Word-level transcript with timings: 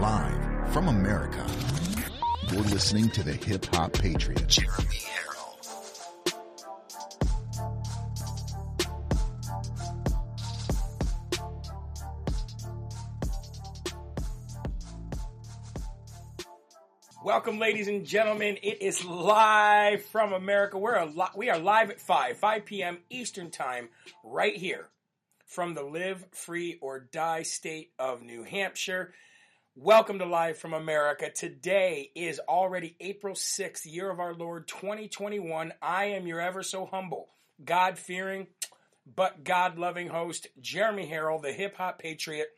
Live 0.00 0.72
from 0.72 0.88
America. 0.88 1.46
You're 2.50 2.62
listening 2.62 3.10
to 3.10 3.22
the 3.22 3.34
Hip 3.34 3.66
Hop 3.74 3.92
Patriot, 3.92 4.46
Jeremy 4.48 4.96
Herrell. 4.96 5.58
Welcome, 17.22 17.58
ladies 17.58 17.86
and 17.86 18.06
gentlemen. 18.06 18.56
It 18.62 18.80
is 18.80 19.04
live 19.04 20.02
from 20.06 20.32
America. 20.32 20.78
We're 20.78 20.94
a 20.94 21.04
li- 21.04 21.24
we 21.36 21.50
are 21.50 21.58
live 21.58 21.90
at 21.90 22.00
5, 22.00 22.38
5 22.38 22.64
p.m. 22.64 23.00
Eastern 23.10 23.50
Time, 23.50 23.90
right 24.24 24.56
here 24.56 24.88
from 25.44 25.74
the 25.74 25.82
Live 25.82 26.24
Free 26.32 26.78
or 26.80 27.00
Die 27.00 27.42
state 27.42 27.90
of 27.98 28.22
New 28.22 28.44
Hampshire. 28.44 29.12
Welcome 29.76 30.18
to 30.18 30.26
Live 30.26 30.58
from 30.58 30.74
America. 30.74 31.30
Today 31.30 32.10
is 32.16 32.40
already 32.40 32.96
April 32.98 33.36
6th, 33.36 33.86
year 33.86 34.10
of 34.10 34.18
our 34.18 34.34
Lord 34.34 34.66
2021. 34.66 35.72
I 35.80 36.06
am 36.06 36.26
your 36.26 36.40
ever 36.40 36.64
so 36.64 36.86
humble, 36.86 37.28
God 37.64 37.96
fearing, 37.96 38.48
but 39.06 39.44
God 39.44 39.78
loving 39.78 40.08
host, 40.08 40.48
Jeremy 40.60 41.06
Herrell, 41.06 41.40
the 41.40 41.52
hip 41.52 41.76
hop 41.76 42.00
patriot. 42.00 42.48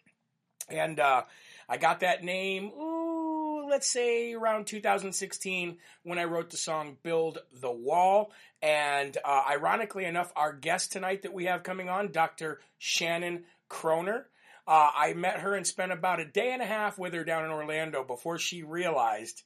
And 0.71 0.99
uh, 0.99 1.25
I 1.69 1.77
got 1.77 2.01
that 2.01 2.25
name, 2.25 2.73
ooh, 2.73 3.69
let's 3.69 3.91
say 3.91 4.33
around 4.33 4.67
2016 4.67 5.77
when 6.05 6.19
I 6.19 6.25
wrote 6.25 6.49
the 6.49 6.57
song 6.57 6.97
Build 7.03 7.39
the 7.61 7.71
Wall. 7.71 8.33
And 8.63 9.17
uh, 9.23 9.43
ironically 9.51 10.07
enough, 10.07 10.33
our 10.35 10.55
guest 10.55 10.93
tonight 10.93 11.23
that 11.23 11.35
we 11.35 11.45
have 11.45 11.63
coming 11.63 11.91
on, 11.91 12.11
Dr. 12.11 12.61
Shannon 12.79 13.45
Kroner. 13.69 14.29
Uh, 14.67 14.91
I 14.95 15.15
met 15.15 15.41
her 15.41 15.55
and 15.55 15.67
spent 15.67 15.93
about 15.93 16.21
a 16.21 16.25
day 16.25 16.53
and 16.53 16.63
a 16.63 16.67
half 16.67 16.99
with 16.99 17.15
her 17.15 17.25
down 17.25 17.45
in 17.45 17.51
Orlando 17.51 18.05
before 18.05 18.39
she 18.39 18.63
realized 18.63 19.43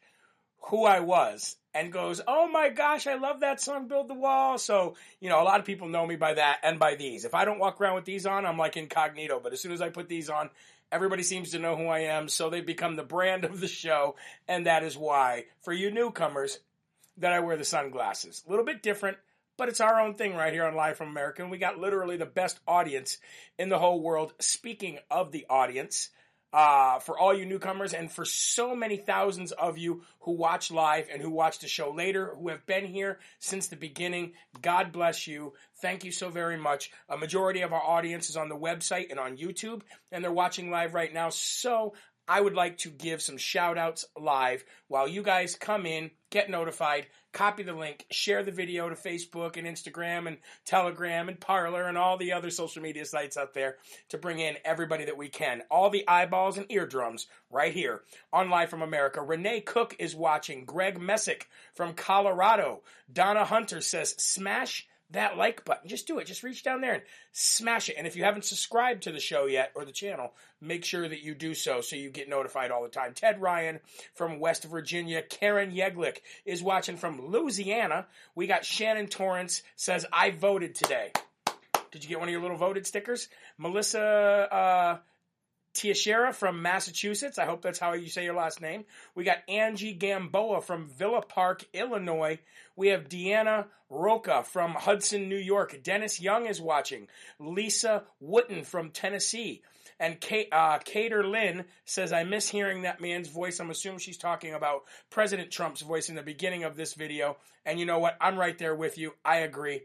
who 0.69 0.85
I 0.85 1.01
was 1.01 1.57
and 1.75 1.93
goes, 1.93 2.21
Oh 2.27 2.49
my 2.49 2.69
gosh, 2.69 3.07
I 3.07 3.15
love 3.15 3.41
that 3.41 3.61
song, 3.61 3.89
Build 3.89 4.09
the 4.09 4.15
Wall. 4.15 4.59
So, 4.59 4.97
you 5.21 5.29
know, 5.29 5.41
a 5.41 5.45
lot 5.45 5.61
of 5.61 5.67
people 5.67 5.89
know 5.89 6.07
me 6.07 6.17
by 6.17 6.35
that 6.35 6.61
and 6.63 6.79
by 6.79 6.97
these. 6.97 7.25
If 7.25 7.35
I 7.35 7.45
don't 7.45 7.59
walk 7.59 7.81
around 7.81 7.95
with 7.95 8.05
these 8.05 8.27
on, 8.27 8.45
I'm 8.45 8.59
like 8.59 8.77
incognito. 8.77 9.41
But 9.43 9.53
as 9.53 9.61
soon 9.61 9.73
as 9.73 9.81
I 9.81 9.91
put 9.91 10.09
these 10.09 10.29
on, 10.29 10.51
everybody 10.91 11.23
seems 11.23 11.51
to 11.51 11.59
know 11.59 11.77
who 11.77 11.87
I 11.87 12.01
am. 12.01 12.29
So 12.29 12.51
they've 12.51 12.65
become 12.67 12.97
the 12.97 13.03
brand 13.03 13.45
of 13.45 13.61
the 13.61 13.69
show. 13.69 14.17
And 14.49 14.67
that 14.67 14.83
is 14.83 14.97
why, 14.97 15.45
for 15.63 15.73
you 15.73 15.91
newcomers, 15.91 16.59
that 17.19 17.33
I 17.33 17.41
wear 17.41 17.57
the 17.57 17.65
sunglasses. 17.65 18.43
A 18.47 18.51
little 18.51 18.65
bit 18.65 18.83
different, 18.83 19.19
but 19.57 19.69
it's 19.69 19.81
our 19.81 20.01
own 20.01 20.15
thing 20.15 20.35
right 20.35 20.53
here 20.53 20.65
on 20.65 20.75
Live 20.75 20.97
from 20.97 21.09
America. 21.09 21.43
And 21.43 21.51
we 21.51 21.59
got 21.59 21.79
literally 21.79 22.17
the 22.17 22.27
best 22.27 22.61
audience 22.67 23.19
in 23.59 23.69
the 23.69 23.79
whole 23.79 24.01
world. 24.01 24.33
Speaking 24.39 24.99
of 25.11 25.33
the 25.33 25.47
audience, 25.49 26.11
uh, 26.53 26.99
for 27.01 27.19
all 27.19 27.37
you 27.37 27.45
newcomers 27.45 27.93
and 27.93 28.11
for 28.11 28.25
so 28.25 28.75
many 28.75 28.97
thousands 28.97 29.53
of 29.53 29.77
you 29.77 30.03
who 30.21 30.33
watch 30.33 30.71
live 30.71 31.07
and 31.13 31.21
who 31.21 31.31
watch 31.31 31.59
the 31.59 31.69
show 31.69 31.91
later, 31.91 32.35
who 32.35 32.49
have 32.49 32.65
been 32.65 32.87
here 32.87 33.19
since 33.39 33.67
the 33.67 33.77
beginning, 33.77 34.33
God 34.63 34.93
bless 34.93 35.27
you. 35.27 35.53
Thank 35.83 36.05
you 36.05 36.13
so 36.13 36.31
very 36.31 36.57
much. 36.57 36.91
A 37.09 37.17
majority 37.19 37.61
of 37.61 37.73
our 37.73 37.83
audience 37.83 38.31
is 38.31 38.37
on 38.37 38.49
the 38.49 38.57
website 38.57 39.11
and 39.11 39.21
on 39.21 39.37
YouTube, 39.37 39.83
and 40.11 40.25
they're 40.25 40.33
watching 40.33 40.71
live 40.71 40.95
right 40.95 41.13
now. 41.13 41.29
So 41.29 41.93
I 42.29 42.41
would 42.41 42.55
like 42.55 42.79
to 42.79 42.91
give 42.91 43.23
some 43.23 43.37
shout 43.37 43.79
outs 43.79 44.05
live 44.19 44.65
while 44.89 45.07
you 45.07 45.23
guys 45.23 45.55
come 45.55 45.87
in, 45.87 46.11
get 46.31 46.51
notified, 46.51 47.07
copy 47.33 47.63
the 47.63 47.73
link, 47.73 48.07
share 48.11 48.43
the 48.43 48.51
video 48.51 48.89
to 48.89 48.95
Facebook 48.95 49.57
and 49.57 49.67
Instagram 49.67 50.27
and 50.27 50.39
Telegram 50.65 51.29
and 51.29 51.39
Parler 51.39 51.85
and 51.85 51.97
all 51.97 52.17
the 52.17 52.33
other 52.33 52.51
social 52.51 52.83
media 52.83 53.05
sites 53.05 53.37
out 53.37 53.55
there 53.55 53.77
to 54.09 54.19
bring 54.19 54.41
in 54.41 54.57
everybody 54.65 55.05
that 55.05 55.17
we 55.17 55.29
can. 55.29 55.63
All 55.71 55.91
the 55.91 56.09
eyeballs 56.09 56.59
and 56.59 56.67
eardrums 56.71 57.27
right 57.51 57.73
here 57.73 58.03
on 58.33 58.51
Live 58.51 58.71
from 58.71 58.83
America. 58.83 59.23
Renee 59.23 59.61
Cook 59.61 59.95
is 59.99 60.17
watching. 60.17 60.65
Greg 60.65 61.01
Messick 61.01 61.49
from 61.75 61.95
Colorado. 61.95 62.83
Donna 63.13 63.45
Hunter 63.45 63.81
says, 63.81 64.17
smash 64.19 64.89
that 65.11 65.37
like 65.37 65.65
button. 65.65 65.89
Just 65.89 66.07
do 66.07 66.19
it. 66.19 66.27
Just 66.27 66.43
reach 66.43 66.63
down 66.63 66.81
there 66.81 66.95
and 66.95 67.03
smash 67.33 67.89
it. 67.89 67.97
And 67.97 68.07
if 68.07 68.17
you 68.17 68.25
haven't 68.25 68.45
subscribed 68.45 69.05
to 69.05 69.13
the 69.13 69.21
show 69.21 69.47
yet 69.47 69.73
or 69.75 69.85
the 69.85 69.93
channel, 69.93 70.33
make 70.61 70.85
sure 70.85 71.09
that 71.09 71.23
you 71.23 71.35
do 71.35 71.55
so 71.55 71.81
so 71.81 71.97
you 71.97 72.11
get 72.11 72.29
notified 72.29 72.71
all 72.71 72.83
the 72.83 72.89
time. 72.89 73.15
Ted 73.15 73.41
Ryan 73.41 73.81
from 74.15 74.41
West 74.41 74.65
Virginia. 74.65 75.23
Karen 75.23 75.71
Yeglik 75.71 76.19
is 76.45 76.63
watching 76.63 76.97
from 76.97 77.31
Louisiana. 77.31 78.07
We 78.35 78.47
got 78.47 78.65
Shannon 78.65 79.07
Torrance 79.07 79.63
says, 79.77 80.07
I 80.13 80.31
voted 80.31 80.75
today. 80.75 81.13
Did 81.93 82.03
you 82.03 82.09
get 82.09 82.19
one 82.19 82.29
of 82.29 82.33
your 82.33 82.43
little 82.43 82.57
voted 82.57 82.87
stickers? 82.87 83.29
Melissa, 83.59 84.01
uh, 84.01 84.99
Tiashera 85.77 86.35
from 86.35 86.63
Massachusetts. 86.63 87.39
I 87.39 87.45
hope 87.45 87.63
that's 87.63 87.79
how 87.79 87.93
you 87.93 88.09
say 88.09 88.25
your 88.25 88.35
last 88.35 88.61
name. 88.61 88.85
We 89.15 89.25
got 89.25 89.39
Angie 89.49 89.93
Gamboa 89.93 90.63
from 90.63 90.89
Villa 90.89 91.23
Park, 91.23 91.65
Illinois. 91.73 92.39
We 92.75 92.89
have 92.89 93.09
Deanna 93.09 93.67
Roca 93.89 94.43
from 94.43 94.73
Hudson, 94.73 95.29
New 95.29 95.37
York. 95.37 95.83
Dennis 95.83 96.21
Young 96.21 96.47
is 96.47 96.61
watching. 96.61 97.09
Lisa 97.39 98.05
Wooten 98.21 98.65
from 98.65 98.91
Tennessee. 98.91 99.63
And 99.99 100.21
Kate, 100.21 100.49
uh, 100.53 100.79
Lynn 100.95 101.65
says, 101.85 102.13
I 102.13 102.25
miss 102.25 102.49
hearing 102.49 102.83
that 102.83 103.01
man's 103.01 103.29
voice. 103.29 103.61
I'm 103.61 103.71
assuming 103.71 104.01
she's 104.01 104.19
talking 104.19 104.55
about 104.55 104.85
President 105.11 105.51
Trump's 105.51 105.81
voice 105.81 106.09
in 106.09 106.17
the 106.17 106.23
beginning 106.23 106.65
of 106.65 106.77
this 106.77 106.95
video. 106.95 107.37
And 107.65 107.81
you 107.81 107.87
know 107.87 107.99
what? 107.99 108.17
I'm 108.21 108.37
right 108.39 108.59
there 108.59 108.75
with 108.75 108.99
you. 108.99 109.15
I 109.25 109.39
agree. 109.39 109.83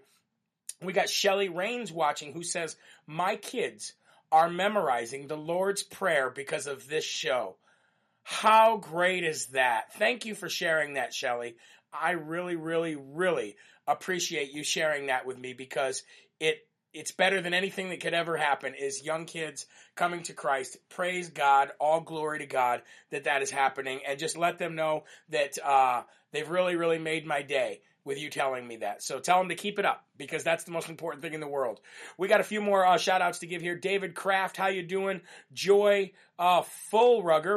We 0.81 0.94
got 0.94 1.09
Shelly 1.09 1.50
Rains 1.50 1.91
watching 1.91 2.34
who 2.34 2.44
says, 2.44 2.75
My 3.08 3.35
kids 3.35 3.94
are 4.31 4.50
memorizing 4.50 5.28
the 5.28 5.38
Lord's 5.38 5.84
Prayer 5.84 6.30
because 6.30 6.68
of 6.68 6.88
this 6.88 7.06
show. 7.06 7.56
How 8.24 8.78
great 8.78 9.24
is 9.24 9.47
that? 9.47 9.94
Thank 9.94 10.25
you 10.25 10.36
for 10.36 10.50
sharing 10.50 10.94
that, 10.94 11.14
Shelly. 11.14 11.56
I 11.94 12.12
really, 12.12 12.56
really, 12.56 12.96
really 12.96 13.56
appreciate 13.88 14.52
you 14.52 14.64
sharing 14.64 15.08
that 15.08 15.25
with 15.25 15.38
me 15.38 15.53
because 15.53 16.03
it 16.40 16.66
it's 16.94 17.12
better 17.12 17.41
than 17.41 17.53
anything 17.53 17.90
that 17.90 18.02
could 18.02 18.14
ever 18.14 18.36
happen 18.36 18.74
is 18.75 19.03
young 19.03 19.25
kids 19.25 19.66
coming 19.96 20.24
to 20.24 20.34
Christ. 20.34 20.75
Praise 20.90 21.30
God, 21.30 21.72
all 21.80 22.02
glory 22.02 22.40
to 22.40 22.46
God 22.46 22.81
that 23.12 23.24
that 23.24 23.41
is 23.41 23.50
happening, 23.50 24.02
and 24.06 24.20
just 24.20 24.38
let 24.38 24.59
them 24.59 24.75
know 24.75 25.06
that 25.30 25.58
uh, 25.64 26.03
they've 26.34 26.50
really, 26.50 26.75
really 26.75 27.00
made 27.00 27.25
my 27.25 27.44
day 27.44 27.80
with 28.03 28.19
you 28.19 28.29
telling 28.29 28.67
me 28.67 28.78
that. 28.78 29.03
So 29.03 29.19
tell 29.19 29.38
them 29.38 29.50
to 29.50 29.56
keep 29.56 29.79
it 29.79 29.85
up 29.85 30.06
because 30.17 30.44
that's 30.44 30.63
the 30.63 30.72
most 30.72 30.89
important 30.89 31.22
thing 31.22 31.34
in 31.34 31.39
the 31.39 31.47
world. 31.47 31.79
We 32.17 32.28
got 32.28 32.41
a 32.41 32.45
few 32.45 32.62
more 32.62 32.85
uh, 32.85 32.97
shout 32.97 33.22
outs 33.22 33.39
to 33.39 33.47
give 33.47 33.62
here. 33.62 33.75
David 33.75 34.16
Kraft, 34.16 34.57
how 34.57 34.67
you 34.67 34.84
doing? 34.84 35.22
Joy 35.53 36.11
uh, 36.40 36.63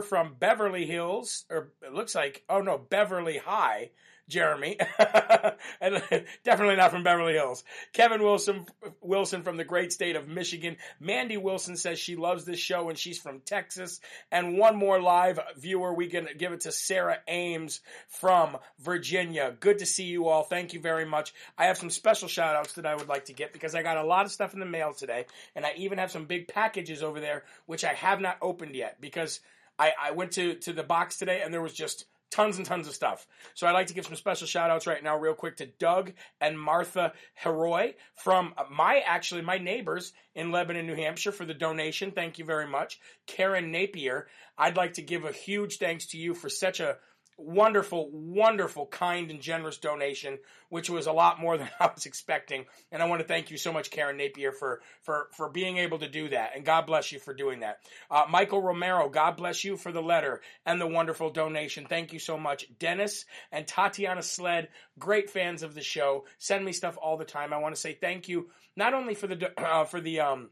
from 0.02 0.34
Beverly 0.38 0.86
Hills, 0.86 1.44
or 1.50 1.72
it 1.82 1.92
looks 1.92 2.14
like, 2.14 2.44
oh 2.48 2.60
no, 2.60 2.78
Beverly 2.78 3.38
High. 3.38 3.90
Jeremy, 4.28 4.78
and 5.80 6.02
definitely 6.44 6.76
not 6.76 6.90
from 6.90 7.02
Beverly 7.02 7.34
Hills. 7.34 7.64
Kevin 7.92 8.22
Wilson, 8.22 8.66
Wilson 9.00 9.42
from 9.42 9.56
the 9.56 9.64
great 9.64 9.92
state 9.92 10.16
of 10.16 10.28
Michigan. 10.28 10.76
Mandy 11.00 11.36
Wilson 11.36 11.76
says 11.76 11.98
she 11.98 12.16
loves 12.16 12.44
this 12.44 12.58
show 12.58 12.88
and 12.88 12.98
she's 12.98 13.18
from 13.18 13.40
Texas. 13.40 14.00
And 14.30 14.58
one 14.58 14.76
more 14.76 15.00
live 15.00 15.38
viewer, 15.56 15.92
we 15.92 16.08
can 16.08 16.28
give 16.38 16.52
it 16.52 16.60
to 16.60 16.72
Sarah 16.72 17.18
Ames 17.28 17.80
from 18.08 18.56
Virginia. 18.80 19.54
Good 19.58 19.78
to 19.80 19.86
see 19.86 20.04
you 20.04 20.28
all. 20.28 20.42
Thank 20.42 20.74
you 20.74 20.80
very 20.80 21.04
much. 21.04 21.34
I 21.58 21.66
have 21.66 21.78
some 21.78 21.90
special 21.90 22.28
shout 22.28 22.56
outs 22.56 22.74
that 22.74 22.86
I 22.86 22.94
would 22.94 23.08
like 23.08 23.26
to 23.26 23.32
get 23.32 23.52
because 23.52 23.74
I 23.74 23.82
got 23.82 23.96
a 23.96 24.04
lot 24.04 24.26
of 24.26 24.32
stuff 24.32 24.54
in 24.54 24.60
the 24.60 24.66
mail 24.66 24.92
today, 24.92 25.26
and 25.54 25.66
I 25.66 25.74
even 25.76 25.98
have 25.98 26.10
some 26.10 26.26
big 26.26 26.48
packages 26.48 27.02
over 27.02 27.20
there 27.20 27.44
which 27.66 27.84
I 27.84 27.94
have 27.94 28.20
not 28.20 28.38
opened 28.42 28.74
yet 28.74 29.00
because 29.00 29.40
I, 29.78 29.92
I 30.00 30.10
went 30.12 30.32
to 30.32 30.54
to 30.54 30.72
the 30.72 30.82
box 30.82 31.18
today 31.18 31.42
and 31.42 31.52
there 31.52 31.62
was 31.62 31.72
just 31.72 32.06
tons 32.34 32.56
and 32.56 32.66
tons 32.66 32.88
of 32.88 32.94
stuff. 32.94 33.28
So 33.54 33.66
I'd 33.66 33.72
like 33.72 33.86
to 33.86 33.94
give 33.94 34.06
some 34.06 34.16
special 34.16 34.48
shout 34.48 34.68
outs 34.68 34.88
right 34.88 35.02
now, 35.02 35.16
real 35.16 35.34
quick, 35.34 35.58
to 35.58 35.66
Doug 35.66 36.12
and 36.40 36.60
Martha 36.60 37.12
Heroy 37.34 37.94
from 38.16 38.54
my, 38.70 39.02
actually, 39.06 39.42
my 39.42 39.58
neighbors 39.58 40.12
in 40.34 40.50
Lebanon, 40.50 40.86
New 40.86 40.96
Hampshire 40.96 41.30
for 41.30 41.44
the 41.44 41.54
donation. 41.54 42.10
Thank 42.10 42.38
you 42.40 42.44
very 42.44 42.66
much. 42.66 42.98
Karen 43.26 43.70
Napier, 43.70 44.26
I'd 44.58 44.76
like 44.76 44.94
to 44.94 45.02
give 45.02 45.24
a 45.24 45.30
huge 45.30 45.78
thanks 45.78 46.06
to 46.06 46.18
you 46.18 46.34
for 46.34 46.48
such 46.48 46.80
a 46.80 46.96
wonderful, 47.36 48.10
wonderful, 48.12 48.86
kind 48.86 49.30
and 49.30 49.40
generous 49.40 49.78
donation, 49.78 50.38
which 50.68 50.88
was 50.88 51.06
a 51.06 51.12
lot 51.12 51.40
more 51.40 51.58
than 51.58 51.70
I 51.80 51.90
was 51.94 52.06
expecting. 52.06 52.66
And 52.92 53.02
I 53.02 53.06
want 53.06 53.20
to 53.20 53.28
thank 53.28 53.50
you 53.50 53.56
so 53.56 53.72
much, 53.72 53.90
Karen 53.90 54.16
Napier, 54.16 54.52
for 54.52 54.80
for 55.02 55.28
for 55.32 55.48
being 55.48 55.78
able 55.78 55.98
to 55.98 56.08
do 56.08 56.28
that. 56.30 56.52
And 56.54 56.64
God 56.64 56.86
bless 56.86 57.12
you 57.12 57.18
for 57.18 57.34
doing 57.34 57.60
that. 57.60 57.78
Uh, 58.10 58.24
Michael 58.28 58.62
Romero, 58.62 59.08
God 59.08 59.36
bless 59.36 59.64
you 59.64 59.76
for 59.76 59.92
the 59.92 60.02
letter 60.02 60.40
and 60.66 60.80
the 60.80 60.86
wonderful 60.86 61.30
donation. 61.30 61.86
Thank 61.86 62.12
you 62.12 62.18
so 62.18 62.38
much, 62.38 62.66
Dennis 62.78 63.24
and 63.52 63.66
Tatiana 63.66 64.22
Sled, 64.22 64.68
great 64.98 65.30
fans 65.30 65.62
of 65.62 65.74
the 65.74 65.82
show. 65.82 66.26
Send 66.38 66.64
me 66.64 66.72
stuff 66.72 66.98
all 67.00 67.16
the 67.16 67.24
time. 67.24 67.52
I 67.52 67.58
want 67.58 67.74
to 67.74 67.80
say 67.80 67.94
thank 67.94 68.28
you 68.28 68.50
not 68.76 68.94
only 68.94 69.14
for 69.14 69.26
the 69.26 69.52
uh, 69.62 69.84
for 69.84 70.00
the 70.00 70.20
um 70.20 70.50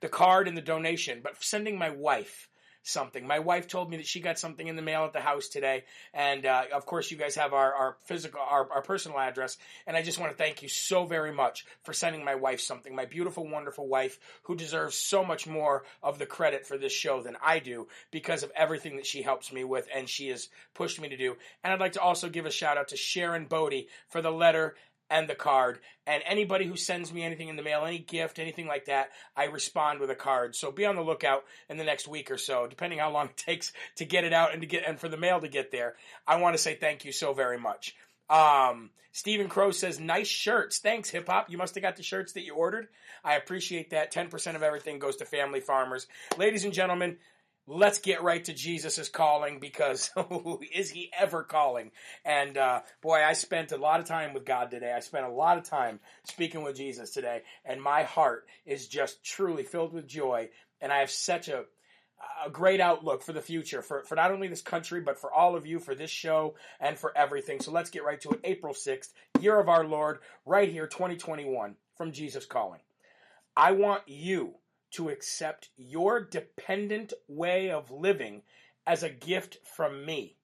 the 0.00 0.08
card 0.08 0.48
and 0.48 0.56
the 0.56 0.62
donation, 0.62 1.20
but 1.22 1.36
for 1.36 1.42
sending 1.42 1.78
my 1.78 1.90
wife 1.90 2.48
something. 2.86 3.26
My 3.26 3.40
wife 3.40 3.66
told 3.66 3.90
me 3.90 3.96
that 3.98 4.06
she 4.06 4.20
got 4.20 4.38
something 4.38 4.66
in 4.66 4.76
the 4.76 4.82
mail 4.82 5.04
at 5.04 5.12
the 5.12 5.20
house 5.20 5.48
today, 5.48 5.84
and 6.14 6.46
uh, 6.46 6.64
of 6.72 6.86
course, 6.86 7.10
you 7.10 7.16
guys 7.16 7.34
have 7.36 7.52
our, 7.52 7.74
our 7.74 7.96
physical, 8.04 8.40
our, 8.40 8.70
our 8.70 8.82
personal 8.82 9.18
address. 9.18 9.58
And 9.86 9.96
I 9.96 10.02
just 10.02 10.18
want 10.18 10.32
to 10.32 10.38
thank 10.38 10.62
you 10.62 10.68
so 10.68 11.04
very 11.04 11.32
much 11.32 11.66
for 11.82 11.92
sending 11.92 12.24
my 12.24 12.34
wife 12.34 12.60
something. 12.60 12.94
My 12.94 13.04
beautiful, 13.04 13.48
wonderful 13.48 13.88
wife, 13.88 14.18
who 14.44 14.54
deserves 14.54 14.96
so 14.96 15.24
much 15.24 15.46
more 15.46 15.84
of 16.02 16.18
the 16.18 16.26
credit 16.26 16.66
for 16.66 16.78
this 16.78 16.92
show 16.92 17.22
than 17.22 17.36
I 17.42 17.58
do 17.58 17.88
because 18.10 18.42
of 18.42 18.52
everything 18.54 18.96
that 18.96 19.06
she 19.06 19.22
helps 19.22 19.52
me 19.52 19.64
with 19.64 19.88
and 19.94 20.08
she 20.08 20.28
has 20.28 20.48
pushed 20.74 21.00
me 21.00 21.08
to 21.08 21.16
do. 21.16 21.36
And 21.62 21.72
I'd 21.72 21.80
like 21.80 21.92
to 21.92 22.00
also 22.00 22.28
give 22.28 22.46
a 22.46 22.50
shout 22.50 22.78
out 22.78 22.88
to 22.88 22.96
Sharon 22.96 23.46
Bodie 23.46 23.88
for 24.08 24.22
the 24.22 24.30
letter 24.30 24.76
and 25.10 25.28
the 25.28 25.34
card. 25.34 25.78
And 26.06 26.22
anybody 26.26 26.66
who 26.66 26.76
sends 26.76 27.12
me 27.12 27.22
anything 27.22 27.48
in 27.48 27.56
the 27.56 27.62
mail, 27.62 27.84
any 27.84 27.98
gift, 27.98 28.38
anything 28.38 28.66
like 28.66 28.86
that, 28.86 29.10
I 29.36 29.44
respond 29.44 30.00
with 30.00 30.10
a 30.10 30.14
card. 30.14 30.54
So 30.54 30.70
be 30.70 30.86
on 30.86 30.96
the 30.96 31.02
lookout 31.02 31.44
in 31.68 31.76
the 31.76 31.84
next 31.84 32.08
week 32.08 32.30
or 32.30 32.38
so, 32.38 32.66
depending 32.66 32.98
how 32.98 33.10
long 33.10 33.26
it 33.30 33.36
takes 33.36 33.72
to 33.96 34.04
get 34.04 34.24
it 34.24 34.32
out 34.32 34.52
and 34.52 34.62
to 34.62 34.66
get 34.66 34.84
and 34.86 34.98
for 34.98 35.08
the 35.08 35.16
mail 35.16 35.40
to 35.40 35.48
get 35.48 35.70
there. 35.70 35.94
I 36.26 36.36
want 36.36 36.54
to 36.54 36.62
say 36.62 36.74
thank 36.74 37.04
you 37.04 37.12
so 37.12 37.32
very 37.32 37.58
much. 37.58 37.94
Um, 38.28 38.90
Stephen 39.12 39.48
Crow 39.48 39.70
says, 39.70 39.98
nice 39.98 40.28
shirts. 40.28 40.78
Thanks, 40.78 41.08
hip 41.08 41.26
hop. 41.26 41.48
You 41.48 41.56
must 41.56 41.74
have 41.74 41.82
got 41.82 41.96
the 41.96 42.02
shirts 42.02 42.34
that 42.34 42.44
you 42.44 42.54
ordered. 42.54 42.88
I 43.24 43.36
appreciate 43.36 43.90
that. 43.90 44.12
10% 44.12 44.56
of 44.56 44.62
everything 44.62 44.98
goes 44.98 45.16
to 45.16 45.24
family 45.24 45.60
farmers. 45.60 46.06
Ladies 46.36 46.64
and 46.64 46.74
gentlemen, 46.74 47.16
let's 47.66 47.98
get 47.98 48.22
right 48.22 48.44
to 48.44 48.52
Jesus' 48.52 49.08
calling 49.08 49.58
because 49.58 50.10
is 50.72 50.90
he 50.90 51.10
ever 51.18 51.42
calling? 51.42 51.90
And 52.24 52.56
uh, 52.56 52.82
boy, 53.02 53.22
I 53.24 53.32
spent 53.32 53.72
a 53.72 53.76
lot 53.76 54.00
of 54.00 54.06
time 54.06 54.34
with 54.34 54.44
God 54.44 54.70
today. 54.70 54.92
I 54.92 55.00
spent 55.00 55.26
a 55.26 55.30
lot 55.30 55.58
of 55.58 55.64
time 55.64 56.00
speaking 56.24 56.62
with 56.62 56.76
Jesus 56.76 57.10
today, 57.10 57.42
and 57.64 57.82
my 57.82 58.04
heart 58.04 58.46
is 58.64 58.86
just 58.86 59.24
truly 59.24 59.64
filled 59.64 59.92
with 59.92 60.06
joy. 60.06 60.48
And 60.80 60.92
I 60.92 60.98
have 60.98 61.10
such 61.10 61.48
a 61.48 61.64
a 62.44 62.50
great 62.50 62.80
outlook 62.80 63.22
for 63.22 63.32
the 63.32 63.42
future 63.42 63.82
for, 63.82 64.02
for 64.04 64.14
not 64.14 64.30
only 64.30 64.48
this 64.48 64.62
country 64.62 65.00
but 65.00 65.18
for 65.18 65.30
all 65.30 65.54
of 65.54 65.66
you 65.66 65.78
for 65.78 65.94
this 65.94 66.10
show 66.10 66.54
and 66.80 66.98
for 66.98 67.16
everything 67.16 67.60
so 67.60 67.70
let's 67.70 67.90
get 67.90 68.04
right 68.04 68.20
to 68.20 68.30
it 68.30 68.40
april 68.42 68.72
6th 68.72 69.10
year 69.38 69.60
of 69.60 69.68
our 69.68 69.84
lord 69.84 70.20
right 70.46 70.70
here 70.70 70.86
2021 70.86 71.74
from 71.94 72.12
jesus 72.12 72.46
calling 72.46 72.80
i 73.54 73.72
want 73.72 74.02
you 74.06 74.54
to 74.92 75.08
accept 75.08 75.70
your 75.76 76.20
dependent 76.20 77.12
way 77.28 77.70
of 77.70 77.90
living 77.90 78.42
as 78.86 79.02
a 79.02 79.10
gift 79.10 79.58
from 79.76 80.04
me. 80.04 80.36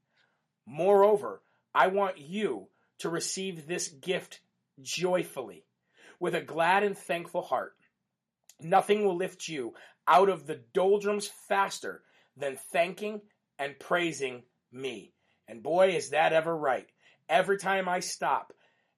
Moreover, 0.67 1.43
I 1.75 1.87
want 1.89 2.19
you 2.19 2.69
to 2.99 3.09
receive 3.09 3.67
this 3.67 3.89
gift 3.89 4.41
joyfully, 4.81 5.65
with 6.21 6.35
a 6.35 6.41
glad 6.41 6.83
and 6.83 6.97
thankful 6.97 7.43
heart. 7.43 7.75
Nothing 8.61 9.05
will 9.05 9.17
lift 9.17 9.49
you 9.49 9.75
out 10.07 10.29
of 10.29 10.47
the 10.47 10.61
doldrums 10.73 11.31
faster 11.49 12.03
than 12.37 12.57
thanking 12.73 13.21
and 13.59 13.79
praising 13.79 14.43
me. 14.73 15.13
And 15.49 15.63
boy, 15.63 15.91
is 15.91 16.11
that 16.11 16.33
ever 16.33 16.57
right. 16.57 16.89
Every 17.29 17.59
time 17.59 17.89
I 17.89 18.01
stop 18.01 18.53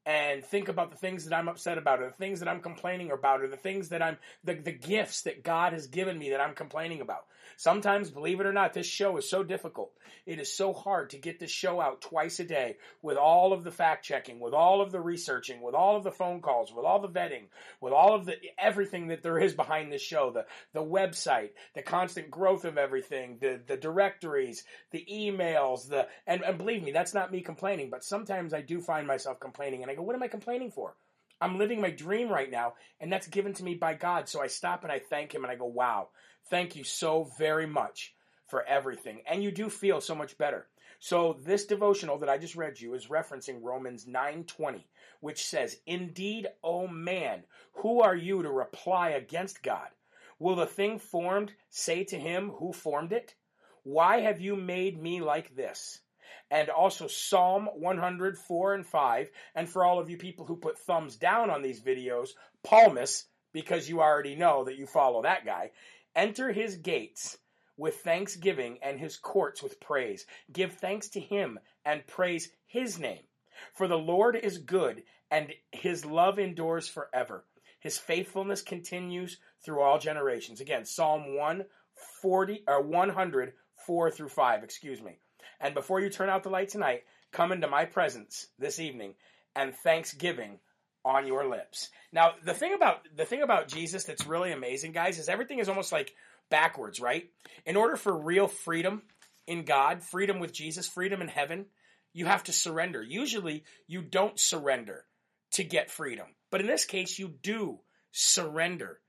and 0.07 0.45
think 0.45 0.69
about 0.69 0.91
the 0.91 0.97
things 0.97 1.25
that 1.25 1.37
I'm 1.37 1.49
upset 1.49 1.79
about, 1.79 2.01
or 2.01 2.07
the 2.07 2.13
things 2.13 2.41
that 2.41 2.49
I'm 2.49 2.61
complaining 2.61 3.11
about, 3.11 3.43
or 3.43 3.49
the 3.49 3.57
things 3.57 3.89
that 3.89 4.03
I'm, 4.03 4.19
the, 4.45 4.55
the 4.55 4.73
gifts 4.73 5.23
that 5.23 5.43
God 5.43 5.73
has 5.73 5.87
given 5.87 6.19
me 6.19 6.31
that 6.31 6.41
I'm 6.41 6.55
complaining 6.55 7.01
about. 7.01 7.25
Sometimes, 7.57 8.11
believe 8.11 8.41
it 8.41 8.47
or 8.47 8.53
not, 8.53 8.73
this 8.73 8.87
show 8.87 9.17
is 9.17 9.29
so 9.29 9.43
difficult. 9.43 9.93
It 10.27 10.41
is 10.41 10.53
so 10.53 10.73
hard 10.73 11.11
to 11.11 11.19
get 11.19 11.39
this 11.39 11.51
show 11.51 11.81
out 11.81 12.01
twice 12.01 12.41
a 12.41 12.45
day 12.45 12.77
with 13.03 13.17
all 13.17 13.53
of 13.53 13.65
the 13.65 13.71
fact 13.71 14.05
checking, 14.05 14.41
with 14.41 14.55
all 14.55 14.81
of 14.81 14.91
the 14.91 15.01
researching, 15.01 15.61
with 15.61 15.75
all 15.75 15.97
of 15.97 16.05
the 16.05 16.11
phone 16.11 16.41
calls, 16.41 16.73
with 16.73 16.85
all 16.85 17.01
the 17.01 17.09
vetting, 17.09 17.45
with 17.81 17.93
all 17.93 18.15
of 18.15 18.25
the 18.25 18.37
everything 18.59 19.09
that 19.09 19.23
there 19.23 19.39
is 19.39 19.55
behind 19.55 19.93
this 19.93 20.03
show, 20.03 20.31
the 20.31 20.47
the 20.73 20.85
website, 20.85 21.51
the 21.75 21.83
constant 21.83 22.31
growth 22.31 22.65
of 22.65 22.79
everything, 22.79 23.39
the 23.41 23.61
the 23.67 23.77
directories, 23.77 24.65
the 24.91 25.07
emails, 25.11 25.89
the 25.89 26.09
and, 26.27 26.43
and 26.43 26.59
believe 26.59 26.83
me, 26.83 26.93
that's 26.93 27.15
not 27.15 27.31
me 27.31 27.41
complaining, 27.41 27.91
but 27.91 28.05
sometimes 28.05 28.55
I 28.55 28.63
do 28.63 28.81
find 28.81 29.07
myself 29.07 29.39
complaining 29.39 29.83
and 29.83 29.91
go, 29.95 30.03
what 30.03 30.15
am 30.15 30.23
I 30.23 30.29
complaining 30.29 30.71
for? 30.71 30.95
I'm 31.41 31.59
living 31.59 31.81
my 31.81 31.91
dream 31.91 32.29
right 32.29 32.51
now, 32.51 32.75
and 33.01 33.13
that's 33.13 33.27
given 33.27 33.53
to 33.55 33.65
me 33.65 33.75
by 33.75 33.95
God. 33.95 34.29
So 34.29 34.41
I 34.41 34.47
stop 34.47 34.83
and 34.83 34.93
I 34.93 35.01
thank 35.01 35.35
Him 35.35 35.45
and 35.45 35.51
I 35.51 35.57
go, 35.57 35.67
wow, 35.67 36.09
Thank 36.51 36.77
you 36.77 36.85
so 36.85 37.25
very 37.39 37.67
much 37.67 38.15
for 38.49 38.63
everything. 38.65 39.23
And 39.27 39.43
you 39.43 39.51
do 39.51 39.71
feel 39.71 40.01
so 40.01 40.15
much 40.15 40.37
better. 40.37 40.67
So 40.99 41.39
this 41.43 41.65
devotional 41.65 42.19
that 42.19 42.29
I 42.29 42.37
just 42.37 42.55
read 42.55 42.79
you 42.81 42.93
is 42.95 43.07
referencing 43.07 43.63
Romans 43.63 44.05
9:20, 44.05 44.85
which 45.21 45.47
says, 45.47 45.81
"Indeed, 45.87 46.49
O 46.63 46.87
man, 46.87 47.47
who 47.73 48.03
are 48.03 48.15
you 48.15 48.43
to 48.43 48.51
reply 48.51 49.11
against 49.11 49.63
God? 49.63 49.91
Will 50.39 50.57
the 50.57 50.67
thing 50.67 50.99
formed 50.99 51.55
say 51.71 52.05
to 52.05 52.19
him 52.19 52.51
who 52.51 52.75
formed 52.75 53.13
it, 53.13 53.35
why 53.83 54.21
have 54.21 54.41
you 54.41 54.55
made 54.55 55.01
me 55.01 55.23
like 55.23 55.57
this?" 55.57 56.03
And 56.51 56.69
also 56.69 57.07
Psalm 57.07 57.69
104 57.75 58.75
and 58.75 58.87
5, 58.87 59.31
and 59.55 59.69
for 59.69 59.85
all 59.85 59.99
of 59.99 60.11
you 60.11 60.17
people 60.17 60.45
who 60.45 60.57
put 60.57 60.79
thumbs 60.79 61.17
down 61.17 61.51
on 61.51 61.63
these 61.63 61.81
videos, 61.81 62.31
Palmas 62.63 63.27
because 63.55 63.89
you 63.89 64.03
already 64.03 64.35
know 64.35 64.65
that 64.65 64.77
you 64.77 64.87
follow 64.87 65.23
that 65.23 65.47
guy. 65.47 65.71
Enter 66.15 66.53
his 66.53 66.77
gates 66.77 67.39
with 67.77 67.97
thanksgiving 67.97 68.79
and 68.83 69.01
his 69.01 69.17
courts 69.17 69.63
with 69.63 69.81
praise. 69.81 70.27
Give 70.53 70.73
thanks 70.73 71.09
to 71.11 71.21
him 71.21 71.59
and 71.85 72.07
praise 72.07 72.51
his 72.67 72.99
name. 72.99 73.23
For 73.75 73.89
the 73.89 73.99
Lord 73.99 74.37
is 74.37 74.59
good 74.59 75.05
and 75.31 75.53
his 75.73 76.05
love 76.05 76.39
endures 76.39 76.89
forever. 76.89 77.45
His 77.81 77.99
faithfulness 77.99 78.63
continues 78.63 79.39
through 79.65 79.81
all 79.81 79.99
generations. 79.99 80.61
Again, 80.61 80.85
Psalm 80.85 81.37
140 81.37 82.65
or 82.67 82.83
104 82.83 84.11
through 84.11 84.29
5, 84.29 84.65
excuse 84.65 85.03
me. 85.03 85.19
And 85.65 85.75
before 85.75 85.99
you 85.99 86.11
turn 86.11 86.29
out 86.29 86.43
the 86.43 86.51
light 86.51 86.69
tonight, 86.69 87.05
come 87.33 87.51
into 87.51 87.67
my 87.67 87.87
presence 87.87 88.49
this 88.59 88.79
evening 88.79 89.15
and 89.57 89.75
thanksgiving 89.75 90.59
on 91.07 91.27
your 91.27 91.49
lips. 91.49 91.89
Now, 92.13 92.33
the 92.45 92.53
thing 92.53 92.75
about 92.75 92.99
the 93.17 93.25
thing 93.25 93.41
about 93.41 93.69
Jesus 93.69 94.05
that's 94.05 94.27
really 94.27 94.53
amazing, 94.53 94.93
guys, 94.93 95.19
is 95.19 95.29
everything 95.29 95.61
is 95.61 95.71
almost 95.71 95.91
like 95.91 96.13
backwards, 96.51 97.01
right? 97.01 97.31
In 97.65 97.77
order 97.77 97.97
for 97.97 98.15
real 98.15 98.47
freedom 98.47 99.03
in 99.47 99.65
God, 99.65 100.03
freedom 100.03 100.39
with 100.39 100.53
Jesus, 100.53 100.87
freedom 100.87 101.23
in 101.23 101.29
heaven, 101.29 101.65
you 102.13 102.27
have 102.27 102.45
to 102.45 102.53
surrender. 102.53 103.03
Usually, 103.03 103.65
you 103.87 104.03
don't 104.03 104.39
surrender 104.39 105.07
to 105.53 105.65
get 105.65 105.91
freedom. 105.91 106.27
But 106.51 106.61
in 106.61 106.67
this 106.67 106.85
case, 106.85 107.19
you 107.19 107.29
do 107.43 107.81
surrender 108.13 109.01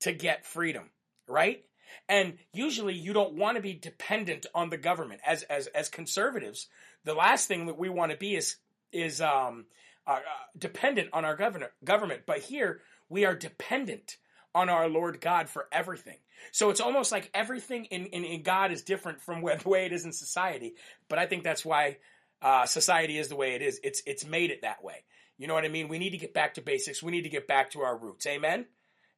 to 0.00 0.12
get 0.12 0.44
freedom, 0.44 0.90
right? 1.26 1.64
And 2.08 2.38
usually 2.52 2.94
you 2.94 3.12
don't 3.12 3.34
want 3.34 3.56
to 3.56 3.62
be 3.62 3.74
dependent 3.74 4.46
on 4.54 4.70
the 4.70 4.76
government. 4.76 5.20
As 5.26 5.42
as 5.44 5.66
as 5.68 5.88
conservatives, 5.88 6.68
the 7.04 7.14
last 7.14 7.48
thing 7.48 7.66
that 7.66 7.78
we 7.78 7.88
want 7.88 8.12
to 8.12 8.18
be 8.18 8.36
is 8.36 8.56
is 8.92 9.20
um 9.20 9.66
uh, 10.06 10.18
dependent 10.58 11.08
on 11.12 11.24
our 11.24 11.36
governor, 11.36 11.70
government. 11.84 12.22
But 12.26 12.38
here, 12.40 12.80
we 13.08 13.24
are 13.24 13.34
dependent 13.34 14.16
on 14.54 14.68
our 14.68 14.88
Lord 14.88 15.20
God 15.20 15.48
for 15.48 15.68
everything. 15.72 16.18
So 16.50 16.70
it's 16.70 16.80
almost 16.80 17.12
like 17.12 17.30
everything 17.32 17.86
in, 17.86 18.06
in, 18.06 18.24
in 18.24 18.42
God 18.42 18.72
is 18.72 18.82
different 18.82 19.20
from 19.20 19.42
the 19.62 19.68
way 19.68 19.86
it 19.86 19.92
is 19.92 20.04
in 20.04 20.12
society. 20.12 20.74
But 21.08 21.18
I 21.18 21.26
think 21.26 21.44
that's 21.44 21.64
why 21.64 21.98
uh, 22.40 22.66
society 22.66 23.18
is 23.18 23.28
the 23.28 23.36
way 23.36 23.54
it 23.54 23.62
is. 23.62 23.80
It's 23.84 24.02
it's 24.06 24.26
made 24.26 24.50
it 24.50 24.62
that 24.62 24.82
way. 24.82 25.04
You 25.38 25.46
know 25.46 25.54
what 25.54 25.64
I 25.64 25.68
mean? 25.68 25.88
We 25.88 25.98
need 25.98 26.10
to 26.10 26.18
get 26.18 26.34
back 26.34 26.54
to 26.54 26.62
basics. 26.62 27.02
We 27.02 27.12
need 27.12 27.22
to 27.22 27.28
get 27.28 27.48
back 27.48 27.70
to 27.70 27.80
our 27.80 27.96
roots. 27.96 28.26
Amen. 28.26 28.66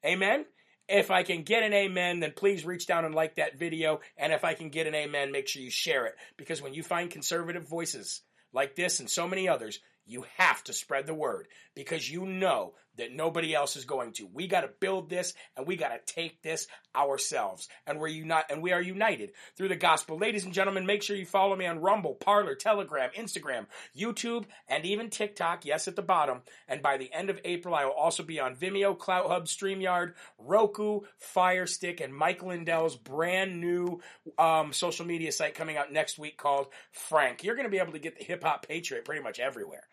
Amen. 0.04 0.44
If 0.88 1.10
I 1.10 1.22
can 1.22 1.42
get 1.42 1.62
an 1.62 1.72
amen, 1.72 2.20
then 2.20 2.32
please 2.36 2.64
reach 2.64 2.86
down 2.86 3.04
and 3.04 3.14
like 3.14 3.36
that 3.36 3.58
video. 3.58 4.00
And 4.16 4.32
if 4.32 4.44
I 4.44 4.54
can 4.54 4.68
get 4.68 4.86
an 4.86 4.94
amen, 4.94 5.32
make 5.32 5.48
sure 5.48 5.62
you 5.62 5.70
share 5.70 6.06
it. 6.06 6.14
Because 6.36 6.60
when 6.60 6.74
you 6.74 6.82
find 6.82 7.10
conservative 7.10 7.68
voices 7.68 8.20
like 8.52 8.76
this 8.76 9.00
and 9.00 9.08
so 9.08 9.26
many 9.26 9.48
others, 9.48 9.80
you 10.06 10.24
have 10.36 10.62
to 10.64 10.72
spread 10.72 11.06
the 11.06 11.14
word 11.14 11.48
because 11.74 12.10
you 12.10 12.26
know 12.26 12.74
that 12.96 13.12
nobody 13.12 13.54
else 13.54 13.76
is 13.76 13.84
going 13.84 14.12
to. 14.12 14.28
We 14.32 14.46
got 14.46 14.62
to 14.62 14.70
build 14.80 15.10
this 15.10 15.34
and 15.56 15.66
we 15.66 15.76
got 15.76 15.88
to 15.88 16.14
take 16.14 16.42
this 16.42 16.66
ourselves. 16.94 17.68
And 17.86 17.98
we're 17.98 18.08
unite 18.08 18.44
and 18.50 18.62
we 18.62 18.72
are 18.72 18.80
united 18.80 19.32
through 19.56 19.68
the 19.68 19.76
gospel. 19.76 20.18
Ladies 20.18 20.44
and 20.44 20.54
gentlemen, 20.54 20.86
make 20.86 21.02
sure 21.02 21.16
you 21.16 21.26
follow 21.26 21.56
me 21.56 21.66
on 21.66 21.80
Rumble, 21.80 22.14
Parler, 22.14 22.54
Telegram, 22.54 23.10
Instagram, 23.16 23.66
YouTube, 23.96 24.44
and 24.68 24.84
even 24.84 25.10
TikTok. 25.10 25.64
Yes, 25.64 25.88
at 25.88 25.96
the 25.96 26.02
bottom. 26.02 26.42
And 26.68 26.82
by 26.82 26.96
the 26.96 27.12
end 27.12 27.30
of 27.30 27.40
April, 27.44 27.74
I 27.74 27.84
will 27.84 27.92
also 27.92 28.22
be 28.22 28.40
on 28.40 28.56
Vimeo, 28.56 28.96
CloutHub, 28.96 29.44
StreamYard, 29.44 30.14
Roku, 30.38 31.00
Fire 31.18 31.66
Stick, 31.66 32.00
and 32.00 32.14
Mike 32.14 32.42
Lindell's 32.42 32.96
brand 32.96 33.60
new 33.60 34.00
um, 34.38 34.72
social 34.72 35.06
media 35.06 35.32
site 35.32 35.54
coming 35.54 35.76
out 35.76 35.92
next 35.92 36.18
week 36.18 36.36
called 36.36 36.68
Frank. 36.92 37.44
You're 37.44 37.56
going 37.56 37.66
to 37.66 37.70
be 37.70 37.78
able 37.78 37.92
to 37.92 37.98
get 37.98 38.18
the 38.18 38.24
Hip 38.24 38.44
Hop 38.44 38.66
Patriot 38.66 39.04
pretty 39.04 39.22
much 39.22 39.40
everywhere. 39.40 39.84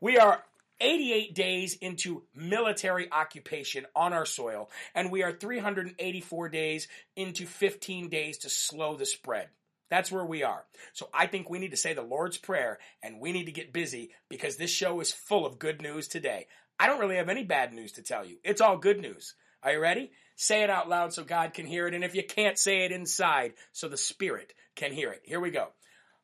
We 0.00 0.18
are 0.18 0.42
88 0.80 1.34
days 1.34 1.74
into 1.74 2.22
military 2.34 3.10
occupation 3.10 3.86
on 3.94 4.12
our 4.12 4.26
soil, 4.26 4.70
and 4.94 5.10
we 5.10 5.22
are 5.22 5.32
384 5.32 6.48
days 6.48 6.88
into 7.14 7.46
15 7.46 8.08
days 8.08 8.38
to 8.38 8.48
slow 8.48 8.96
the 8.96 9.06
spread. 9.06 9.48
That's 9.88 10.10
where 10.10 10.24
we 10.24 10.42
are. 10.42 10.64
So 10.92 11.08
I 11.14 11.26
think 11.26 11.48
we 11.48 11.58
need 11.58 11.70
to 11.70 11.76
say 11.76 11.94
the 11.94 12.02
Lord's 12.02 12.38
Prayer 12.38 12.78
and 13.02 13.20
we 13.20 13.32
need 13.32 13.46
to 13.46 13.52
get 13.52 13.72
busy 13.72 14.10
because 14.28 14.56
this 14.56 14.70
show 14.70 15.00
is 15.00 15.12
full 15.12 15.46
of 15.46 15.58
good 15.58 15.80
news 15.80 16.08
today. 16.08 16.46
I 16.78 16.86
don't 16.86 16.98
really 16.98 17.16
have 17.16 17.28
any 17.28 17.44
bad 17.44 17.72
news 17.72 17.92
to 17.92 18.02
tell 18.02 18.24
you. 18.24 18.38
It's 18.42 18.60
all 18.60 18.76
good 18.76 19.00
news. 19.00 19.34
Are 19.62 19.72
you 19.72 19.80
ready? 19.80 20.10
Say 20.34 20.62
it 20.62 20.70
out 20.70 20.88
loud 20.88 21.12
so 21.12 21.24
God 21.24 21.54
can 21.54 21.66
hear 21.66 21.86
it. 21.86 21.94
And 21.94 22.04
if 22.04 22.14
you 22.14 22.22
can't 22.24 22.58
say 22.58 22.84
it 22.84 22.92
inside, 22.92 23.54
so 23.72 23.88
the 23.88 23.96
Spirit 23.96 24.52
can 24.74 24.92
hear 24.92 25.10
it. 25.12 25.22
Here 25.24 25.40
we 25.40 25.50
go. 25.50 25.68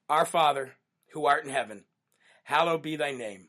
Our 0.08 0.26
Father, 0.26 0.72
who 1.12 1.26
art 1.26 1.44
in 1.44 1.50
heaven, 1.50 1.84
hallowed 2.44 2.82
be 2.82 2.96
thy 2.96 3.12
name. 3.12 3.48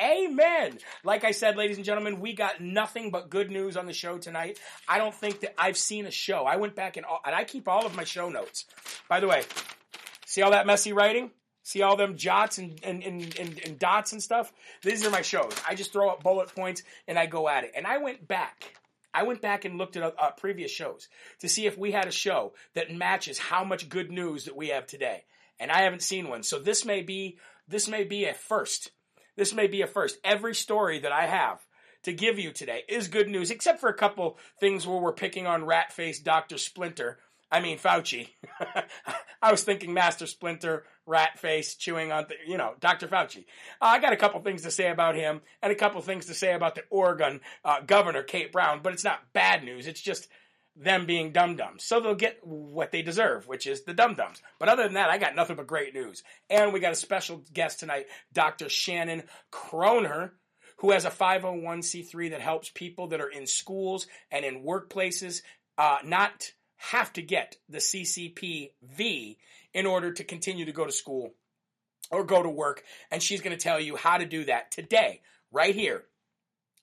Amen. 0.00 0.78
Like 1.02 1.24
I 1.24 1.32
said, 1.32 1.56
ladies 1.56 1.76
and 1.76 1.84
gentlemen, 1.84 2.20
we 2.20 2.32
got 2.32 2.60
nothing 2.60 3.10
but 3.10 3.30
good 3.30 3.50
news 3.50 3.76
on 3.76 3.86
the 3.86 3.92
show 3.92 4.16
tonight. 4.18 4.58
I 4.86 4.98
don't 4.98 5.14
think 5.14 5.40
that 5.40 5.54
I've 5.58 5.76
seen 5.76 6.06
a 6.06 6.10
show. 6.10 6.44
I 6.44 6.56
went 6.56 6.76
back 6.76 6.96
and 6.96 7.04
all, 7.04 7.20
and 7.26 7.34
I 7.34 7.44
keep 7.44 7.66
all 7.66 7.84
of 7.84 7.96
my 7.96 8.04
show 8.04 8.28
notes. 8.28 8.66
By 9.08 9.18
the 9.18 9.26
way, 9.26 9.42
see 10.24 10.42
all 10.42 10.52
that 10.52 10.66
messy 10.66 10.92
writing? 10.92 11.32
See 11.64 11.82
all 11.82 11.96
them 11.96 12.16
jots 12.16 12.58
and, 12.58 12.78
and, 12.84 13.02
and, 13.02 13.38
and, 13.38 13.60
and 13.64 13.78
dots 13.78 14.12
and 14.12 14.22
stuff? 14.22 14.52
These 14.82 15.04
are 15.04 15.10
my 15.10 15.22
shows. 15.22 15.52
I 15.68 15.74
just 15.74 15.92
throw 15.92 16.08
up 16.10 16.22
bullet 16.22 16.54
points 16.54 16.82
and 17.08 17.18
I 17.18 17.26
go 17.26 17.48
at 17.48 17.64
it. 17.64 17.72
And 17.76 17.86
I 17.86 17.98
went 17.98 18.26
back. 18.26 18.72
I 19.12 19.24
went 19.24 19.42
back 19.42 19.64
and 19.64 19.78
looked 19.78 19.96
at 19.96 20.14
uh, 20.18 20.30
previous 20.38 20.70
shows 20.70 21.08
to 21.40 21.48
see 21.48 21.66
if 21.66 21.76
we 21.76 21.90
had 21.90 22.06
a 22.06 22.12
show 22.12 22.54
that 22.74 22.94
matches 22.94 23.38
how 23.38 23.64
much 23.64 23.88
good 23.88 24.12
news 24.12 24.44
that 24.44 24.56
we 24.56 24.68
have 24.68 24.86
today. 24.86 25.24
And 25.58 25.72
I 25.72 25.82
haven't 25.82 26.02
seen 26.02 26.28
one. 26.28 26.44
So 26.44 26.58
this 26.58 26.84
may 26.84 27.02
be 27.02 27.38
this 27.66 27.88
may 27.88 28.04
be 28.04 28.24
a 28.24 28.32
first 28.32 28.92
this 29.38 29.54
may 29.54 29.68
be 29.68 29.82
a 29.82 29.86
first. 29.86 30.18
Every 30.24 30.54
story 30.54 30.98
that 30.98 31.12
I 31.12 31.26
have 31.26 31.64
to 32.02 32.12
give 32.12 32.38
you 32.38 32.52
today 32.52 32.82
is 32.88 33.08
good 33.08 33.28
news, 33.28 33.50
except 33.50 33.80
for 33.80 33.88
a 33.88 33.94
couple 33.94 34.36
things 34.60 34.86
where 34.86 34.98
we're 34.98 35.12
picking 35.12 35.46
on 35.46 35.64
rat 35.64 35.92
face 35.92 36.18
Dr. 36.18 36.58
Splinter. 36.58 37.18
I 37.50 37.60
mean, 37.60 37.78
Fauci. 37.78 38.28
I 39.42 39.50
was 39.50 39.62
thinking 39.62 39.94
Master 39.94 40.26
Splinter, 40.26 40.84
rat 41.06 41.38
face, 41.38 41.76
chewing 41.76 42.12
on, 42.12 42.26
th- 42.26 42.40
you 42.46 42.58
know, 42.58 42.74
Dr. 42.80 43.08
Fauci. 43.08 43.44
Uh, 43.80 43.86
I 43.86 44.00
got 44.00 44.12
a 44.12 44.16
couple 44.16 44.40
things 44.40 44.62
to 44.62 44.70
say 44.70 44.90
about 44.90 45.14
him 45.14 45.40
and 45.62 45.72
a 45.72 45.76
couple 45.76 46.00
things 46.02 46.26
to 46.26 46.34
say 46.34 46.52
about 46.52 46.74
the 46.74 46.82
Oregon 46.90 47.40
uh, 47.64 47.80
governor, 47.80 48.22
Kate 48.22 48.52
Brown, 48.52 48.80
but 48.82 48.92
it's 48.92 49.04
not 49.04 49.32
bad 49.32 49.64
news. 49.64 49.86
It's 49.86 50.02
just 50.02 50.28
them 50.78 51.06
being 51.06 51.32
dum 51.32 51.56
dums. 51.56 51.84
So 51.84 52.00
they'll 52.00 52.14
get 52.14 52.38
what 52.42 52.92
they 52.92 53.02
deserve, 53.02 53.48
which 53.48 53.66
is 53.66 53.82
the 53.82 53.94
dum 53.94 54.14
dums. 54.14 54.40
But 54.58 54.68
other 54.68 54.84
than 54.84 54.94
that, 54.94 55.10
I 55.10 55.18
got 55.18 55.34
nothing 55.34 55.56
but 55.56 55.66
great 55.66 55.94
news. 55.94 56.22
And 56.48 56.72
we 56.72 56.80
got 56.80 56.92
a 56.92 56.96
special 56.96 57.42
guest 57.52 57.80
tonight, 57.80 58.06
Dr. 58.32 58.68
Shannon 58.68 59.24
Kroner, 59.50 60.34
who 60.78 60.92
has 60.92 61.04
a 61.04 61.10
501c3 61.10 62.30
that 62.30 62.40
helps 62.40 62.70
people 62.70 63.08
that 63.08 63.20
are 63.20 63.28
in 63.28 63.46
schools 63.46 64.06
and 64.30 64.44
in 64.44 64.62
workplaces 64.62 65.42
uh, 65.76 65.98
not 66.04 66.52
have 66.76 67.12
to 67.14 67.22
get 67.22 67.56
the 67.68 67.78
CCPV 67.78 69.36
in 69.74 69.86
order 69.86 70.12
to 70.12 70.24
continue 70.24 70.64
to 70.64 70.72
go 70.72 70.84
to 70.84 70.92
school 70.92 71.34
or 72.10 72.24
go 72.24 72.42
to 72.42 72.48
work. 72.48 72.84
And 73.10 73.20
she's 73.20 73.40
going 73.40 73.56
to 73.56 73.62
tell 73.62 73.80
you 73.80 73.96
how 73.96 74.18
to 74.18 74.24
do 74.24 74.44
that 74.44 74.70
today, 74.70 75.22
right 75.50 75.74
here 75.74 76.04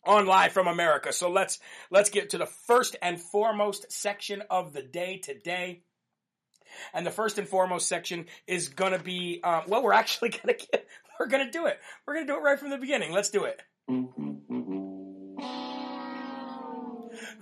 on 0.06 0.26
live 0.26 0.52
from 0.52 0.68
America. 0.68 1.12
So 1.14 1.30
let's 1.30 1.60
let's 1.90 2.10
get 2.10 2.32
to 2.32 2.38
the 2.38 2.46
first 2.46 2.96
and 3.02 3.20
foremost 3.20 3.92
section 3.92 4.44
of 4.50 4.74
the 4.74 4.82
day 4.82 5.18
today. 5.18 5.84
And 6.94 7.06
the 7.06 7.12
first 7.12 7.38
and 7.38 7.48
foremost 7.48 7.88
section 7.88 8.26
is 8.48 8.70
gonna 8.70 9.00
be 9.00 9.40
uh, 9.44 9.62
well, 9.68 9.84
we're 9.84 9.94
actually 9.94 10.30
gonna 10.44 10.58
get 10.58 10.88
we're 11.20 11.28
gonna 11.28 11.52
do 11.52 11.66
it. 11.66 11.80
We're 12.06 12.16
gonna 12.16 12.28
do 12.28 12.36
it 12.36 12.42
right 12.42 12.60
from 12.60 12.70
the 12.70 12.78
beginning. 12.78 13.12
Let's 13.12 13.30
do 13.30 13.46
it. 13.46 13.62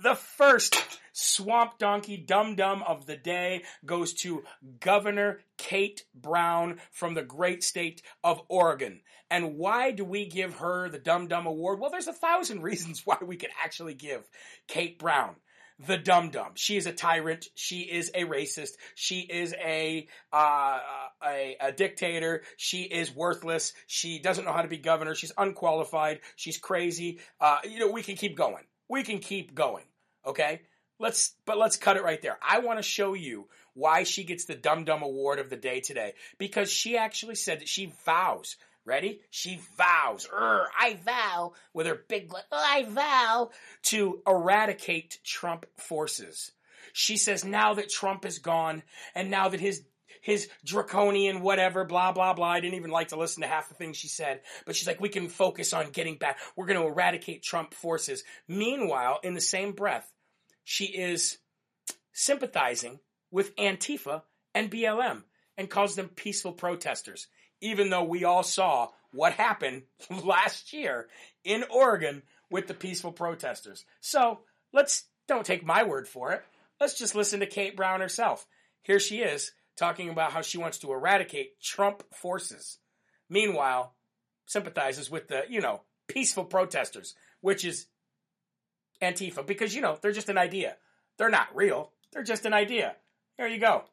The 0.04 0.14
first 0.14 0.76
swamp 1.14 1.78
donkey 1.78 2.18
dum 2.18 2.56
dum 2.56 2.82
of 2.86 3.06
the 3.06 3.16
day 3.16 3.62
goes 3.86 4.12
to 4.16 4.44
Governor 4.78 5.40
Kate 5.56 6.04
Brown 6.14 6.78
from 6.92 7.14
the 7.14 7.22
great 7.22 7.64
state 7.64 8.02
of 8.22 8.42
Oregon. 8.50 9.00
And 9.30 9.56
why 9.56 9.92
do 9.92 10.04
we 10.04 10.26
give 10.26 10.56
her 10.56 10.90
the 10.90 10.98
Dum 10.98 11.28
Dum 11.28 11.46
Award? 11.46 11.80
Well, 11.80 11.90
there's 11.90 12.06
a 12.06 12.12
thousand 12.12 12.62
reasons 12.62 13.00
why 13.06 13.16
we 13.22 13.38
could 13.38 13.48
actually 13.64 13.94
give 13.94 14.28
Kate 14.68 14.98
Brown 14.98 15.36
the 15.78 15.96
dum 15.96 16.28
dum. 16.28 16.52
She 16.54 16.76
is 16.76 16.84
a 16.84 16.92
tyrant. 16.92 17.46
She 17.54 17.80
is 17.80 18.10
a 18.14 18.24
racist. 18.24 18.72
She 18.94 19.20
is 19.20 19.54
a, 19.54 20.06
uh, 20.34 20.80
a 21.24 21.56
a 21.58 21.72
dictator. 21.72 22.42
She 22.58 22.82
is 22.82 23.10
worthless. 23.10 23.72
She 23.86 24.18
doesn't 24.18 24.44
know 24.44 24.52
how 24.52 24.60
to 24.60 24.68
be 24.68 24.76
governor. 24.76 25.14
She's 25.14 25.32
unqualified. 25.38 26.20
She's 26.36 26.58
crazy. 26.58 27.20
Uh, 27.40 27.60
you 27.64 27.78
know, 27.78 27.90
we 27.90 28.02
can 28.02 28.16
keep 28.16 28.36
going. 28.36 28.64
We 28.86 29.02
can 29.02 29.18
keep 29.18 29.54
going. 29.54 29.84
Okay. 30.26 30.62
Let's, 31.00 31.34
but 31.44 31.58
let's 31.58 31.76
cut 31.76 31.96
it 31.96 32.04
right 32.04 32.22
there. 32.22 32.38
I 32.40 32.60
want 32.60 32.78
to 32.78 32.82
show 32.82 33.14
you 33.14 33.48
why 33.74 34.04
she 34.04 34.22
gets 34.22 34.44
the 34.44 34.54
Dum 34.54 34.84
Dum 34.84 35.02
Award 35.02 35.40
of 35.40 35.50
the 35.50 35.56
day 35.56 35.80
today 35.80 36.14
because 36.38 36.70
she 36.70 36.96
actually 36.96 37.34
said 37.34 37.60
that 37.60 37.68
she 37.68 37.92
vows 38.04 38.56
Ready? 38.86 39.20
She 39.30 39.60
vows, 39.78 40.28
Er, 40.30 40.68
I 40.78 40.98
vow, 41.02 41.54
with 41.72 41.86
her 41.86 42.04
big, 42.06 42.30
oh, 42.34 42.42
I 42.52 42.84
vow 42.84 43.50
to 43.84 44.20
eradicate 44.26 45.20
Trump 45.24 45.64
forces. 45.78 46.52
She 46.92 47.16
says 47.16 47.46
now 47.46 47.74
that 47.74 47.88
Trump 47.88 48.26
is 48.26 48.38
gone 48.40 48.82
and 49.14 49.30
now 49.30 49.48
that 49.48 49.60
his 49.60 49.82
his 50.20 50.48
draconian 50.64 51.42
whatever, 51.42 51.84
blah, 51.84 52.12
blah, 52.12 52.32
blah. 52.32 52.48
I 52.48 52.60
didn't 52.60 52.76
even 52.76 52.90
like 52.90 53.08
to 53.08 53.18
listen 53.18 53.42
to 53.42 53.48
half 53.48 53.68
the 53.68 53.74
things 53.74 53.98
she 53.98 54.08
said, 54.08 54.40
but 54.64 54.74
she's 54.74 54.86
like, 54.86 55.00
we 55.00 55.10
can 55.10 55.28
focus 55.28 55.74
on 55.74 55.90
getting 55.90 56.16
back. 56.16 56.38
We're 56.56 56.64
going 56.64 56.80
to 56.80 56.86
eradicate 56.86 57.42
Trump 57.42 57.74
forces. 57.74 58.24
Meanwhile, 58.48 59.20
in 59.22 59.34
the 59.34 59.40
same 59.42 59.72
breath, 59.72 60.10
she 60.64 60.86
is 60.86 61.38
sympathizing 62.12 63.00
with 63.30 63.54
Antifa 63.56 64.22
and 64.54 64.70
BLM 64.70 65.22
and 65.56 65.70
calls 65.70 65.94
them 65.94 66.08
peaceful 66.08 66.52
protesters 66.52 67.28
even 67.64 67.88
though 67.88 68.04
we 68.04 68.24
all 68.24 68.42
saw 68.42 68.88
what 69.12 69.32
happened 69.32 69.82
last 70.24 70.72
year 70.72 71.08
in 71.44 71.64
Oregon 71.70 72.22
with 72.50 72.66
the 72.66 72.74
peaceful 72.74 73.10
protesters. 73.10 73.86
So 74.00 74.40
let's 74.72 75.04
don't 75.26 75.46
take 75.46 75.64
my 75.64 75.84
word 75.84 76.06
for 76.06 76.32
it. 76.32 76.44
Let's 76.78 76.98
just 76.98 77.14
listen 77.14 77.40
to 77.40 77.46
Kate 77.46 77.74
Brown 77.74 78.00
herself. 78.00 78.46
Here 78.82 79.00
she 79.00 79.20
is 79.20 79.52
talking 79.76 80.10
about 80.10 80.32
how 80.32 80.42
she 80.42 80.58
wants 80.58 80.78
to 80.78 80.92
eradicate 80.92 81.58
Trump 81.60 82.02
forces. 82.14 82.78
Meanwhile, 83.30 83.94
sympathizes 84.44 85.10
with 85.10 85.28
the, 85.28 85.44
you 85.48 85.62
know, 85.62 85.80
peaceful 86.06 86.44
protesters, 86.44 87.14
which 87.40 87.64
is 87.64 87.86
Antifa, 89.02 89.46
because, 89.46 89.74
you 89.74 89.80
know, 89.80 89.98
they're 90.00 90.12
just 90.12 90.28
an 90.28 90.38
idea. 90.38 90.76
They're 91.18 91.30
not 91.30 91.54
real. 91.54 91.90
They're 92.12 92.22
just 92.22 92.46
an 92.46 92.52
idea. 92.52 92.96
There 93.38 93.48
you 93.48 93.58
go. 93.58 93.84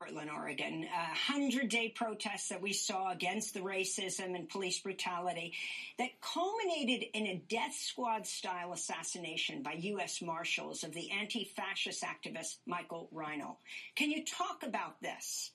Portland, 0.00 0.30
Oregon, 0.30 0.84
a 0.84 1.14
hundred 1.14 1.68
day 1.68 1.90
protest 1.90 2.48
that 2.48 2.62
we 2.62 2.72
saw 2.72 3.12
against 3.12 3.52
the 3.52 3.60
racism 3.60 4.34
and 4.34 4.48
police 4.48 4.80
brutality 4.80 5.52
that 5.98 6.08
culminated 6.22 7.06
in 7.12 7.26
a 7.26 7.42
death 7.50 7.74
squad 7.74 8.26
style 8.26 8.72
assassination 8.72 9.62
by 9.62 9.72
U.S. 9.72 10.22
Marshals 10.22 10.84
of 10.84 10.94
the 10.94 11.10
anti 11.10 11.44
fascist 11.44 12.02
activist 12.02 12.56
Michael 12.66 13.10
Reinoehl. 13.14 13.56
Can 13.94 14.10
you 14.10 14.24
talk 14.24 14.62
about 14.62 15.02
this? 15.02 15.50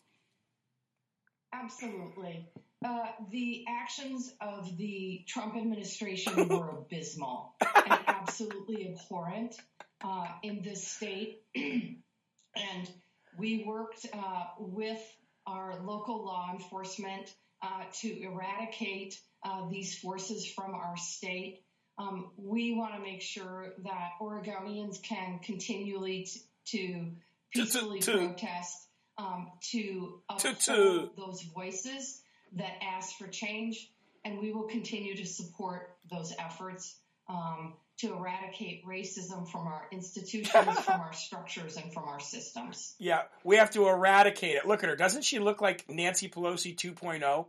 Absolutely. 1.51 2.47
Uh, 2.83 3.05
the 3.31 3.65
actions 3.67 4.33
of 4.41 4.77
the 4.77 5.23
Trump 5.27 5.55
administration 5.55 6.47
were 6.49 6.69
abysmal 6.69 7.55
and 7.61 7.99
absolutely 8.07 8.89
abhorrent 8.93 9.55
uh, 10.03 10.27
in 10.43 10.61
this 10.61 10.87
state. 10.87 11.41
and 11.55 12.89
we 13.37 13.63
worked 13.65 14.05
uh, 14.13 14.43
with 14.59 15.01
our 15.47 15.81
local 15.83 16.25
law 16.25 16.49
enforcement 16.51 17.33
uh, 17.61 17.83
to 18.01 18.21
eradicate 18.23 19.19
uh, 19.43 19.67
these 19.69 19.97
forces 19.97 20.45
from 20.45 20.75
our 20.75 20.97
state. 20.97 21.63
Um, 21.97 22.31
we 22.37 22.75
want 22.75 22.93
to 22.95 22.99
make 22.99 23.21
sure 23.21 23.73
that 23.83 24.09
Oregonians 24.21 25.01
can 25.01 25.39
continually 25.39 26.25
t- 26.25 26.41
to 26.65 27.11
peacefully 27.53 28.01
protest, 28.01 28.75
um, 29.17 29.49
to 29.71 30.21
uphold 30.29 31.11
those 31.15 31.41
voices 31.43 32.21
that 32.55 32.73
ask 32.81 33.17
for 33.17 33.27
change, 33.27 33.91
and 34.23 34.39
we 34.39 34.51
will 34.51 34.67
continue 34.67 35.15
to 35.15 35.25
support 35.25 35.97
those 36.09 36.33
efforts. 36.39 36.95
Um, 37.27 37.73
to 37.97 38.13
eradicate 38.13 38.85
racism 38.85 39.49
from 39.49 39.67
our 39.67 39.87
institutions, 39.91 40.79
from 40.79 40.99
our 40.99 41.13
structures, 41.13 41.77
and 41.77 41.93
from 41.93 42.03
our 42.03 42.19
systems. 42.19 42.93
Yeah, 42.99 43.21
we 43.43 43.55
have 43.55 43.71
to 43.71 43.87
eradicate 43.87 44.57
it. 44.57 44.67
Look 44.67 44.83
at 44.83 44.89
her. 44.89 44.97
Doesn't 44.97 45.23
she 45.23 45.39
look 45.39 45.61
like 45.61 45.89
Nancy 45.89 46.27
Pelosi 46.27 46.75
2.0? 46.75 47.45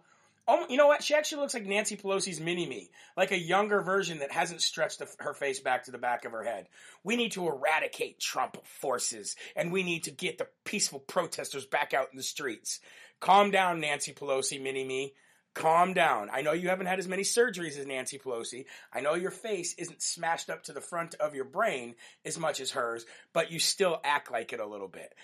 Oh, 0.48 0.66
you 0.68 0.76
know 0.76 0.86
what? 0.86 1.02
She 1.02 1.14
actually 1.14 1.40
looks 1.40 1.54
like 1.54 1.66
Nancy 1.66 1.96
Pelosi's 1.96 2.40
mini 2.40 2.66
me, 2.66 2.90
like 3.16 3.32
a 3.32 3.38
younger 3.38 3.82
version 3.82 4.20
that 4.20 4.30
hasn't 4.30 4.62
stretched 4.62 5.02
her 5.18 5.34
face 5.34 5.58
back 5.58 5.84
to 5.84 5.90
the 5.90 5.98
back 5.98 6.24
of 6.24 6.30
her 6.30 6.44
head. 6.44 6.68
We 7.02 7.16
need 7.16 7.32
to 7.32 7.48
eradicate 7.48 8.20
Trump 8.20 8.64
forces, 8.64 9.34
and 9.56 9.72
we 9.72 9.82
need 9.82 10.04
to 10.04 10.12
get 10.12 10.38
the 10.38 10.46
peaceful 10.64 11.00
protesters 11.00 11.66
back 11.66 11.94
out 11.94 12.10
in 12.12 12.16
the 12.16 12.22
streets. 12.22 12.78
Calm 13.20 13.50
down, 13.50 13.80
Nancy 13.80 14.12
Pelosi, 14.12 14.62
mini 14.62 14.84
me. 14.84 15.14
Calm 15.54 15.94
down. 15.94 16.28
I 16.30 16.42
know 16.42 16.52
you 16.52 16.68
haven't 16.68 16.86
had 16.86 16.98
as 16.98 17.08
many 17.08 17.22
surgeries 17.22 17.78
as 17.78 17.86
Nancy 17.86 18.18
Pelosi. 18.18 18.66
I 18.92 19.00
know 19.00 19.14
your 19.14 19.30
face 19.30 19.74
isn't 19.78 20.02
smashed 20.02 20.50
up 20.50 20.64
to 20.64 20.74
the 20.74 20.82
front 20.82 21.14
of 21.14 21.34
your 21.34 21.46
brain 21.46 21.94
as 22.26 22.38
much 22.38 22.60
as 22.60 22.72
hers, 22.72 23.06
but 23.32 23.50
you 23.50 23.58
still 23.58 23.98
act 24.04 24.30
like 24.30 24.52
it 24.52 24.60
a 24.60 24.66
little 24.66 24.88
bit. 24.88 25.14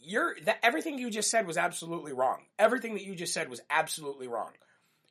You're 0.00 0.36
that 0.44 0.60
everything 0.62 0.96
you 0.96 1.10
just 1.10 1.28
said 1.28 1.44
was 1.44 1.56
absolutely 1.56 2.12
wrong. 2.12 2.44
Everything 2.56 2.94
that 2.94 3.04
you 3.04 3.16
just 3.16 3.34
said 3.34 3.50
was 3.50 3.60
absolutely 3.68 4.28
wrong. 4.28 4.52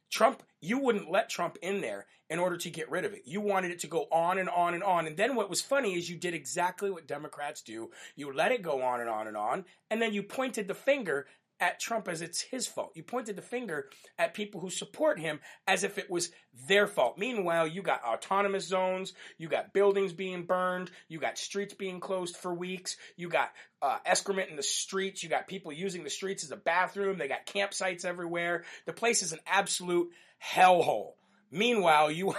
Trump, 0.10 0.42
you 0.62 0.80
wouldn't 0.80 1.12
let 1.12 1.30
Trump 1.30 1.58
in 1.62 1.82
there 1.82 2.06
in 2.30 2.40
order 2.40 2.58
to 2.58 2.70
get 2.70 2.90
rid 2.90 3.06
of 3.06 3.14
it. 3.14 3.24
You 3.26 3.42
wanted 3.42 3.72
it 3.72 3.80
to 3.80 3.88
go 3.88 4.08
on 4.12 4.40
and 4.40 4.50
on 4.50 4.74
and 4.74 4.84
on. 4.84 5.08
And 5.08 5.18
then 5.18 5.36
what 5.36 5.50
was 5.50 5.62
funny 5.62 5.96
is 5.96 6.10
you 6.10 6.16
did 6.16 6.34
exactly 6.34 6.90
what 6.90 7.08
Democrats 7.08 7.62
do. 7.62 7.92
You 8.16 8.34
let 8.34 8.52
it 8.52 8.62
go 8.62 8.82
on 8.82 9.02
and 9.02 9.10
on 9.10 9.28
and 9.28 9.38
on, 9.38 9.66
and 9.92 10.02
then 10.02 10.14
you 10.14 10.24
pointed 10.24 10.68
the 10.68 10.74
finger 10.74 11.28
at 11.60 11.80
Trump 11.80 12.08
as 12.08 12.22
it's 12.22 12.42
his 12.42 12.68
fault. 12.68 12.92
You 12.96 13.04
pointed 13.04 13.36
the 13.36 13.42
finger 13.42 13.90
at 14.18 14.34
people 14.34 14.62
who 14.62 14.70
support 14.70 15.20
him 15.20 15.40
as 15.68 15.84
if 15.84 15.98
it 15.98 16.10
was 16.10 16.32
their 16.68 16.88
fault. 16.88 17.18
Meanwhile, 17.18 17.68
you 17.68 17.82
got 17.82 18.04
autonomous 18.04 18.66
zones, 18.66 19.14
you 19.38 19.48
got 19.48 19.74
buildings 19.74 20.14
being 20.14 20.44
burned, 20.44 20.92
you 21.08 21.20
got 21.20 21.38
streets 21.38 21.74
being 21.74 22.00
closed 22.00 22.38
for 22.38 22.54
weeks, 22.54 22.98
you 23.18 23.30
got 23.30 23.52
uh, 23.82 23.98
excrement 24.06 24.50
in 24.50 24.56
the 24.56 24.64
streets, 24.64 25.24
you 25.24 25.30
got 25.30 25.48
people 25.48 25.72
using 25.72 26.04
the 26.04 26.10
streets 26.10 26.44
as 26.44 26.52
a 26.52 26.58
bathroom, 26.58 27.18
they 27.18 27.28
got 27.28 27.46
campsites 27.46 28.06
everywhere. 28.06 28.64
The 28.86 28.94
place 28.94 29.22
is 29.22 29.34
an 29.34 29.40
absolute 29.48 30.10
hellhole. 30.44 31.14
Meanwhile, 31.52 32.12
you. 32.12 32.36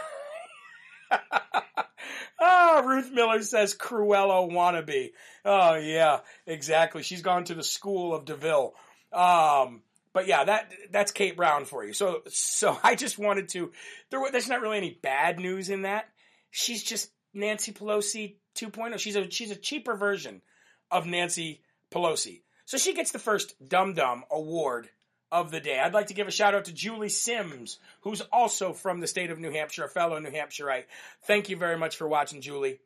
Oh, 2.40 2.82
Ruth 2.86 3.10
Miller 3.12 3.42
says 3.42 3.74
Cruella 3.74 4.50
wannabe. 4.50 5.10
Oh, 5.44 5.74
yeah, 5.74 6.20
exactly. 6.46 7.02
She's 7.02 7.22
gone 7.22 7.44
to 7.44 7.54
the 7.54 7.62
school 7.62 8.14
of 8.14 8.24
DeVille. 8.24 8.74
Um, 9.12 9.82
but 10.12 10.26
yeah, 10.26 10.44
that 10.44 10.72
that's 10.90 11.12
Kate 11.12 11.36
Brown 11.36 11.64
for 11.64 11.84
you. 11.84 11.92
So 11.92 12.22
so 12.28 12.78
I 12.82 12.94
just 12.94 13.18
wanted 13.18 13.48
to. 13.50 13.72
There, 14.10 14.20
there's 14.30 14.48
not 14.48 14.60
really 14.60 14.78
any 14.78 14.98
bad 15.02 15.38
news 15.38 15.68
in 15.68 15.82
that. 15.82 16.08
She's 16.50 16.82
just 16.82 17.10
Nancy 17.32 17.72
Pelosi 17.72 18.36
2.0. 18.56 18.98
She's 18.98 19.16
a 19.16 19.30
she's 19.30 19.50
a 19.50 19.56
cheaper 19.56 19.96
version 19.96 20.42
of 20.90 21.06
Nancy 21.06 21.62
Pelosi. 21.92 22.42
So 22.64 22.78
she 22.78 22.94
gets 22.94 23.12
the 23.12 23.18
first 23.18 23.54
Dum 23.68 23.94
Dum 23.94 24.24
Award 24.30 24.88
of 25.32 25.52
the 25.52 25.60
day. 25.60 25.78
I'd 25.78 25.94
like 25.94 26.08
to 26.08 26.14
give 26.14 26.26
a 26.26 26.32
shout 26.32 26.54
out 26.54 26.64
to 26.64 26.72
Julie 26.72 27.08
Sims, 27.08 27.78
who's 28.00 28.20
also 28.32 28.72
from 28.72 28.98
the 28.98 29.06
state 29.06 29.30
of 29.30 29.38
New 29.38 29.50
Hampshire, 29.50 29.84
a 29.84 29.88
fellow 29.88 30.18
New 30.18 30.30
Hampshireite. 30.30 30.84
Thank 31.24 31.48
you 31.48 31.56
very 31.56 31.78
much 31.78 31.96
for 31.96 32.08
watching, 32.08 32.40
Julie 32.40 32.80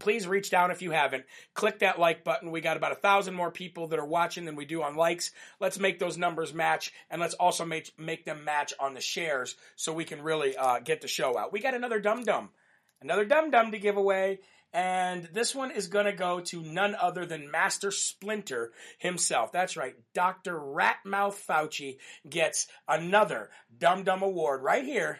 please 0.00 0.26
reach 0.26 0.50
down 0.50 0.70
if 0.70 0.82
you 0.82 0.90
haven't. 0.90 1.24
Click 1.54 1.78
that 1.80 1.98
like 2.00 2.24
button. 2.24 2.50
We 2.50 2.60
got 2.60 2.76
about 2.76 2.92
a 2.92 2.96
thousand 2.96 3.34
more 3.34 3.50
people 3.50 3.88
that 3.88 3.98
are 3.98 4.06
watching 4.06 4.44
than 4.44 4.56
we 4.56 4.64
do 4.64 4.82
on 4.82 4.96
likes. 4.96 5.30
Let's 5.60 5.78
make 5.78 5.98
those 5.98 6.18
numbers 6.18 6.52
match, 6.52 6.92
and 7.10 7.20
let's 7.20 7.34
also 7.34 7.64
make 7.64 7.92
make 7.98 8.24
them 8.24 8.44
match 8.44 8.72
on 8.80 8.94
the 8.94 9.00
shares 9.00 9.54
so 9.76 9.92
we 9.92 10.04
can 10.04 10.22
really 10.22 10.56
uh, 10.56 10.80
get 10.80 11.00
the 11.00 11.08
show 11.08 11.38
out. 11.38 11.52
We 11.52 11.60
got 11.60 11.74
another 11.74 12.00
dum 12.00 12.24
dum, 12.24 12.50
another 13.00 13.24
dum 13.24 13.50
dum 13.50 13.70
to 13.70 13.78
give 13.78 13.96
away. 13.96 14.40
And 14.72 15.24
this 15.32 15.52
one 15.52 15.72
is 15.72 15.88
going 15.88 16.04
to 16.04 16.12
go 16.12 16.38
to 16.40 16.62
none 16.62 16.94
other 16.94 17.26
than 17.26 17.50
Master 17.50 17.90
Splinter 17.90 18.70
himself. 18.98 19.50
That's 19.50 19.76
right. 19.76 19.96
Dr. 20.14 20.54
Ratmouth 20.54 21.44
Fauci 21.44 21.96
gets 22.28 22.68
another 22.86 23.50
Dum 23.76 24.04
Dum 24.04 24.22
Award 24.22 24.62
right 24.62 24.84
here 24.84 25.18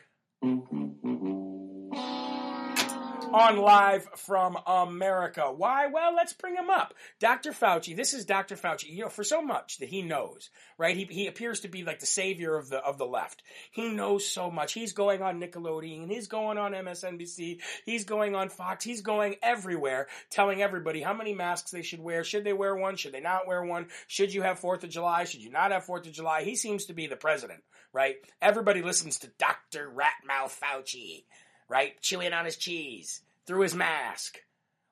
on 3.34 3.58
live 3.58 4.08
from 4.16 4.58
America. 4.66 5.52
Why? 5.54 5.87
Well, 5.87 6.14
let's 6.14 6.32
bring 6.32 6.56
him 6.56 6.70
up. 6.70 6.94
Dr. 7.18 7.52
Fauci, 7.52 7.94
this 7.94 8.14
is 8.14 8.25
Dr. 8.25 8.56
Fauci. 8.56 8.90
You 8.90 9.02
know, 9.02 9.08
for 9.08 9.25
so 9.25 9.42
much 9.42 9.78
that 9.78 9.88
he 9.88 10.02
knows, 10.02 10.50
right? 10.78 10.96
He, 10.96 11.04
he 11.04 11.26
appears 11.26 11.60
to 11.60 11.68
be 11.68 11.84
like 11.84 12.00
the 12.00 12.06
savior 12.06 12.56
of 12.56 12.68
the, 12.68 12.78
of 12.78 12.99
the 12.99 13.06
left. 13.06 13.42
He 13.70 13.88
knows 13.88 14.26
so 14.26 14.50
much. 14.50 14.72
He's 14.72 14.92
going 14.92 15.22
on 15.22 15.40
Nickelodeon. 15.40 16.08
He's 16.08 16.28
going 16.28 16.58
on 16.58 16.72
MSNBC. 16.72 17.60
He's 17.84 18.04
going 18.04 18.34
on 18.34 18.49
Fox. 18.49 18.84
He's 18.84 19.02
going 19.02 19.37
everywhere 19.42 20.08
telling 20.30 20.62
everybody 20.62 21.00
how 21.00 21.14
many 21.14 21.34
masks 21.34 21.70
they 21.70 21.82
should 21.82 22.00
wear. 22.00 22.25
Should 22.25 22.44
they 22.44 22.52
wear 22.52 22.75
one? 22.75 22.96
Should 22.96 23.12
they 23.12 23.20
not 23.20 23.46
wear 23.46 23.62
one? 23.64 23.87
Should 24.06 24.34
you 24.34 24.42
have 24.42 24.60
4th 24.60 24.84
of 24.84 24.90
July? 24.90 25.25
Should 25.25 25.42
you 25.42 25.50
not 25.50 25.72
have 25.72 25.87
4th 25.87 26.06
of 26.06 26.12
July? 26.12 26.42
He 26.42 26.56
seems 26.56 26.87
to 26.87 26.92
be 26.92 27.06
the 27.06 27.16
president, 27.16 27.60
right? 27.92 28.16
Everybody 28.42 28.82
listens 28.82 29.18
to 29.18 29.30
Dr. 29.38 29.90
Ratmouth 29.90 30.58
Fauci 30.58 31.25
right? 31.70 31.98
Chewing 32.02 32.33
on 32.33 32.44
his 32.44 32.56
cheese 32.56 33.22
through 33.46 33.62
his 33.62 33.74
mask. 33.74 34.40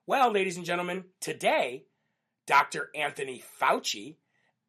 Well, 0.07 0.33
ladies 0.33 0.57
and 0.57 0.65
gentlemen, 0.65 1.05
today, 1.21 1.85
Dr. 2.47 2.89
Anthony 2.95 3.43
Fauci 3.61 4.15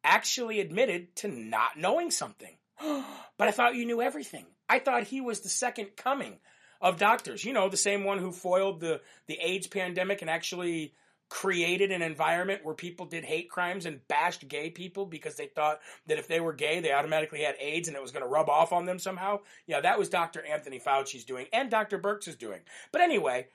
actually 0.04 0.60
admitted 0.60 1.14
to 1.16 1.28
not 1.28 1.78
knowing 1.78 2.10
something. 2.10 2.56
but 2.80 3.48
I 3.48 3.52
thought 3.52 3.76
you 3.76 3.86
knew 3.86 4.02
everything. 4.02 4.44
I 4.68 4.80
thought 4.80 5.04
he 5.04 5.20
was 5.20 5.40
the 5.40 5.48
second 5.48 5.96
coming 5.96 6.38
of 6.80 6.98
doctors. 6.98 7.44
You 7.44 7.52
know, 7.52 7.68
the 7.68 7.76
same 7.76 8.04
one 8.04 8.18
who 8.18 8.32
foiled 8.32 8.80
the, 8.80 9.00
the 9.28 9.38
AIDS 9.40 9.68
pandemic 9.68 10.20
and 10.20 10.30
actually 10.30 10.94
created 11.30 11.92
an 11.92 12.02
environment 12.02 12.64
where 12.64 12.74
people 12.74 13.06
did 13.06 13.24
hate 13.24 13.48
crimes 13.48 13.86
and 13.86 14.06
bashed 14.08 14.46
gay 14.48 14.68
people 14.68 15.06
because 15.06 15.36
they 15.36 15.46
thought 15.46 15.80
that 16.06 16.18
if 16.18 16.26
they 16.26 16.40
were 16.40 16.52
gay, 16.52 16.80
they 16.80 16.92
automatically 16.92 17.40
had 17.40 17.54
AIDS 17.60 17.86
and 17.86 17.96
it 17.96 18.02
was 18.02 18.10
going 18.10 18.24
to 18.24 18.28
rub 18.28 18.50
off 18.50 18.72
on 18.72 18.84
them 18.84 18.98
somehow. 18.98 19.38
Yeah, 19.66 19.80
that 19.80 19.98
was 19.98 20.08
Dr. 20.08 20.44
Anthony 20.44 20.80
Fauci's 20.80 21.24
doing 21.24 21.46
and 21.52 21.70
Dr. 21.70 22.00
Birx 22.00 22.26
is 22.26 22.34
doing. 22.34 22.60
But 22.90 23.00
anyway, 23.00 23.46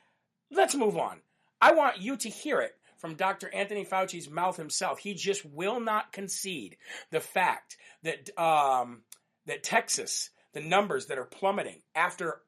let's 0.50 0.74
move 0.74 0.98
on. 0.98 1.20
I 1.62 1.74
want 1.74 2.00
you 2.00 2.16
to 2.16 2.30
hear 2.30 2.62
it 2.62 2.76
from 2.98 3.16
Dr. 3.16 3.54
Anthony 3.54 3.86
Fauci's 3.86 4.30
mouth 4.30 4.56
himself. 4.56 5.00
He 5.00 5.14
just 5.14 5.46
will 5.46 5.82
not 5.82 6.14
concede 6.14 6.78
the 7.12 7.20
fact 7.20 7.76
that 8.04 8.30
um, 8.40 9.02
that 9.48 9.64
Texas, 9.64 10.30
the 10.54 10.62
numbers 10.62 11.08
that 11.08 11.18
are 11.18 11.26
plummeting 11.26 11.82
after 11.94 12.40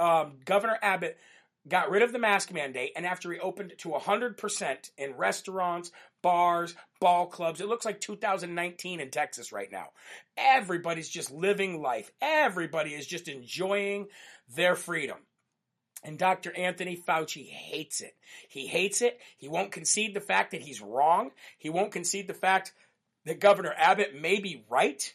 um, 0.00 0.38
Governor 0.44 0.78
Abbott 0.82 1.16
got 1.68 1.90
rid 1.90 2.02
of 2.02 2.12
the 2.12 2.18
mask 2.18 2.52
mandate 2.52 2.92
and 2.96 3.06
after 3.06 3.32
he 3.32 3.38
opened 3.38 3.72
it 3.72 3.78
to 3.78 3.88
100% 3.88 4.90
in 4.98 5.16
restaurants, 5.16 5.92
bars, 6.22 6.74
ball 7.00 7.26
clubs, 7.26 7.60
it 7.60 7.68
looks 7.68 7.84
like 7.84 8.00
2019 8.00 9.00
in 9.00 9.10
Texas 9.10 9.52
right 9.52 9.70
now. 9.70 9.88
Everybody's 10.36 11.08
just 11.08 11.30
living 11.30 11.80
life. 11.80 12.10
Everybody 12.20 12.90
is 12.90 13.06
just 13.06 13.28
enjoying 13.28 14.06
their 14.54 14.74
freedom. 14.74 15.18
And 16.04 16.18
Dr. 16.18 16.52
Anthony 16.56 16.96
Fauci 16.96 17.48
hates 17.48 18.00
it. 18.00 18.14
He 18.48 18.66
hates 18.66 19.02
it. 19.02 19.20
He 19.38 19.48
won't 19.48 19.70
concede 19.70 20.14
the 20.14 20.20
fact 20.20 20.50
that 20.50 20.62
he's 20.62 20.80
wrong. 20.80 21.30
He 21.58 21.70
won't 21.70 21.92
concede 21.92 22.26
the 22.26 22.34
fact 22.34 22.72
that 23.24 23.38
Governor 23.38 23.72
Abbott 23.76 24.20
may 24.20 24.40
be 24.40 24.64
right. 24.68 25.14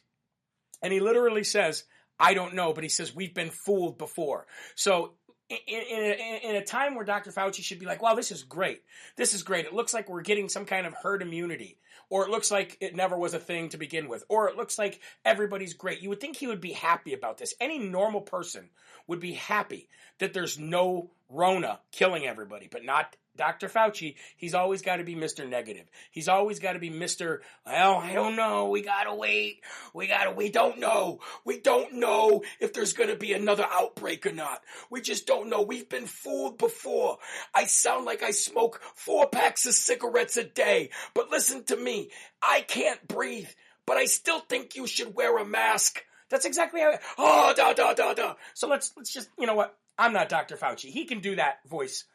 And 0.82 0.94
he 0.94 1.02
literally 1.02 1.44
says, 1.44 1.84
I 2.20 2.34
don't 2.34 2.56
know, 2.56 2.72
but 2.72 2.84
he 2.84 2.90
says, 2.90 3.14
we've 3.14 3.34
been 3.34 3.52
fooled 3.52 3.98
before. 3.98 4.48
So 4.76 5.14
in, 5.50 5.58
in, 5.68 6.40
in, 6.44 6.56
a, 6.56 6.64
time 6.64 6.96
where 6.96 7.06
Dr. 7.06 7.32
Fauci 7.32 7.64
should 7.64 7.80
be 7.80 7.86
like, 7.86 8.02
wow, 8.02 8.16
this 8.16 8.32
is 8.32 8.44
great. 8.44 8.84
This 9.16 9.34
is 9.34 9.44
great. 9.44 9.66
It 9.66 9.74
looks 9.74 9.94
like 9.94 10.10
we're 10.10 10.22
getting 10.22 10.50
some 10.50 10.66
kind 10.66 10.86
of 10.86 10.94
herd 10.94 11.22
immunity. 11.22 11.78
Or 12.10 12.26
it 12.26 12.30
looks 12.30 12.52
like 12.52 12.78
it 12.80 12.96
never 12.96 13.18
was 13.18 13.34
a 13.34 13.40
thing 13.40 13.70
to 13.70 13.78
begin 13.78 14.08
with. 14.08 14.24
Or 14.30 14.50
it 14.50 14.56
looks 14.56 14.78
like 14.78 15.00
everybody's 15.26 15.74
great. 15.74 16.02
You 16.02 16.10
would 16.10 16.22
think 16.22 16.38
he 16.38 16.48
would 16.48 16.62
be 16.62 16.72
happy 16.72 17.14
about 17.14 17.38
this. 17.38 17.54
Any 17.60 17.80
normal 17.80 18.22
person 18.22 18.70
would 19.08 19.20
be 19.20 19.34
happy 19.34 19.90
that 20.20 20.34
there's 20.34 20.58
no 20.58 21.12
Rona 21.30 21.80
killing 21.92 22.26
everybody, 22.26 22.68
but 22.70 22.86
not 22.86 23.16
Dr. 23.38 23.70
Fauci, 23.70 24.16
he's 24.36 24.54
always 24.54 24.82
got 24.82 24.98
to 24.98 25.04
be 25.04 25.16
Mr. 25.16 25.48
Negative. 25.48 25.86
He's 26.12 26.28
always 26.28 26.60
got 26.60 26.74
to 26.74 26.80
be 26.80 26.90
Mr. 26.90 27.40
Well, 27.66 27.98
I 27.98 28.14
don't 28.14 28.36
know. 28.36 28.70
We 28.70 28.82
got 28.82 29.04
to 29.04 29.16
wait. 29.16 29.62
We 29.94 30.08
got 30.08 30.26
to, 30.26 30.32
we 30.32 30.50
don't 30.50 30.80
know. 30.80 31.20
We 31.46 31.60
don't 31.60 31.94
know 31.94 32.44
if 32.60 32.74
there's 32.74 32.94
going 32.94 33.10
to 33.10 33.16
be 33.16 33.34
another 33.34 33.66
outbreak 33.72 34.26
or 34.26 34.34
not. 34.34 34.62
We 34.90 35.02
just 35.02 35.28
don't 35.28 35.50
know. 35.50 35.62
We've 35.62 35.88
been 35.88 36.06
fooled 36.06 36.58
before. 36.58 37.18
I 37.54 37.66
sound 37.66 38.06
like 38.06 38.24
I 38.24 38.32
smoke 38.32 38.82
four 38.96 39.28
packs 39.28 39.66
of 39.66 39.74
cigarettes 39.74 40.38
a 40.38 40.44
day, 40.44 40.90
but 41.14 41.32
listen 41.32 41.64
to 41.66 41.78
me. 41.78 42.10
I 42.42 42.62
can't 42.62 43.08
breathe, 43.08 43.50
but 43.86 43.98
I 43.98 44.06
still 44.06 44.40
think 44.40 44.76
you 44.76 44.88
should 44.88 45.16
wear 45.16 45.38
a 45.38 45.46
mask. 45.46 46.04
That's 46.30 46.46
exactly 46.46 46.82
how, 46.82 46.98
oh, 47.18 47.54
da, 47.56 47.74
da, 47.74 47.94
da, 47.94 48.14
da. 48.14 48.34
So 48.54 48.68
let's, 48.68 48.92
let's 48.98 49.14
just, 49.14 49.30
you 49.40 49.48
know 49.48 49.56
what? 49.56 49.78
I'm 49.98 50.14
not 50.14 50.30
Dr. 50.30 50.58
Fauci. 50.58 50.90
He 50.90 51.06
can 51.06 51.20
do 51.20 51.36
that 51.38 51.60
voice 51.68 52.06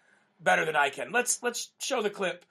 better 0.43 0.65
than 0.65 0.77
I 0.77 0.91
can. 0.91 1.13
Let's 1.13 1.43
let's 1.43 1.73
show 1.79 2.03
the 2.03 2.11
clip 2.11 2.45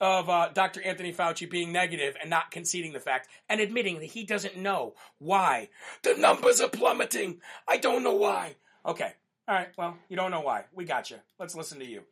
of 0.00 0.28
uh, 0.28 0.50
Dr. 0.54 0.80
Anthony 0.82 1.12
Fauci 1.12 1.50
being 1.50 1.72
negative 1.72 2.16
and 2.20 2.30
not 2.30 2.50
conceding 2.50 2.92
the 2.92 3.00
fact 3.00 3.28
and 3.48 3.60
admitting 3.60 3.96
that 3.98 4.06
he 4.06 4.24
doesn't 4.24 4.56
know 4.56 4.94
why 5.18 5.70
the 6.02 6.14
numbers 6.14 6.60
are 6.60 6.68
plummeting. 6.68 7.40
I 7.66 7.78
don't 7.78 8.04
know 8.04 8.14
why. 8.14 8.56
Okay. 8.86 9.12
All 9.48 9.54
right. 9.54 9.68
Well, 9.76 9.96
you 10.08 10.16
don't 10.16 10.30
know 10.30 10.40
why. 10.40 10.64
We 10.72 10.84
got 10.84 11.10
you. 11.10 11.16
Let's 11.38 11.56
listen 11.56 11.80
to 11.80 11.86
you 11.86 12.02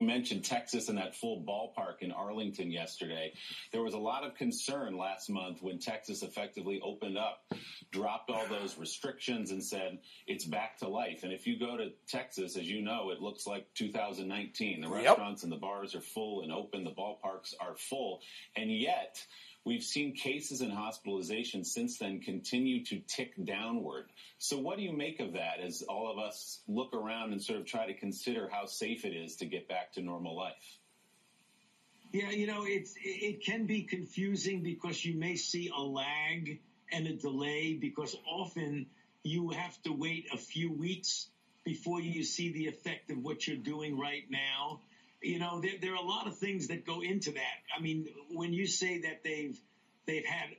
mentioned 0.00 0.44
Texas 0.44 0.88
and 0.88 0.98
that 0.98 1.14
full 1.14 1.42
ballpark 1.42 2.00
in 2.00 2.12
Arlington 2.12 2.70
yesterday. 2.70 3.32
There 3.72 3.82
was 3.82 3.94
a 3.94 3.98
lot 3.98 4.24
of 4.24 4.34
concern 4.34 4.96
last 4.96 5.30
month 5.30 5.62
when 5.62 5.78
Texas 5.78 6.22
effectively 6.22 6.80
opened 6.82 7.18
up, 7.18 7.44
dropped 7.92 8.30
all 8.30 8.46
those 8.48 8.76
restrictions, 8.78 9.50
and 9.50 9.62
said 9.62 9.98
it's 10.26 10.44
back 10.44 10.78
to 10.78 10.88
life. 10.88 11.22
And 11.22 11.32
if 11.32 11.46
you 11.46 11.58
go 11.58 11.76
to 11.76 11.90
Texas, 12.08 12.56
as 12.56 12.68
you 12.68 12.82
know, 12.82 13.10
it 13.10 13.20
looks 13.20 13.46
like 13.46 13.66
2019. 13.74 14.80
The 14.80 14.88
restaurants 14.88 15.42
yep. 15.42 15.44
and 15.44 15.52
the 15.52 15.60
bars 15.60 15.94
are 15.94 16.00
full 16.00 16.42
and 16.42 16.52
open, 16.52 16.84
the 16.84 16.90
ballparks 16.90 17.54
are 17.60 17.76
full. 17.76 18.20
And 18.56 18.70
yet, 18.70 19.24
We've 19.64 19.82
seen 19.82 20.14
cases 20.14 20.60
and 20.60 20.70
hospitalizations 20.70 21.66
since 21.66 21.98
then 21.98 22.20
continue 22.20 22.84
to 22.84 23.00
tick 23.06 23.32
downward. 23.42 24.10
So, 24.38 24.58
what 24.58 24.76
do 24.76 24.82
you 24.82 24.92
make 24.92 25.20
of 25.20 25.32
that 25.32 25.60
as 25.60 25.82
all 25.82 26.10
of 26.10 26.18
us 26.18 26.60
look 26.68 26.92
around 26.94 27.32
and 27.32 27.42
sort 27.42 27.60
of 27.60 27.66
try 27.66 27.86
to 27.86 27.94
consider 27.94 28.48
how 28.52 28.66
safe 28.66 29.06
it 29.06 29.14
is 29.14 29.36
to 29.36 29.46
get 29.46 29.66
back 29.66 29.94
to 29.94 30.02
normal 30.02 30.36
life? 30.36 30.78
Yeah, 32.12 32.30
you 32.30 32.46
know, 32.46 32.64
it's 32.66 32.94
it 33.02 33.42
can 33.44 33.64
be 33.64 33.82
confusing 33.82 34.62
because 34.62 35.02
you 35.02 35.18
may 35.18 35.36
see 35.36 35.72
a 35.74 35.80
lag 35.80 36.60
and 36.92 37.06
a 37.06 37.14
delay 37.14 37.72
because 37.72 38.14
often 38.30 38.86
you 39.22 39.48
have 39.50 39.82
to 39.84 39.92
wait 39.92 40.28
a 40.32 40.36
few 40.36 40.70
weeks 40.70 41.28
before 41.64 42.00
you 42.00 42.22
see 42.22 42.52
the 42.52 42.66
effect 42.66 43.10
of 43.10 43.18
what 43.18 43.46
you're 43.48 43.56
doing 43.56 43.98
right 43.98 44.24
now 44.30 44.80
you 45.24 45.38
know, 45.38 45.60
there, 45.60 45.72
there, 45.80 45.92
are 45.92 45.96
a 45.96 46.06
lot 46.06 46.26
of 46.26 46.36
things 46.38 46.68
that 46.68 46.84
go 46.84 47.00
into 47.00 47.32
that. 47.32 47.56
I 47.76 47.80
mean, 47.80 48.06
when 48.30 48.52
you 48.52 48.66
say 48.66 49.00
that 49.02 49.22
they've 49.24 49.58
they've 50.06 50.24
had 50.24 50.50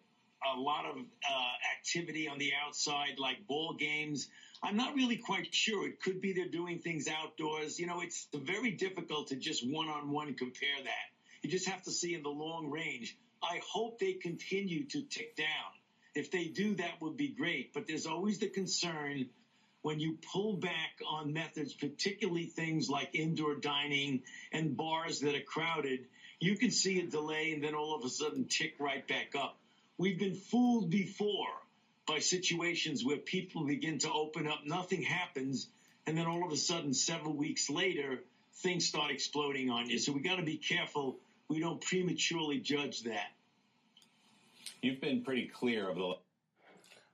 a 0.56 0.60
lot 0.60 0.86
of 0.86 0.98
uh, 0.98 1.54
activity 1.78 2.28
on 2.28 2.38
the 2.38 2.52
outside, 2.66 3.20
like 3.20 3.46
ball 3.48 3.74
games, 3.74 4.28
I'm 4.64 4.76
not 4.76 4.96
really 4.96 5.18
quite 5.18 5.54
sure. 5.54 5.88
It 5.88 6.02
could 6.02 6.22
be 6.22 6.34
they're 6.34 6.48
doing 6.48 6.80
things 6.80 7.08
outdoors. 7.08 7.80
You 7.80 7.88
know, 7.88 8.02
it's 8.02 8.28
very 8.34 8.72
difficult 8.72 9.28
to 9.28 9.36
just 9.36 9.64
one 9.68 9.88
on 9.88 10.12
one 10.12 10.34
compare 10.34 10.84
that. 10.84 11.12
You 11.42 11.50
just 11.50 11.70
have 11.70 11.84
to 11.84 11.92
see 11.92 12.16
in 12.16 12.24
the 12.24 12.30
long 12.30 12.70
range. 12.70 13.16
I 13.44 13.62
hope 13.72 14.00
they 14.00 14.14
continue 14.14 14.86
to 14.88 15.04
tick 15.04 15.36
down. 15.36 15.46
If 16.16 16.32
they 16.32 16.46
do, 16.46 16.76
that 16.76 17.02
would 17.02 17.18
be 17.18 17.30
great. 17.30 17.74
But 17.74 17.86
there's 17.88 18.06
always 18.06 18.40
the 18.40 18.48
concern 18.48 19.28
when 19.86 20.00
you 20.00 20.18
pull 20.34 20.54
back 20.54 21.00
on 21.08 21.32
methods, 21.32 21.72
particularly 21.72 22.48
things 22.48 22.90
like 22.90 23.14
indoor 23.14 23.54
dining 23.54 24.24
and 24.52 24.76
bars 24.76 25.20
that 25.20 25.36
are 25.36 25.42
crowded, 25.42 26.08
you 26.40 26.58
can 26.58 26.72
see 26.72 27.00
a 27.02 27.06
delay 27.06 27.52
and 27.54 27.64
then 27.64 27.76
all 27.76 27.96
of 27.96 28.04
a 28.04 28.10
sudden 28.10 28.46
tick 28.46 28.74
right 28.80 29.08
back 29.08 29.36
up. 29.38 29.60
We've 30.00 30.18
been 30.18 30.34
fooled 30.34 30.90
before 30.90 31.54
by 32.08 32.18
situations 32.18 33.06
where 33.06 33.18
people 33.18 33.64
begin 33.64 34.00
to 34.00 34.12
open 34.12 34.48
up, 34.48 34.62
nothing 34.66 35.04
happens, 35.04 35.68
and 36.08 36.18
then 36.18 36.26
all 36.26 36.44
of 36.44 36.52
a 36.52 36.58
sudden, 36.58 36.96
several 36.96 37.34
weeks 37.34 37.70
later, 37.70 38.24
things 38.64 38.88
start 38.88 39.12
exploding 39.12 39.70
on 39.70 39.88
you. 39.88 40.00
So 40.00 40.14
we 40.14 40.22
got 40.22 40.38
to 40.38 40.44
be 40.44 40.58
careful 40.58 41.20
we 41.48 41.60
don't 41.60 41.80
prematurely 41.80 42.58
judge 42.60 43.04
that. 43.04 43.34
You've 44.82 45.00
been 45.00 45.22
pretty 45.22 45.46
clear 45.46 45.88
of 45.88 45.96
the. 45.98 46.16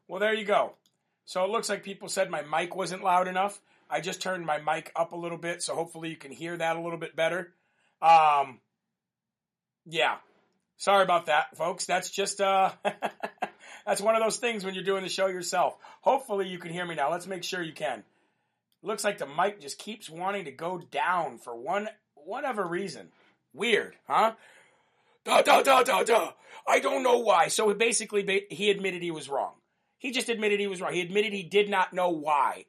Well, 0.08 0.22
there 0.22 0.34
you 0.34 0.46
go. 0.46 0.76
So 1.32 1.46
it 1.46 1.50
looks 1.50 1.70
like 1.70 1.82
people 1.82 2.10
said 2.10 2.30
my 2.30 2.42
mic 2.42 2.76
wasn't 2.76 3.06
loud 3.06 3.30
enough. 3.30 3.58
I 3.90 4.02
just 4.02 4.22
turned 4.22 4.46
my 4.46 4.58
mic 4.58 4.92
up 4.98 5.14
a 5.14 5.16
little 5.16 5.38
bit, 5.38 5.64
so 5.64 5.74
hopefully 5.74 6.10
you 6.10 6.18
can 6.18 6.34
hear 6.34 6.58
that 6.58 6.76
a 6.76 6.82
little 6.82 6.98
bit 6.98 7.16
better. 7.16 7.54
Um, 8.02 8.60
yeah. 9.86 10.18
Sorry 10.76 11.04
about 11.04 11.28
that, 11.28 11.56
folks. 11.56 11.86
That's 11.86 12.10
just 12.10 12.42
uh 12.42 12.72
that's 13.86 14.02
one 14.02 14.18
of 14.18 14.22
those 14.22 14.40
things 14.40 14.66
when 14.66 14.74
you're 14.74 14.84
doing 14.84 15.04
the 15.04 15.10
show 15.10 15.28
yourself. 15.28 15.78
Hopefully 16.02 16.50
you 16.50 16.60
can 16.60 16.70
hear 16.70 16.86
me 16.86 16.96
now. 16.96 17.10
Let's 17.10 17.28
make 17.28 17.46
sure 17.46 17.62
you 17.62 17.72
can. 17.72 18.04
Looks 18.84 19.06
like 19.06 19.18
the 19.18 19.26
mic 19.26 19.62
just 19.62 19.80
keeps 19.80 20.10
wanting 20.10 20.44
to 20.46 20.52
go 20.52 20.80
down 20.80 21.38
for 21.38 21.56
one 21.56 21.88
whatever 22.16 22.68
reason. 22.68 23.08
Weird, 23.54 23.96
huh? 24.06 24.34
Da 25.24 25.44
da 25.44 25.62
da 25.62 25.84
da 25.84 26.04
da. 26.04 26.32
I 26.68 26.82
don't 26.82 27.04
know 27.04 27.20
why. 27.20 27.48
So 27.48 27.74
basically, 27.74 28.48
he 28.50 28.70
admitted 28.70 29.02
he 29.02 29.12
was 29.12 29.30
wrong. 29.30 29.54
He 30.02 30.10
just 30.10 30.30
admitted 30.30 30.60
he 30.60 30.66
was 30.66 30.82
wrong. 30.82 30.94
He 30.94 31.02
admitted 31.02 31.32
he 31.32 31.44
did 31.44 31.70
not 31.70 31.94
know 31.94 32.10
why 32.10 32.66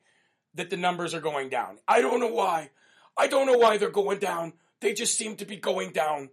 that 0.54 0.68
the 0.68 0.76
numbers 0.76 1.14
are 1.14 1.20
going 1.20 1.48
down. 1.48 1.78
I 1.88 2.02
don't 2.02 2.20
know 2.20 2.26
why. 2.26 2.68
I 3.16 3.26
don't 3.26 3.46
know 3.46 3.56
why 3.56 3.78
they're 3.78 3.88
going 3.88 4.18
down. 4.18 4.52
They 4.82 4.92
just 4.92 5.16
seem 5.16 5.36
to 5.36 5.46
be 5.46 5.56
going 5.56 5.92
down. 5.92 6.28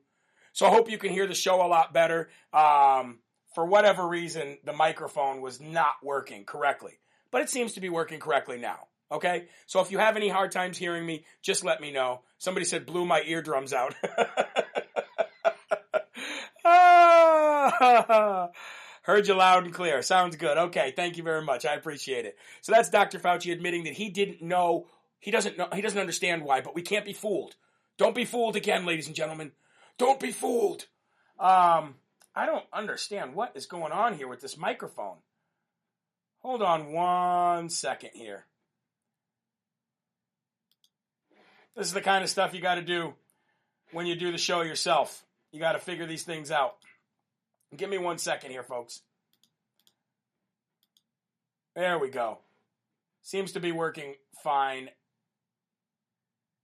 So 0.52 0.66
I 0.66 0.72
hope 0.72 0.92
you 0.92 0.98
can 0.98 1.12
hear 1.12 1.26
the 1.26 1.34
show 1.34 1.66
a 1.66 1.70
lot 1.70 1.94
better. 1.94 2.28
Um, 2.52 3.20
for 3.56 3.66
whatever 3.66 4.06
reason, 4.06 4.58
the 4.66 4.74
microphone 4.74 5.40
was 5.40 5.62
not 5.62 5.94
working 6.04 6.44
correctly, 6.44 7.00
but 7.32 7.44
it 7.44 7.50
seems 7.50 7.76
to 7.76 7.80
be 7.80 7.88
working 7.88 8.20
correctly 8.20 8.58
now. 8.58 8.90
Okay? 9.10 9.48
So 9.68 9.80
if 9.80 9.92
you 9.92 10.00
have 10.00 10.18
any 10.18 10.28
hard 10.28 10.52
times 10.52 10.78
hearing 10.78 11.06
me, 11.06 11.24
just 11.42 11.64
let 11.64 11.80
me 11.80 11.94
know. 11.94 12.24
Somebody 12.40 12.66
said 12.66 12.86
blew 12.86 13.06
my 13.06 13.24
eardrums 13.26 13.72
out. 13.72 13.96
ah, 16.66 18.50
Heard 19.10 19.28
you 19.28 19.34
loud 19.34 19.64
and 19.64 19.74
clear. 19.74 20.04
Sounds 20.04 20.36
good. 20.36 20.56
Okay, 20.56 20.94
thank 20.96 21.18
you 21.18 21.24
very 21.24 21.42
much. 21.42 21.66
I 21.66 21.74
appreciate 21.74 22.26
it. 22.26 22.38
So 22.62 22.72
that's 22.72 22.92
Dr. 22.92 23.18
Fauci 23.18 23.52
admitting 23.52 23.86
that 23.86 23.94
he 23.94 24.08
didn't 24.08 24.40
know, 24.40 24.86
he 25.20 25.32
doesn't 25.32 25.58
know, 25.58 25.68
he 25.74 25.82
doesn't 25.82 26.00
understand 26.00 26.44
why, 26.44 26.62
but 26.62 26.76
we 26.76 26.84
can't 26.84 27.06
be 27.06 27.14
fooled. 27.14 27.56
Don't 27.98 28.14
be 28.14 28.24
fooled 28.24 28.56
again, 28.56 28.86
ladies 28.86 29.08
and 29.08 29.16
gentlemen. 29.16 29.52
Don't 29.98 30.20
be 30.20 30.32
fooled. 30.32 30.86
Um, 31.40 31.96
I 32.36 32.46
don't 32.46 32.66
understand 32.72 33.34
what 33.34 33.54
is 33.56 33.66
going 33.66 33.92
on 33.92 34.14
here 34.14 34.28
with 34.28 34.42
this 34.42 34.60
microphone. 34.60 35.18
Hold 36.44 36.62
on 36.62 36.92
one 36.92 37.70
second 37.70 38.12
here. 38.14 38.46
This 41.76 41.88
is 41.88 41.94
the 41.94 42.02
kind 42.02 42.24
of 42.24 42.30
stuff 42.30 42.54
you 42.54 42.62
got 42.62 42.76
to 42.76 42.84
do 42.84 43.16
when 43.92 44.06
you 44.06 44.16
do 44.16 44.32
the 44.32 44.38
show 44.38 44.62
yourself. 44.62 45.26
You 45.52 45.60
got 45.60 45.72
to 45.72 45.80
figure 45.80 46.06
these 46.06 46.22
things 46.22 46.52
out. 46.52 46.76
Give 47.76 47.90
me 47.90 47.98
one 47.98 48.18
second 48.18 48.52
here, 48.52 48.64
folks. 48.64 49.02
There 51.76 52.00
we 52.00 52.10
go. 52.10 52.40
Seems 53.22 53.54
to 53.54 53.60
be 53.60 53.72
working 53.72 54.16
fine 54.44 54.90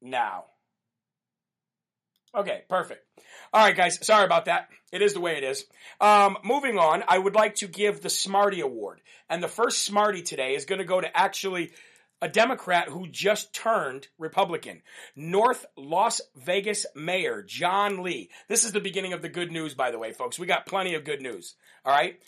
now. 0.02 0.46
Okay, 2.34 2.64
perfect. 2.68 3.06
All 3.54 3.64
right, 3.64 3.76
guys. 3.76 4.06
Sorry 4.06 4.26
about 4.26 4.46
that. 4.46 4.70
It 4.92 5.02
is 5.02 5.14
the 5.14 5.22
way 5.22 5.38
it 5.38 5.44
is. 5.44 5.66
Um, 6.02 6.38
moving 6.44 6.78
on, 6.78 7.04
I 7.08 7.18
would 7.18 7.36
like 7.36 7.56
to 7.56 7.68
give 7.68 8.02
the 8.02 8.10
Smarty 8.10 8.62
Award. 8.62 9.00
And 9.30 9.42
the 9.42 9.48
first 9.48 9.86
Smarty 9.86 10.22
today 10.22 10.56
is 10.56 10.66
going 10.66 10.80
to 10.80 10.86
go 10.86 11.00
to 11.00 11.18
actually 11.18 11.72
a 12.22 12.30
Democrat 12.30 12.90
who 12.90 13.08
just 13.08 13.54
turned 13.54 14.08
Republican. 14.18 14.82
North 15.16 15.66
Las 15.78 16.22
Vegas 16.36 16.86
Mayor 16.96 17.44
John 17.44 18.04
Lee. 18.04 18.30
This 18.48 18.64
is 18.64 18.72
the 18.72 18.80
beginning 18.80 19.14
of 19.14 19.22
the 19.22 19.30
good 19.30 19.52
news, 19.52 19.74
by 19.74 19.92
the 19.92 20.00
way, 20.00 20.14
folks. 20.14 20.40
We 20.40 20.48
got 20.48 20.66
plenty 20.66 20.96
of 20.96 21.04
good 21.04 21.22
news. 21.22 21.56
All 21.86 21.94
right. 21.94 22.20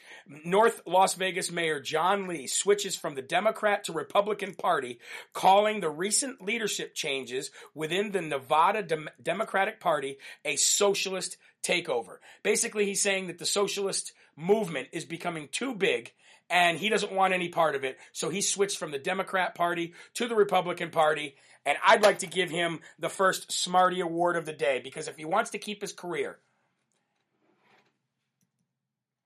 North 0.45 0.81
Las 0.85 1.15
Vegas 1.15 1.51
Mayor 1.51 1.79
John 1.79 2.27
Lee 2.27 2.47
switches 2.47 2.95
from 2.95 3.15
the 3.15 3.21
Democrat 3.21 3.85
to 3.85 3.93
Republican 3.93 4.53
Party, 4.53 4.99
calling 5.33 5.79
the 5.79 5.89
recent 5.89 6.41
leadership 6.41 6.93
changes 6.93 7.49
within 7.73 8.11
the 8.11 8.21
Nevada 8.21 8.83
Dem- 8.83 9.09
Democratic 9.21 9.79
Party 9.79 10.17
a 10.45 10.57
socialist 10.57 11.37
takeover. 11.63 12.17
Basically, 12.43 12.85
he's 12.85 13.01
saying 13.01 13.27
that 13.27 13.39
the 13.39 13.45
socialist 13.45 14.13
movement 14.35 14.89
is 14.91 15.05
becoming 15.05 15.49
too 15.51 15.73
big 15.73 16.11
and 16.49 16.77
he 16.77 16.89
doesn't 16.89 17.11
want 17.11 17.33
any 17.33 17.49
part 17.49 17.75
of 17.75 17.83
it. 17.83 17.97
So 18.13 18.29
he 18.29 18.41
switched 18.41 18.77
from 18.77 18.91
the 18.91 18.99
Democrat 18.99 19.55
Party 19.55 19.93
to 20.15 20.27
the 20.27 20.35
Republican 20.35 20.89
Party. 20.89 21.35
And 21.65 21.77
I'd 21.85 22.03
like 22.03 22.19
to 22.19 22.27
give 22.27 22.49
him 22.49 22.79
the 22.97 23.09
first 23.09 23.51
Smarty 23.51 23.99
Award 23.99 24.37
of 24.37 24.45
the 24.45 24.53
day 24.53 24.79
because 24.83 25.07
if 25.07 25.17
he 25.17 25.25
wants 25.25 25.51
to 25.51 25.57
keep 25.57 25.81
his 25.81 25.91
career, 25.91 26.37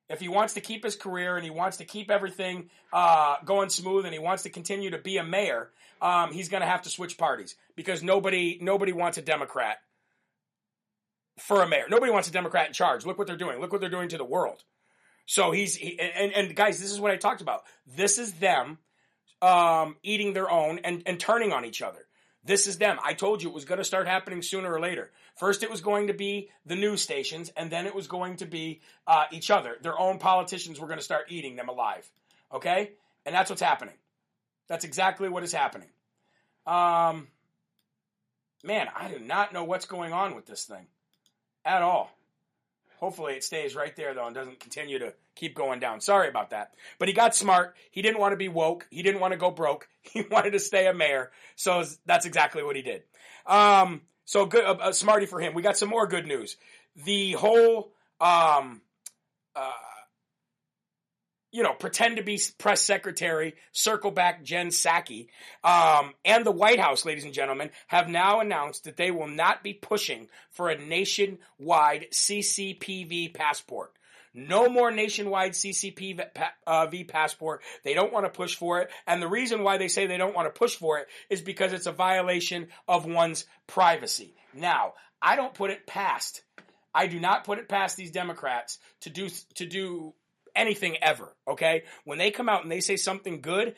if 0.10 0.20
he 0.20 0.28
wants 0.28 0.56
to 0.56 0.62
keep 0.62 0.84
his 0.84 0.96
career 0.96 1.36
and 1.36 1.44
he 1.44 1.52
wants 1.52 1.78
to 1.78 1.86
keep 1.86 2.12
everything 2.12 2.70
uh, 2.92 3.36
going 3.46 3.70
smooth 3.70 4.06
and 4.06 4.14
he 4.14 4.20
wants 4.20 4.44
to 4.44 4.50
continue 4.50 4.90
to 4.90 4.98
be 4.98 5.18
a 5.18 5.24
mayor, 5.24 5.70
um, 6.02 6.34
he's 6.34 6.50
going 6.50 6.62
to 6.62 6.68
have 6.68 6.82
to 6.82 6.90
switch 6.90 7.18
parties 7.18 7.56
because 7.76 8.04
nobody 8.04 8.58
nobody 8.60 8.92
wants 8.92 9.18
a 9.18 9.22
Democrat 9.22 9.78
for 11.38 11.62
a 11.62 11.68
mayor. 11.68 11.86
Nobody 11.90 12.12
wants 12.12 12.28
a 12.28 12.32
Democrat 12.32 12.68
in 12.68 12.74
charge. 12.74 13.06
Look 13.06 13.18
what 13.18 13.28
they're 13.28 13.38
doing. 13.38 13.60
Look 13.62 13.72
what 13.72 13.82
they're 13.82 13.90
doing 13.90 14.10
to 14.10 14.18
the 14.18 14.26
world. 14.26 14.64
So 15.26 15.52
he's 15.52 15.76
he, 15.76 16.00
and 16.00 16.34
and 16.34 16.56
guys, 16.56 16.80
this 16.80 16.92
is 16.92 17.00
what 17.00 17.12
I 17.12 17.18
talked 17.18 17.42
about. 17.42 17.64
This 17.88 18.18
is 18.18 18.34
them 18.34 18.80
um, 19.42 19.96
eating 20.04 20.34
their 20.34 20.50
own 20.50 20.80
and 20.84 21.04
and 21.06 21.20
turning 21.20 21.54
on 21.54 21.66
each 21.66 21.82
other. 21.82 22.00
This 22.44 22.66
is 22.66 22.80
them. 22.80 22.98
I 23.04 23.14
told 23.14 23.44
you 23.44 23.50
it 23.50 23.54
was 23.54 23.66
going 23.66 23.78
to 23.78 23.84
start 23.84 24.08
happening 24.08 24.42
sooner 24.42 24.74
or 24.74 24.80
later. 24.80 25.12
First, 25.36 25.62
it 25.62 25.70
was 25.70 25.82
going 25.82 26.08
to 26.08 26.14
be 26.14 26.50
the 26.66 26.76
news 26.76 27.02
stations, 27.02 27.52
and 27.56 27.72
then 27.72 27.86
it 27.86 27.94
was 27.94 28.08
going 28.08 28.38
to 28.38 28.46
be 28.46 28.82
uh, 29.06 29.26
each 29.32 29.52
other. 29.52 29.78
Their 29.82 29.98
own 30.00 30.18
politicians 30.18 30.80
were 30.80 30.88
going 30.88 31.00
to 31.00 31.06
start 31.06 31.26
eating 31.30 31.56
them 31.56 31.70
alive. 31.70 32.10
Okay, 32.52 32.92
and 33.26 33.36
that's 33.36 33.50
what's 33.50 33.62
happening. 33.62 33.94
That's 34.68 34.86
exactly 34.86 35.30
what 35.30 35.44
is 35.44 35.54
happening. 35.54 35.90
Um, 36.66 37.28
man, 38.64 38.88
I 38.96 39.10
do 39.10 39.20
not 39.20 39.54
know 39.54 39.64
what's 39.64 39.86
going 39.86 40.12
on 40.14 40.36
with 40.36 40.46
this 40.46 40.66
thing 40.66 40.88
at 41.64 41.82
all. 41.82 42.12
Hopefully 43.02 43.34
it 43.34 43.44
stays 43.44 43.76
right 43.76 43.96
there 43.96 44.14
though 44.14 44.28
and 44.28 44.36
doesn't 44.36 44.60
continue 44.60 45.00
to 45.00 45.14
keep 45.36 45.56
going 45.56 45.80
down. 45.80 46.00
Sorry 46.02 46.30
about 46.30 46.52
that. 46.52 46.76
But 47.00 47.08
he 47.08 47.16
got 47.16 47.36
smart. 47.36 47.76
He 47.90 48.04
didn't 48.04 48.20
want 48.20 48.34
to 48.34 48.38
be 48.38 48.48
woke. 48.48 48.88
He 48.92 49.02
didn't 49.02 49.20
want 49.20 49.34
to 49.34 49.38
go 49.38 49.52
broke. 49.52 49.88
He 50.04 50.24
wanted 50.32 50.52
to 50.52 50.60
stay 50.60 50.88
a 50.88 50.96
mayor. 50.96 51.32
So 51.56 51.84
that's 52.08 52.26
exactly 52.26 52.64
what 52.64 52.76
he 52.76 52.82
did. 52.82 53.04
Um, 53.46 54.02
so 54.26 54.48
good, 54.48 54.66
uh, 54.66 54.78
uh, 54.82 54.92
smarty 54.94 55.28
for 55.28 55.40
him. 55.40 55.54
We 55.54 55.62
got 55.62 55.78
some 55.78 55.90
more 55.90 56.08
good 56.08 56.26
news. 56.26 56.58
The 57.06 57.34
whole, 57.34 57.92
um, 58.20 58.82
uh, 59.56 59.72
you 61.52 61.64
know, 61.64 61.74
pretend 61.74 62.18
to 62.18 62.24
be 62.24 62.40
press 62.58 62.82
secretary, 62.82 63.56
circle 63.72 64.12
back 64.12 64.44
Jen 64.44 64.70
Psaki, 64.70 65.28
um, 65.64 66.14
and 66.24 66.46
the 66.46 66.52
White 66.52 66.80
House, 66.80 67.06
ladies 67.06 67.26
and 67.26 67.34
gentlemen, 67.34 67.70
have 67.88 68.08
now 68.08 68.40
announced 68.40 68.86
that 68.86 68.98
they 68.98 69.12
will 69.12 69.28
not 69.28 69.64
be 69.64 69.74
pushing 69.74 70.28
for 70.52 70.70
a 70.70 70.78
nationwide 70.78 72.08
CCPV 72.12 73.34
passport. 73.34 73.92
No 74.34 74.70
more 74.70 74.92
nationwide 74.92 75.52
CCP 75.52 76.22
uh, 76.66 76.88
passport. 77.10 77.62
They 77.84 77.94
don't 77.94 78.14
want 78.14 78.26
to 78.26 78.30
push 78.30 78.56
for 78.56 78.80
it. 78.80 78.90
And 79.06 79.22
the 79.22 79.28
reason 79.28 79.64
why 79.64 79.78
they 79.78 79.90
say 79.90 80.08
they 80.08 80.18
don't 80.18 80.36
want 80.36 80.48
to 80.48 80.58
push 80.58 80.76
for 80.76 81.00
it 81.00 81.08
is 81.30 81.42
because 81.42 81.74
it's 81.74 81.86
a 81.86 81.92
violation 81.92 82.68
of 82.88 83.06
one's 83.06 83.46
privacy. 83.68 84.34
Now, 84.54 84.94
I 85.22 85.36
don't 85.36 85.54
put 85.54 85.72
it 85.72 85.86
past. 85.86 86.44
I 86.94 87.08
do 87.08 87.20
not 87.20 87.44
put 87.44 87.60
it 87.60 87.68
past 87.68 87.98
these 87.98 88.12
Democrats 88.12 88.80
to 89.02 89.10
do 89.10 89.30
to 89.56 89.66
do 89.66 90.14
anything 90.56 90.98
ever. 91.02 91.36
Okay, 91.48 91.84
when 92.04 92.18
they 92.18 92.32
come 92.32 92.50
out 92.50 92.64
and 92.64 92.72
they 92.72 92.80
say 92.82 92.96
something 92.96 93.42
good, 93.42 93.76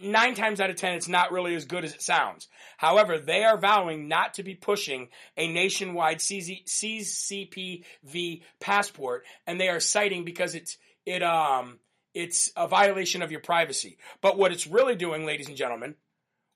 nine 0.00 0.34
times 0.34 0.60
out 0.60 0.70
of 0.70 0.76
ten, 0.76 0.94
it's 0.94 1.08
not 1.08 1.32
really 1.32 1.54
as 1.54 1.64
good 1.64 1.84
as 1.84 1.94
it 1.94 2.02
sounds. 2.02 2.48
However, 2.76 3.18
they 3.18 3.44
are 3.44 3.58
vowing 3.58 4.08
not 4.08 4.34
to 4.34 4.42
be 4.42 4.54
pushing 4.54 5.08
a 5.36 5.52
nationwide 5.52 6.18
CCPV 6.18 7.84
passport, 8.60 9.24
and 9.46 9.60
they 9.60 9.68
are 9.68 9.80
citing 9.80 10.24
because 10.24 10.54
it's 10.54 10.78
it 11.04 11.22
um 11.22 11.78
it's 12.14 12.50
a 12.56 12.66
violation 12.66 13.22
of 13.22 13.30
your 13.30 13.40
privacy. 13.40 13.98
But 14.22 14.38
what 14.38 14.52
it's 14.52 14.66
really 14.66 14.96
doing, 14.96 15.26
ladies 15.26 15.48
and 15.48 15.56
gentlemen, 15.56 15.96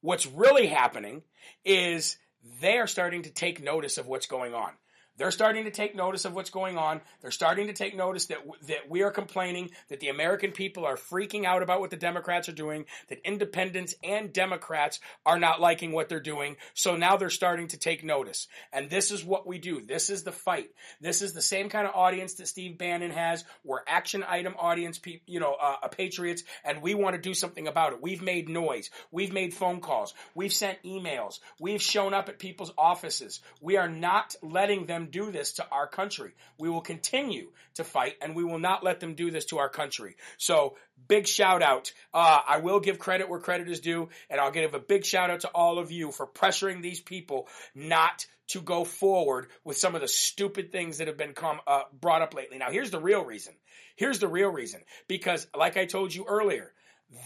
what's 0.01 0.27
really 0.27 0.67
happening 0.67 1.23
is 1.65 2.17
they 2.61 2.79
are 2.79 2.87
starting 2.87 3.23
to 3.23 3.31
take 3.31 3.63
notice 3.63 3.99
of 3.99 4.07
what's 4.07 4.27
going 4.27 4.55
on. 4.55 4.73
They're 5.21 5.31
starting 5.31 5.65
to 5.65 5.71
take 5.71 5.95
notice 5.95 6.25
of 6.25 6.35
what's 6.35 6.49
going 6.49 6.79
on. 6.79 7.03
They're 7.21 7.31
starting 7.31 7.67
to 7.67 7.75
take 7.75 7.95
notice 7.95 8.25
that 8.27 8.39
w- 8.39 8.55
that 8.69 8.89
we 8.89 9.03
are 9.03 9.11
complaining 9.11 9.71
that 9.91 10.01
the 10.01 10.09
American 10.09 10.53
people 10.53 10.87
are 10.87 10.97
freaking 10.97 11.45
out 11.45 11.63
about 11.63 11.81
what 11.81 11.91
the 11.91 11.99
Democrats 11.99 12.49
are 12.49 12.53
doing, 12.53 12.87
that 13.11 13.19
independents 13.23 13.95
and 14.03 14.33
Democrats 14.33 14.99
are 15.27 15.39
not 15.39 15.61
liking 15.61 15.93
what 15.93 16.09
they're 16.09 16.21
doing. 16.21 16.57
So 16.73 16.97
now 16.97 17.19
they're 17.19 17.29
starting 17.29 17.69
to 17.69 17.77
take 17.77 18.03
notice. 18.03 18.49
And 18.73 18.89
this 18.89 19.11
is 19.11 19.23
what 19.23 19.47
we 19.47 19.59
do. 19.59 19.83
This 19.83 20.09
is 20.09 20.23
the 20.23 20.33
fight. 20.33 20.71
This 21.03 21.21
is 21.21 21.35
the 21.35 21.43
same 21.43 21.69
kind 21.69 21.87
of 21.87 21.95
audience 21.95 22.37
that 22.37 22.49
Steve 22.49 22.79
Bannon 22.79 23.11
has. 23.11 23.45
We're 23.63 23.81
action 23.87 24.25
item 24.27 24.55
audience, 24.59 24.99
pe- 24.99 25.21
you 25.27 25.39
know, 25.39 25.55
uh, 25.61 25.87
patriots, 25.89 26.45
and 26.65 26.81
we 26.81 26.95
want 26.95 27.15
to 27.15 27.21
do 27.21 27.35
something 27.35 27.69
about 27.69 27.93
it. 27.93 28.01
We've 28.01 28.23
made 28.23 28.49
noise. 28.49 28.89
We've 29.11 29.35
made 29.35 29.53
phone 29.53 29.83
calls. 29.83 30.15
We've 30.35 30.51
sent 30.51 30.83
emails. 30.83 31.41
We've 31.61 31.83
shown 31.83 32.15
up 32.15 32.31
at 32.31 32.39
people's 32.39 32.73
offices. 32.79 33.41
We 33.61 33.77
are 33.77 33.87
not 33.87 34.35
letting 34.41 34.87
them 34.87 35.09
do 35.11 35.31
this 35.31 35.53
to 35.55 35.67
our 35.71 35.87
country. 35.87 36.33
We 36.59 36.69
will 36.69 36.81
continue 36.81 37.51
to 37.75 37.85
fight 37.85 38.15
and 38.21 38.35
we 38.35 38.45
will 38.45 38.59
not 38.59 38.85
let 38.85 39.01
them 39.01 39.15
do 39.15 39.31
this 39.31 39.47
to 39.47 39.59
our 39.59 39.69
country. 39.69 40.17
So 40.39 40.77
big 41.09 41.27
shout 41.27 41.63
out. 41.63 41.93
Uh, 42.13 42.41
I 42.47 42.59
will 42.59 42.81
give 42.81 42.99
credit 42.99 43.29
where 43.29 43.41
credit 43.41 43.69
is 43.69 43.81
due 43.81 44.09
and 44.29 44.41
I'll 44.41 44.51
give 44.51 44.75
a 44.75 44.79
big 44.79 45.05
shout 45.05 45.31
out 45.31 45.41
to 45.41 45.49
all 45.49 45.79
of 45.79 45.91
you 45.91 46.11
for 46.13 46.27
pressuring 46.27 46.83
these 46.83 47.01
people 47.01 47.49
not 47.75 48.27
to 48.49 48.61
go 48.61 48.85
forward 48.85 49.47
with 49.65 49.77
some 49.77 49.95
of 49.95 50.01
the 50.01 50.09
stupid 50.09 50.73
things 50.73 50.99
that 50.99 51.07
have 51.07 51.17
been 51.17 51.35
come, 51.35 51.61
uh, 51.67 51.83
brought 52.01 52.23
up 52.23 52.35
lately. 52.35 52.59
Now 52.59 52.71
here's 52.71 52.91
the 52.91 53.01
real 53.01 53.25
reason. 53.25 53.55
Here's 53.97 54.19
the 54.19 54.29
real 54.29 54.49
reason. 54.49 54.81
Because 55.09 55.47
like 55.57 55.77
I 55.77 55.87
told 55.87 56.15
you 56.15 56.25
earlier, 56.29 56.73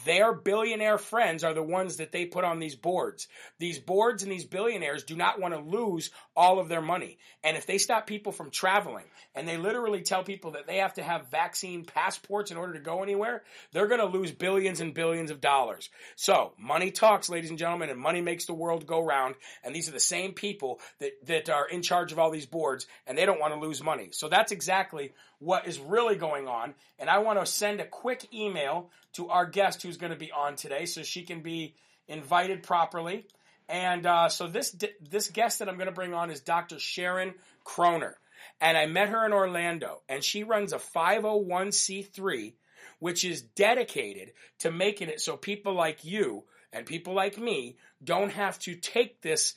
their 0.05 0.33
billionaire 0.33 0.97
friends 0.97 1.45
are 1.45 1.53
the 1.53 1.63
ones 1.63 1.97
that 1.97 2.11
they 2.11 2.25
put 2.25 2.45
on 2.45 2.59
these 2.59 2.75
boards. 2.75 3.29
These 3.59 3.79
boards 3.79 4.23
and 4.23 4.33
these 4.33 4.47
billionaires 4.47 5.05
do 5.05 5.15
not 5.15 5.39
want 5.39 5.53
to 5.53 5.61
lose 5.61 6.11
all 6.35 6.59
of 6.59 6.69
their 6.69 6.81
money. 6.81 7.19
And 7.43 7.57
if 7.57 7.67
they 7.67 7.77
stop 7.77 8.07
people 8.07 8.33
from 8.33 8.51
traveling 8.51 9.05
and 9.35 9.47
they 9.47 9.59
literally 9.59 10.01
tell 10.01 10.25
people 10.25 10.53
that 10.53 10.67
they 10.67 10.79
have 10.79 10.95
to 10.95 11.03
have 11.03 11.31
vaccine 11.31 11.85
passports 11.85 12.51
in 12.51 12.57
order 12.57 12.73
to 12.73 12.81
go 12.81 13.03
anywhere, 13.03 13.43
they're 13.73 13.89
going 13.89 14.01
to 14.01 14.07
lose 14.07 14.33
billions 14.33 14.81
and 14.81 14.95
billions 14.95 15.31
of 15.31 15.43
dollars. 15.43 15.91
So 16.17 16.55
money 16.59 16.91
talks, 16.91 17.29
ladies 17.29 17.51
and 17.51 17.59
gentlemen, 17.59 17.91
and 17.91 18.01
money 18.01 18.23
makes 18.23 18.47
the 18.47 18.55
world 18.55 18.87
go 18.87 19.03
round. 19.03 19.35
And 19.63 19.75
these 19.75 19.89
are 19.89 19.93
the 19.93 20.01
same 20.01 20.33
people 20.33 20.81
that, 21.01 21.13
that 21.27 21.51
are 21.51 21.69
in 21.69 21.83
charge 21.83 22.11
of 22.11 22.19
all 22.19 22.31
these 22.31 22.47
boards 22.47 22.87
and 23.07 23.19
they 23.19 23.27
don't 23.27 23.41
want 23.41 23.53
to 23.53 23.61
lose 23.61 23.83
money. 23.83 24.09
So 24.13 24.29
that's 24.29 24.53
exactly 24.53 25.13
what 25.41 25.69
is 25.69 25.79
really 25.79 26.17
going 26.17 26.49
on. 26.49 26.75
And 26.99 27.11
I 27.11 27.19
want 27.19 27.39
to 27.39 27.45
send 27.45 27.81
a 27.81 27.85
quick 27.85 28.33
email 28.33 28.91
to 29.15 29.29
our 29.29 29.47
guest 29.47 29.83
who's 29.83 29.97
going 29.97 30.13
to 30.13 30.19
be 30.19 30.33
on 30.33 30.57
today 30.57 30.87
so 30.87 31.03
she 31.03 31.23
can 31.23 31.41
be 31.41 31.75
invited 32.09 32.63
properly. 32.63 33.27
And 33.69 34.07
uh, 34.07 34.29
so 34.29 34.47
this 34.47 34.77
this 35.01 35.29
guest 35.29 35.59
that 35.59 35.69
I'm 35.69 35.77
going 35.77 35.89
to 35.89 35.93
bring 35.93 36.13
on 36.15 36.31
is 36.31 36.41
Dr. 36.41 36.79
Sharon 36.79 37.35
Kroner. 37.65 38.17
And 38.61 38.77
I 38.77 38.87
met 38.87 39.09
her 39.09 39.25
in 39.25 39.33
Orlando, 39.33 40.03
and 40.09 40.23
she 40.23 40.45
runs 40.45 40.73
a 40.73 40.79
501c3, 40.79 42.53
which 42.99 43.25
is 43.25 43.43
dedicated 43.43 44.33
to 44.61 44.71
making 44.71 45.09
it 45.09 45.21
so 45.21 45.37
people 45.37 45.73
like 45.73 46.05
you 46.05 46.45
and 46.73 46.85
people 46.85 47.15
like 47.15 47.39
me 47.39 47.77
don't 48.03 48.33
have 48.33 48.59
to 48.61 48.75
take 48.75 49.23
this 49.23 49.55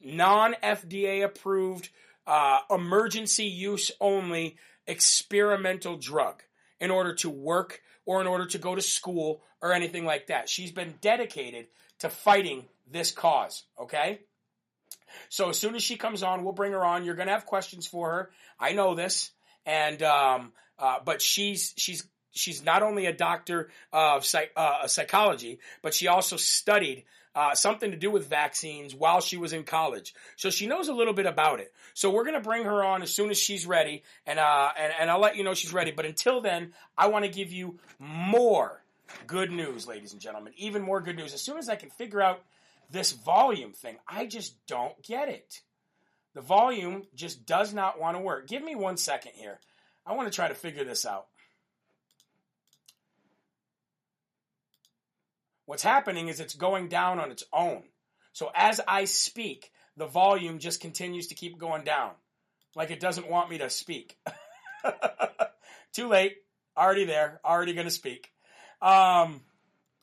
non 0.00 0.54
FDA 0.62 1.24
approved, 1.24 1.90
uh, 2.26 2.58
emergency 2.70 3.46
use 3.46 3.92
only 4.00 4.56
experimental 4.86 5.96
drug 5.96 6.42
in 6.80 6.90
order 6.90 7.14
to 7.16 7.30
work 7.30 7.82
or 8.08 8.22
in 8.22 8.26
order 8.26 8.46
to 8.46 8.56
go 8.56 8.74
to 8.74 8.80
school 8.80 9.42
or 9.60 9.74
anything 9.74 10.06
like 10.06 10.28
that. 10.28 10.48
She's 10.48 10.72
been 10.72 10.94
dedicated 11.02 11.66
to 11.98 12.08
fighting 12.08 12.64
this 12.90 13.10
cause, 13.10 13.64
okay? 13.78 14.20
So 15.28 15.50
as 15.50 15.58
soon 15.58 15.74
as 15.74 15.82
she 15.82 15.98
comes 15.98 16.22
on, 16.22 16.42
we'll 16.42 16.54
bring 16.54 16.72
her 16.72 16.82
on. 16.82 17.04
You're 17.04 17.16
going 17.16 17.28
to 17.28 17.34
have 17.34 17.44
questions 17.44 17.86
for 17.86 18.10
her. 18.10 18.30
I 18.58 18.72
know 18.72 18.94
this. 18.94 19.30
And, 19.66 20.02
um, 20.02 20.52
uh, 20.78 21.00
but 21.04 21.20
she's, 21.20 21.74
she's, 21.76 22.08
she's 22.30 22.64
not 22.64 22.82
only 22.82 23.04
a 23.04 23.12
doctor 23.12 23.68
of 23.92 24.24
psych, 24.24 24.52
uh, 24.56 24.86
psychology, 24.86 25.58
but 25.82 25.92
she 25.92 26.08
also 26.08 26.38
studied 26.38 27.04
uh, 27.38 27.54
something 27.54 27.92
to 27.92 27.96
do 27.96 28.10
with 28.10 28.28
vaccines 28.28 28.96
while 28.96 29.20
she 29.20 29.36
was 29.36 29.52
in 29.52 29.62
college. 29.62 30.12
So 30.34 30.50
she 30.50 30.66
knows 30.66 30.88
a 30.88 30.92
little 30.92 31.12
bit 31.12 31.26
about 31.26 31.60
it. 31.60 31.72
So 31.94 32.10
we're 32.10 32.24
going 32.24 32.34
to 32.34 32.40
bring 32.40 32.64
her 32.64 32.82
on 32.82 33.00
as 33.02 33.14
soon 33.14 33.30
as 33.30 33.38
she's 33.38 33.64
ready, 33.64 34.02
and, 34.26 34.40
uh, 34.40 34.70
and, 34.76 34.92
and 34.98 35.08
I'll 35.08 35.20
let 35.20 35.36
you 35.36 35.44
know 35.44 35.54
she's 35.54 35.72
ready. 35.72 35.92
But 35.92 36.04
until 36.04 36.40
then, 36.40 36.72
I 36.96 37.06
want 37.06 37.26
to 37.26 37.30
give 37.30 37.52
you 37.52 37.78
more 38.00 38.82
good 39.28 39.52
news, 39.52 39.86
ladies 39.86 40.12
and 40.12 40.20
gentlemen. 40.20 40.52
Even 40.56 40.82
more 40.82 41.00
good 41.00 41.14
news. 41.14 41.32
As 41.32 41.40
soon 41.40 41.58
as 41.58 41.68
I 41.68 41.76
can 41.76 41.90
figure 41.90 42.20
out 42.20 42.40
this 42.90 43.12
volume 43.12 43.72
thing, 43.72 43.98
I 44.08 44.26
just 44.26 44.56
don't 44.66 45.00
get 45.04 45.28
it. 45.28 45.60
The 46.34 46.40
volume 46.40 47.04
just 47.14 47.46
does 47.46 47.72
not 47.72 48.00
want 48.00 48.16
to 48.16 48.20
work. 48.20 48.48
Give 48.48 48.64
me 48.64 48.74
one 48.74 48.96
second 48.96 49.32
here. 49.36 49.60
I 50.04 50.14
want 50.14 50.26
to 50.26 50.34
try 50.34 50.48
to 50.48 50.54
figure 50.54 50.82
this 50.82 51.06
out. 51.06 51.26
What's 55.68 55.82
happening 55.82 56.28
is 56.28 56.40
it's 56.40 56.54
going 56.54 56.88
down 56.88 57.18
on 57.18 57.30
its 57.30 57.44
own. 57.52 57.82
So 58.32 58.50
as 58.54 58.80
I 58.88 59.04
speak, 59.04 59.70
the 59.98 60.06
volume 60.06 60.60
just 60.60 60.80
continues 60.80 61.26
to 61.26 61.34
keep 61.34 61.58
going 61.58 61.84
down. 61.84 62.12
Like 62.74 62.90
it 62.90 63.00
doesn't 63.00 63.28
want 63.28 63.50
me 63.50 63.58
to 63.58 63.68
speak. 63.68 64.16
Too 65.92 66.08
late. 66.08 66.36
Already 66.74 67.04
there. 67.04 67.42
Already 67.44 67.74
going 67.74 67.86
to 67.86 67.90
speak. 67.90 68.32
Um, 68.80 69.42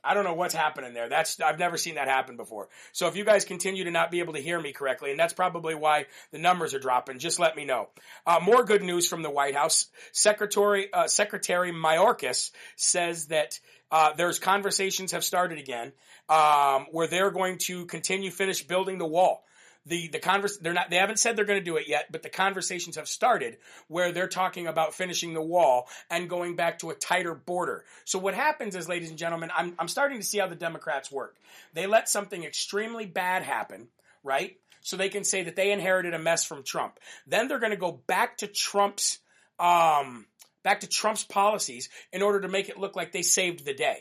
I 0.03 0.13
don't 0.13 0.23
know 0.23 0.35
what's 0.35 0.53
happening 0.53 0.93
there. 0.93 1.09
That's 1.09 1.41
I've 1.41 1.57
never 1.57 1.77
seen 1.77 1.95
that 1.95 2.07
happen 2.07 2.37
before. 2.37 2.69
So 2.91 3.07
if 3.07 3.15
you 3.15 3.25
guys 3.25 3.43
continue 3.43 3.85
to 3.85 3.91
not 3.91 4.11
be 4.11 4.19
able 4.19 4.33
to 4.33 4.41
hear 4.41 4.61
me 4.61 4.71
correctly, 4.71 5.09
and 5.09 5.19
that's 5.19 5.33
probably 5.33 5.73
why 5.73 6.05
the 6.31 6.37
numbers 6.37 6.75
are 6.75 6.79
dropping, 6.79 7.17
just 7.17 7.39
let 7.39 7.55
me 7.55 7.65
know. 7.65 7.89
Uh, 8.27 8.39
more 8.39 8.63
good 8.63 8.83
news 8.83 9.07
from 9.07 9.23
the 9.23 9.31
White 9.31 9.55
House. 9.55 9.87
Secretary 10.11 10.93
uh, 10.93 11.07
Secretary 11.07 11.71
Mayorkas 11.71 12.51
says 12.75 13.27
that 13.27 13.59
uh, 13.91 14.13
there's 14.17 14.39
conversations 14.39 15.11
have 15.11 15.23
started 15.23 15.59
again 15.59 15.91
um, 16.29 16.87
where 16.91 17.07
they're 17.07 17.31
going 17.31 17.57
to 17.59 17.85
continue 17.85 18.31
finish 18.31 18.63
building 18.63 18.97
the 18.97 19.05
wall 19.05 19.43
the 19.85 20.07
the 20.07 20.19
converse 20.19 20.57
they're 20.57 20.73
not 20.73 20.89
they 20.89 20.97
haven't 20.97 21.19
said 21.19 21.35
they're 21.35 21.45
going 21.45 21.59
to 21.59 21.65
do 21.65 21.77
it 21.77 21.87
yet, 21.87 22.11
but 22.11 22.23
the 22.23 22.29
conversations 22.29 22.95
have 22.95 23.07
started 23.07 23.57
where 23.87 24.11
they're 24.11 24.27
talking 24.27 24.67
about 24.67 24.93
finishing 24.93 25.33
the 25.33 25.41
wall 25.41 25.87
and 26.09 26.29
going 26.29 26.55
back 26.55 26.79
to 26.79 26.89
a 26.89 26.95
tighter 26.95 27.35
border. 27.35 27.85
So 28.03 28.17
what 28.19 28.33
happens 28.33 28.75
is, 28.75 28.89
ladies 28.89 29.09
and 29.09 29.17
gentlemen, 29.17 29.51
I'm 29.55 29.75
I'm 29.77 29.87
starting 29.87 30.19
to 30.19 30.25
see 30.25 30.39
how 30.39 30.47
the 30.47 30.55
Democrats 30.55 31.11
work. 31.11 31.35
They 31.73 31.85
let 31.85 32.09
something 32.09 32.43
extremely 32.43 33.05
bad 33.05 33.43
happen, 33.43 33.87
right? 34.23 34.57
So 34.81 34.97
they 34.97 35.09
can 35.09 35.23
say 35.23 35.43
that 35.43 35.55
they 35.55 35.71
inherited 35.71 36.13
a 36.13 36.19
mess 36.19 36.43
from 36.43 36.63
Trump. 36.63 36.99
Then 37.25 37.47
they're 37.47 37.59
going 37.59 37.71
to 37.71 37.77
go 37.77 37.91
back 37.91 38.37
to 38.37 38.47
Trump's 38.47 39.19
um, 39.59 40.25
back 40.65 40.79
to 40.79 40.87
Trump's 40.87 41.23
policies 41.23 41.89
in 42.11 42.23
order 42.23 42.41
to 42.41 42.47
make 42.47 42.69
it 42.69 42.79
look 42.79 42.95
like 42.95 43.11
they 43.11 43.21
saved 43.21 43.63
the 43.63 43.73
day. 43.75 43.99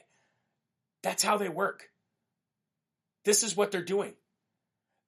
That's 1.03 1.23
how 1.23 1.37
they 1.37 1.51
work. 1.51 1.91
This 3.27 3.43
is 3.43 3.55
what 3.55 3.71
they're 3.71 3.83
doing. 3.83 4.15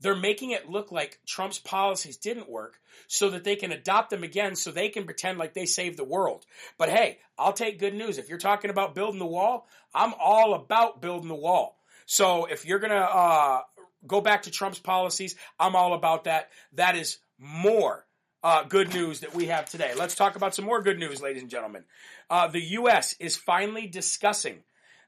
They're 0.00 0.14
making 0.14 0.50
it 0.50 0.68
look 0.68 0.92
like 0.92 1.18
Trump's 1.26 1.58
policies 1.58 2.18
didn't 2.18 2.50
work 2.50 2.78
so 3.08 3.30
that 3.30 3.44
they 3.44 3.56
can 3.56 3.72
adopt 3.72 4.10
them 4.10 4.22
again 4.22 4.54
so 4.54 4.70
they 4.70 4.90
can 4.90 5.04
pretend 5.04 5.38
like 5.38 5.54
they 5.54 5.64
saved 5.64 5.96
the 5.96 6.04
world. 6.04 6.44
But 6.76 6.90
hey, 6.90 7.20
I'll 7.38 7.54
take 7.54 7.78
good 7.78 7.94
news. 7.94 8.18
If 8.18 8.28
you're 8.28 8.36
talking 8.36 8.70
about 8.70 8.94
building 8.94 9.18
the 9.18 9.24
wall, 9.24 9.66
I'm 9.94 10.12
all 10.22 10.52
about 10.52 11.00
building 11.00 11.28
the 11.28 11.34
wall. 11.34 11.78
So 12.04 12.44
if 12.44 12.66
you're 12.66 12.80
going 12.80 12.92
to 12.92 12.96
uh, 12.98 13.60
go 14.06 14.20
back 14.20 14.42
to 14.42 14.50
Trump's 14.50 14.78
policies, 14.78 15.34
I'm 15.58 15.74
all 15.74 15.94
about 15.94 16.24
that. 16.24 16.50
That 16.74 16.96
is 16.96 17.16
more 17.38 18.04
uh, 18.42 18.64
good 18.64 18.92
news 18.92 19.20
that 19.20 19.34
we 19.34 19.46
have 19.46 19.66
today. 19.66 19.92
Let's 19.96 20.14
talk 20.14 20.36
about 20.36 20.54
some 20.54 20.64
more 20.64 20.82
good 20.82 20.98
news, 20.98 21.20
ladies 21.20 21.42
and 21.42 21.50
gentlemen. 21.50 21.84
Uh, 22.30 22.48
the 22.48 22.60
U.S. 22.60 23.14
is 23.18 23.36
finally 23.36 23.86
discussing, 23.86 24.58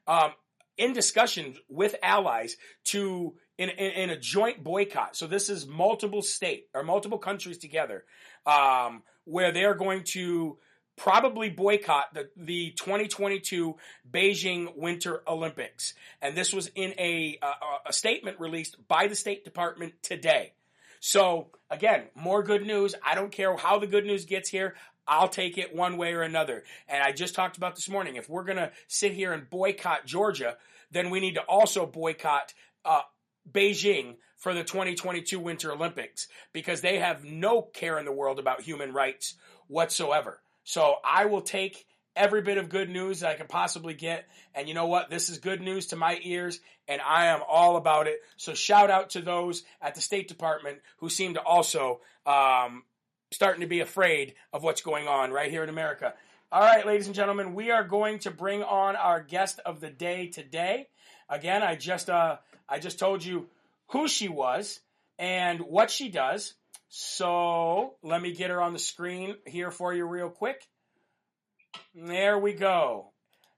um, 0.07 0.31
in 0.77 0.93
discussion 0.93 1.55
with 1.67 1.95
allies, 2.01 2.57
to 2.85 3.35
in, 3.57 3.69
in, 3.69 3.91
in, 3.91 4.09
a 4.09 4.17
joint 4.17 4.63
boycott. 4.63 5.15
So 5.15 5.27
this 5.27 5.49
is 5.49 5.67
multiple 5.67 6.21
state 6.21 6.67
or 6.73 6.83
multiple 6.83 7.17
countries 7.17 7.57
together, 7.57 8.05
um, 8.45 9.03
where 9.25 9.51
they're 9.51 9.73
going 9.73 10.03
to 10.13 10.57
probably 10.99 11.49
boycott 11.49 12.13
the, 12.13 12.29
the 12.35 12.71
2022 12.71 13.75
Beijing 14.09 14.77
Winter 14.77 15.23
Olympics. 15.27 15.93
And 16.21 16.35
this 16.35 16.53
was 16.53 16.69
in 16.75 16.93
a, 16.97 17.39
a, 17.41 17.89
a 17.89 17.93
statement 17.93 18.39
released 18.39 18.75
by 18.87 19.07
the 19.07 19.15
State 19.15 19.43
Department 19.45 19.93
today. 20.03 20.53
So 20.99 21.47
again, 21.69 22.03
more 22.15 22.43
good 22.43 22.65
news. 22.65 22.95
I 23.05 23.15
don't 23.15 23.31
care 23.31 23.55
how 23.55 23.79
the 23.79 23.87
good 23.87 24.05
news 24.05 24.25
gets 24.25 24.49
here. 24.49 24.75
I'll 25.07 25.29
take 25.29 25.57
it 25.57 25.75
one 25.75 25.97
way 25.97 26.13
or 26.13 26.21
another. 26.21 26.63
And 26.87 27.01
I 27.01 27.11
just 27.11 27.33
talked 27.33 27.57
about 27.57 27.75
this 27.75 27.89
morning. 27.89 28.15
If 28.15 28.29
we're 28.29 28.43
going 28.43 28.57
to 28.57 28.71
sit 28.87 29.13
here 29.13 29.33
and 29.33 29.49
boycott 29.49 30.05
Georgia, 30.05 30.57
then 30.91 31.09
we 31.09 31.19
need 31.19 31.35
to 31.35 31.41
also 31.41 31.85
boycott 31.85 32.53
uh, 32.85 33.01
Beijing 33.51 34.17
for 34.37 34.53
the 34.53 34.63
2022 34.63 35.39
Winter 35.39 35.71
Olympics 35.71 36.27
because 36.53 36.81
they 36.81 36.99
have 36.99 37.25
no 37.25 37.61
care 37.61 37.97
in 37.97 38.05
the 38.05 38.11
world 38.11 38.39
about 38.39 38.61
human 38.61 38.93
rights 38.93 39.35
whatsoever. 39.67 40.39
So 40.63 40.95
I 41.03 41.25
will 41.25 41.41
take 41.41 41.87
every 42.15 42.41
bit 42.41 42.57
of 42.57 42.69
good 42.69 42.89
news 42.89 43.19
that 43.19 43.29
I 43.31 43.35
could 43.35 43.49
possibly 43.49 43.93
get. 43.93 44.25
And 44.53 44.67
you 44.67 44.73
know 44.73 44.87
what? 44.87 45.09
This 45.09 45.29
is 45.29 45.37
good 45.37 45.61
news 45.61 45.87
to 45.87 45.95
my 45.95 46.19
ears, 46.21 46.59
and 46.87 47.01
I 47.01 47.27
am 47.27 47.41
all 47.47 47.77
about 47.77 48.07
it. 48.07 48.19
So 48.37 48.53
shout 48.53 48.89
out 48.89 49.11
to 49.11 49.21
those 49.21 49.63
at 49.81 49.95
the 49.95 50.01
State 50.01 50.27
Department 50.27 50.79
who 50.97 51.09
seem 51.09 51.35
to 51.35 51.41
also 51.41 52.01
um, 52.25 52.83
starting 53.31 53.61
to 53.61 53.67
be 53.67 53.79
afraid 53.79 54.35
of 54.53 54.63
what's 54.63 54.81
going 54.81 55.07
on 55.07 55.31
right 55.31 55.51
here 55.51 55.63
in 55.63 55.69
America. 55.69 56.13
All 56.51 56.61
right, 56.61 56.85
ladies 56.85 57.05
and 57.05 57.15
gentlemen, 57.15 57.53
we 57.53 57.69
are 57.69 57.83
going 57.83 58.19
to 58.19 58.31
bring 58.31 58.63
on 58.63 58.95
our 58.95 59.21
guest 59.21 59.59
of 59.65 59.79
the 59.79 59.89
day 59.89 60.27
today. 60.27 60.87
Again, 61.29 61.61
I 61.61 61.75
just 61.75 62.09
uh, 62.09 62.37
I 62.67 62.79
just 62.79 62.97
told 62.97 63.23
you 63.23 63.47
who 63.89 64.07
she 64.07 64.29
was 64.29 64.79
and 65.19 65.61
what 65.61 65.91
she 65.91 66.09
does. 66.09 66.55
So 66.87 67.93
let 68.01 68.19
me 68.19 68.33
get 68.33 68.49
her 68.49 68.61
on 68.61 68.73
the 68.73 68.79
screen 68.79 69.35
here 69.45 69.69
for 69.69 69.93
you 69.93 70.05
real 70.05 70.29
quick. 70.29 70.67
There 71.95 72.37
we 72.39 72.53
go. 72.53 73.11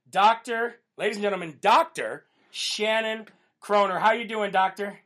Doctor, 0.09 0.75
ladies 0.97 1.17
and 1.17 1.23
gentlemen, 1.23 1.57
Doctor 1.61 2.25
Shannon 2.49 3.27
Kroner. 3.59 3.99
How 3.99 4.07
are 4.07 4.15
you 4.15 4.27
doing, 4.27 4.51
Doctor? 4.51 4.97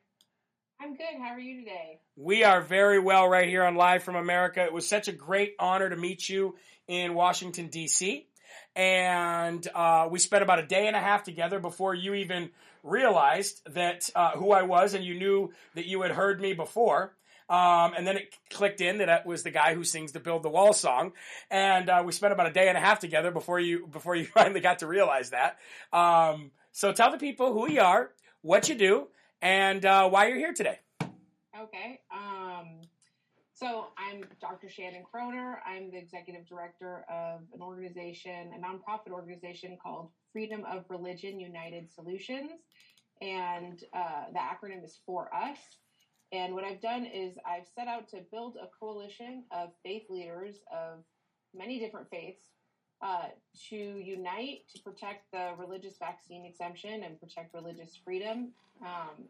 I'm 0.80 0.96
good. 0.96 1.06
How 1.20 1.30
are 1.30 1.40
you 1.40 1.60
today? 1.60 2.00
We 2.16 2.44
are 2.44 2.62
very 2.62 3.00
well 3.00 3.28
right 3.28 3.48
here 3.48 3.64
on 3.64 3.76
Live 3.76 4.04
from 4.04 4.16
America. 4.16 4.64
It 4.64 4.74
was 4.74 4.88
such 4.88 5.08
a 5.08 5.12
great 5.12 5.56
honor 5.60 5.90
to 5.90 5.96
meet 5.96 6.30
you 6.30 6.56
in 6.88 7.14
Washington, 7.14 7.68
D.C. 7.68 8.28
And 8.76 9.68
uh, 9.74 10.08
we 10.12 10.20
spent 10.20 10.44
about 10.44 10.60
a 10.60 10.66
day 10.66 10.88
and 10.88 10.96
a 10.96 11.00
half 11.00 11.24
together 11.24 11.60
before 11.60 11.94
you 11.94 12.14
even 12.14 12.52
realized 12.84 13.62
that 13.74 14.10
uh, 14.16 14.32
who 14.32 14.52
I 14.52 14.64
was 14.64 14.94
and 14.94 15.04
you 15.04 15.16
knew 15.16 15.52
that 15.76 15.86
you 15.86 16.02
had 16.02 16.12
heard 16.12 16.40
me 16.40 16.54
before. 16.54 17.16
Um, 17.48 17.94
and 17.96 18.08
then 18.08 18.18
it 18.18 18.36
clicked 18.50 18.82
in 18.82 18.98
that 18.98 19.10
it 19.10 19.26
was 19.26 19.44
the 19.44 19.52
guy 19.52 19.76
who 19.76 19.84
sings 19.84 20.12
the 20.12 20.20
"Build 20.20 20.42
the 20.42 20.50
Wall" 20.50 20.74
song, 20.74 21.14
and 21.52 21.90
uh, 21.90 22.02
we 22.06 22.12
spent 22.12 22.34
about 22.34 22.48
a 22.48 22.52
day 22.52 22.70
and 22.70 22.78
a 22.78 22.82
half 22.82 23.00
together 23.00 23.30
before 23.30 23.60
you 23.60 23.86
before 23.86 24.16
you 24.16 24.26
finally 24.34 24.62
got 24.62 24.80
to 24.80 24.88
realize 24.88 25.30
that. 25.30 25.58
Um, 25.94 26.52
so 26.72 26.92
tell 26.92 27.12
the 27.12 27.18
people 27.18 27.54
who 27.54 27.70
you 27.70 27.82
are, 27.82 28.12
what 28.42 28.68
you 28.68 28.76
do, 28.76 29.08
and 29.42 29.86
uh, 29.86 30.10
why 30.10 30.28
you're 30.28 30.38
here 30.38 30.54
today. 30.54 30.80
Okay. 31.58 32.02
Um, 32.12 32.82
so 33.54 33.88
I'm 33.98 34.26
Dr. 34.42 34.68
Shannon 34.68 35.04
Kroner. 35.10 35.60
I'm 35.66 35.90
the 35.90 35.98
executive 35.98 36.46
director 36.46 37.06
of 37.10 37.42
an 37.54 37.62
organization, 37.62 38.52
a 38.54 38.60
nonprofit 38.60 39.14
organization 39.14 39.78
called 39.82 40.10
Freedom 40.34 40.66
of 40.70 40.84
Religion 40.90 41.40
United 41.40 41.90
Solutions, 41.94 42.52
and 43.22 43.82
uh, 43.94 44.26
the 44.34 44.40
acronym 44.40 44.84
is 44.84 45.00
For 45.06 45.34
Us. 45.34 45.58
And 46.36 46.54
what 46.54 46.66
I've 46.66 46.82
done 46.82 47.06
is 47.06 47.38
I've 47.46 47.66
set 47.66 47.88
out 47.88 48.10
to 48.10 48.18
build 48.30 48.58
a 48.62 48.68
coalition 48.78 49.44
of 49.52 49.70
faith 49.84 50.04
leaders 50.10 50.56
of 50.70 51.00
many 51.56 51.80
different 51.80 52.10
faiths 52.10 52.44
uh, 53.02 53.28
to 53.70 53.76
unite 53.76 54.64
to 54.74 54.82
protect 54.82 55.32
the 55.32 55.52
religious 55.58 55.98
vaccine 55.98 56.46
exemption 56.46 57.04
and 57.04 57.18
protect 57.20 57.54
religious 57.54 57.98
freedom. 58.04 58.50
Um, 58.82 59.30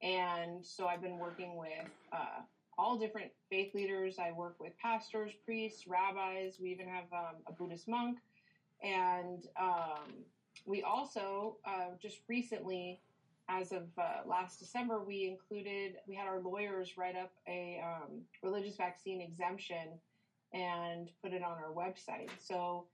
and 0.00 0.64
so 0.64 0.86
I've 0.86 1.02
been 1.02 1.18
working 1.18 1.56
with 1.56 1.90
uh, 2.12 2.42
all 2.78 2.98
different 2.98 3.32
faith 3.50 3.74
leaders. 3.74 4.18
I 4.20 4.30
work 4.30 4.54
with 4.60 4.78
pastors, 4.78 5.32
priests, 5.44 5.88
rabbis. 5.88 6.58
We 6.60 6.70
even 6.70 6.86
have 6.86 7.12
um, 7.12 7.36
a 7.48 7.52
Buddhist 7.52 7.88
monk. 7.88 8.18
And 8.80 9.44
um, 9.60 10.12
we 10.66 10.82
also 10.82 11.56
uh, 11.66 11.96
just 12.00 12.18
recently 12.28 13.00
as 13.48 13.72
of 13.72 13.88
uh, 13.98 14.20
last 14.26 14.58
December, 14.58 15.02
we 15.02 15.26
included, 15.28 15.96
we 16.06 16.14
had 16.14 16.26
our 16.26 16.40
lawyers 16.40 16.96
write 16.96 17.16
up 17.16 17.32
a 17.46 17.82
um, 17.84 18.22
religious 18.42 18.76
vaccine 18.76 19.20
exemption 19.20 19.98
and 20.52 21.10
put 21.22 21.32
it 21.32 21.42
on 21.42 21.58
our 21.58 21.72
website. 21.74 22.30
So 22.38 22.86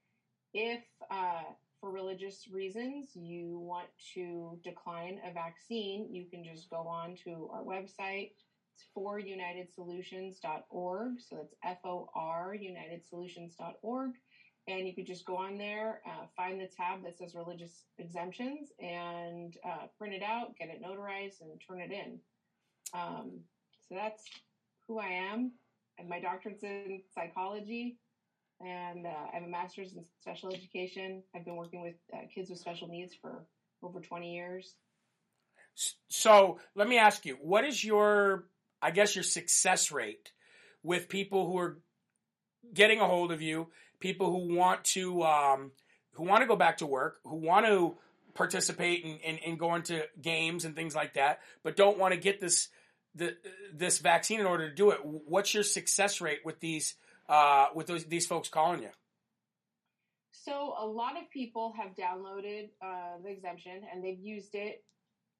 if 0.53 0.83
uh, 1.11 1.45
for 1.81 1.91
religious 1.91 2.49
reasons 2.53 3.15
you 3.15 3.61
want 3.61 3.87
to 4.15 4.59
decline 4.65 5.21
a 5.29 5.33
vaccine, 5.33 6.13
you 6.13 6.27
can 6.27 6.45
just 6.45 6.69
go 6.69 6.89
on 6.89 7.15
to 7.25 7.49
our 7.53 7.63
website. 7.63 8.33
It's 8.75 8.85
forunitedsolutions.org. 8.97 11.21
So 11.21 11.37
that's 11.37 11.55
F 11.65 11.79
O 11.85 12.11
R, 12.15 12.57
unitedsolutions.org 12.61 14.11
and 14.79 14.87
you 14.87 14.95
could 14.95 15.07
just 15.07 15.25
go 15.25 15.37
on 15.37 15.59
there, 15.59 16.01
uh, 16.07 16.27
find 16.37 16.61
the 16.61 16.69
tab 16.77 17.03
that 17.05 17.19
says 17.19 17.35
religious 17.35 17.85
exemptions, 17.99 18.71
and 18.79 19.57
uh, 19.65 19.87
print 19.99 20.15
it 20.15 20.23
out, 20.23 20.57
get 20.57 20.69
it 20.69 20.83
notarized, 20.83 21.41
and 21.41 21.61
turn 21.67 21.81
it 21.81 21.91
in. 21.91 22.19
Um, 22.95 23.41
so 23.89 23.95
that's 23.95 24.25
who 24.87 24.99
I 24.99 25.09
am. 25.33 25.53
And 25.99 26.09
my 26.09 26.21
doctorate's 26.21 26.63
in 26.63 27.03
psychology, 27.15 27.99
and 28.61 29.07
uh, 29.07 29.11
I 29.33 29.35
have 29.35 29.43
a 29.43 29.49
master's 29.49 29.93
in 29.93 30.05
special 30.21 30.53
education. 30.53 31.23
I've 31.35 31.45
been 31.45 31.57
working 31.57 31.83
with 31.83 31.97
uh, 32.13 32.27
kids 32.35 32.51
with 32.51 32.59
special 32.59 32.89
needs 32.89 33.15
for 33.21 33.45
over 33.83 34.01
20 34.01 34.35
years. 34.35 34.75
So 36.09 36.59
let 36.75 36.89
me 36.89 36.99
ask 36.99 37.25
you, 37.25 37.39
what 37.41 37.65
is 37.65 37.85
your, 37.85 38.45
I 38.83 38.91
guess, 38.91 39.15
your 39.15 39.25
success 39.25 39.93
rate 39.93 40.33
with 40.83 41.09
people 41.09 41.47
who 41.47 41.59
are 41.59 41.79
getting 42.75 43.01
a 43.01 43.07
hold 43.07 43.33
of 43.33 43.41
you 43.41 43.69
people 44.01 44.31
who 44.31 44.57
want 44.57 44.85
to 44.85 45.23
um, 45.23 45.73
who 46.13 46.25
want 46.25 46.43
to 46.43 46.47
go 46.47 46.57
back 46.57 46.79
to 46.79 46.87
work, 46.87 47.21
who 47.25 47.37
want 47.37 47.67
to 47.67 47.97
participate 48.35 49.05
in, 49.05 49.17
in, 49.19 49.39
in 49.39 49.57
going 49.57 49.83
to 49.83 50.03
games 50.21 50.65
and 50.65 50.75
things 50.75 50.95
like 50.95 51.15
that, 51.15 51.41
but 51.63 51.77
don't 51.77 51.99
want 51.99 52.15
to 52.15 52.21
get 52.21 52.41
this 52.41 52.69
the, 53.15 53.37
this 53.75 53.99
vaccine 53.99 54.41
in 54.41 54.47
order 54.47 54.69
to 54.69 54.75
do 54.75 54.91
it. 54.91 54.99
What's 55.05 55.53
your 55.53 55.65
success 55.65 56.21
rate 56.21 56.41
with 56.45 56.61
these 56.61 56.95
uh, 57.29 57.67
with 57.75 57.87
those, 57.87 58.05
these 58.05 58.27
folks 58.27 58.49
calling 58.49 58.83
you? 58.83 58.91
So 60.33 60.75
a 60.79 60.87
lot 60.87 61.17
of 61.17 61.31
people 61.31 61.75
have 61.77 61.95
downloaded 61.97 62.71
uh, 62.83 63.19
the 63.23 63.31
exemption 63.31 63.83
and 63.93 64.03
they've 64.03 64.19
used 64.19 64.55
it 64.55 64.85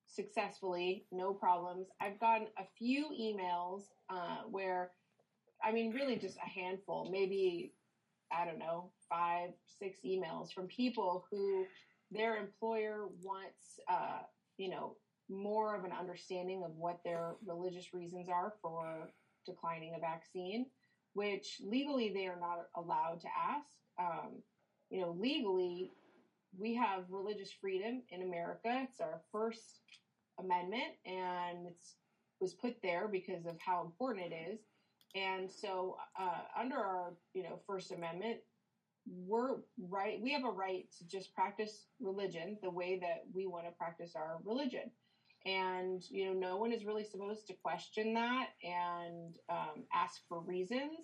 successfully, 0.07 1.07
no 1.11 1.33
problems. 1.33 1.87
I've 2.01 2.19
gotten 2.19 2.49
a 2.59 2.65
few 2.77 3.07
emails 3.19 3.83
uh, 4.09 4.43
where, 4.51 4.91
I 5.63 5.73
mean, 5.73 5.93
really 5.93 6.17
just 6.17 6.37
a 6.37 6.49
handful, 6.49 7.09
maybe 7.11 7.73
I 8.33 8.45
don't 8.45 8.59
know, 8.59 8.91
five, 9.09 9.51
six 9.79 9.99
emails 10.05 10.53
from 10.53 10.67
people 10.67 11.25
who 11.31 11.67
their 12.11 12.37
employer 12.37 13.07
wants, 13.23 13.81
uh, 13.89 14.23
you 14.57 14.71
know, 14.71 14.97
more 15.29 15.77
of 15.77 15.85
an 15.85 15.93
understanding 15.93 16.63
of 16.65 16.77
what 16.77 17.01
their 17.05 17.35
religious 17.47 17.95
reasons 17.95 18.29
are 18.29 18.55
for 18.61 19.11
declining 19.47 19.95
a 19.97 20.01
vaccine, 20.01 20.67
which 21.15 21.59
legally 21.63 22.13
they 22.13 22.27
are 22.27 22.39
not 22.41 22.67
allowed 22.77 23.21
to 23.21 23.29
ask. 23.29 23.69
Um, 23.99 24.43
you 24.91 25.01
know, 25.01 25.17
legally, 25.19 25.93
we 26.59 26.75
have 26.75 27.05
religious 27.11 27.51
freedom 27.61 28.03
in 28.11 28.23
America. 28.23 28.87
It's 28.89 29.01
our 29.01 29.21
first 29.31 29.81
amendment, 30.39 30.95
and 31.07 31.67
it's 31.69 31.95
was 32.41 32.55
put 32.55 32.77
there 32.83 33.07
because 33.07 33.45
of 33.47 33.57
how 33.65 33.85
important 33.85 34.33
it 34.33 34.53
is. 34.53 34.61
And 35.15 35.51
so, 35.51 35.97
uh, 36.19 36.43
under 36.59 36.77
our, 36.77 37.15
you 37.35 37.43
know, 37.43 37.59
First 37.67 37.91
Amendment, 37.91 38.39
we're 39.07 39.57
right. 39.89 40.21
We 40.21 40.33
have 40.33 40.45
a 40.45 40.51
right 40.51 40.87
to 40.99 41.09
just 41.09 41.35
practice 41.35 41.87
religion 42.01 42.59
the 42.63 42.71
way 42.71 42.99
that 43.01 43.25
we 43.35 43.47
want 43.47 43.67
to 43.67 43.73
practice 43.73 44.13
our 44.15 44.39
religion, 44.45 44.91
and 45.47 46.03
you 46.11 46.27
know, 46.27 46.39
no 46.39 46.57
one 46.59 46.73
is 46.73 46.85
really 46.85 47.05
supposed 47.05 47.47
to 47.49 47.55
question 47.55 48.15
that 48.15 48.49
and 48.63 49.37
um, 49.49 49.85
ask 49.93 50.21
for 50.29 50.41
reasons. 50.41 50.99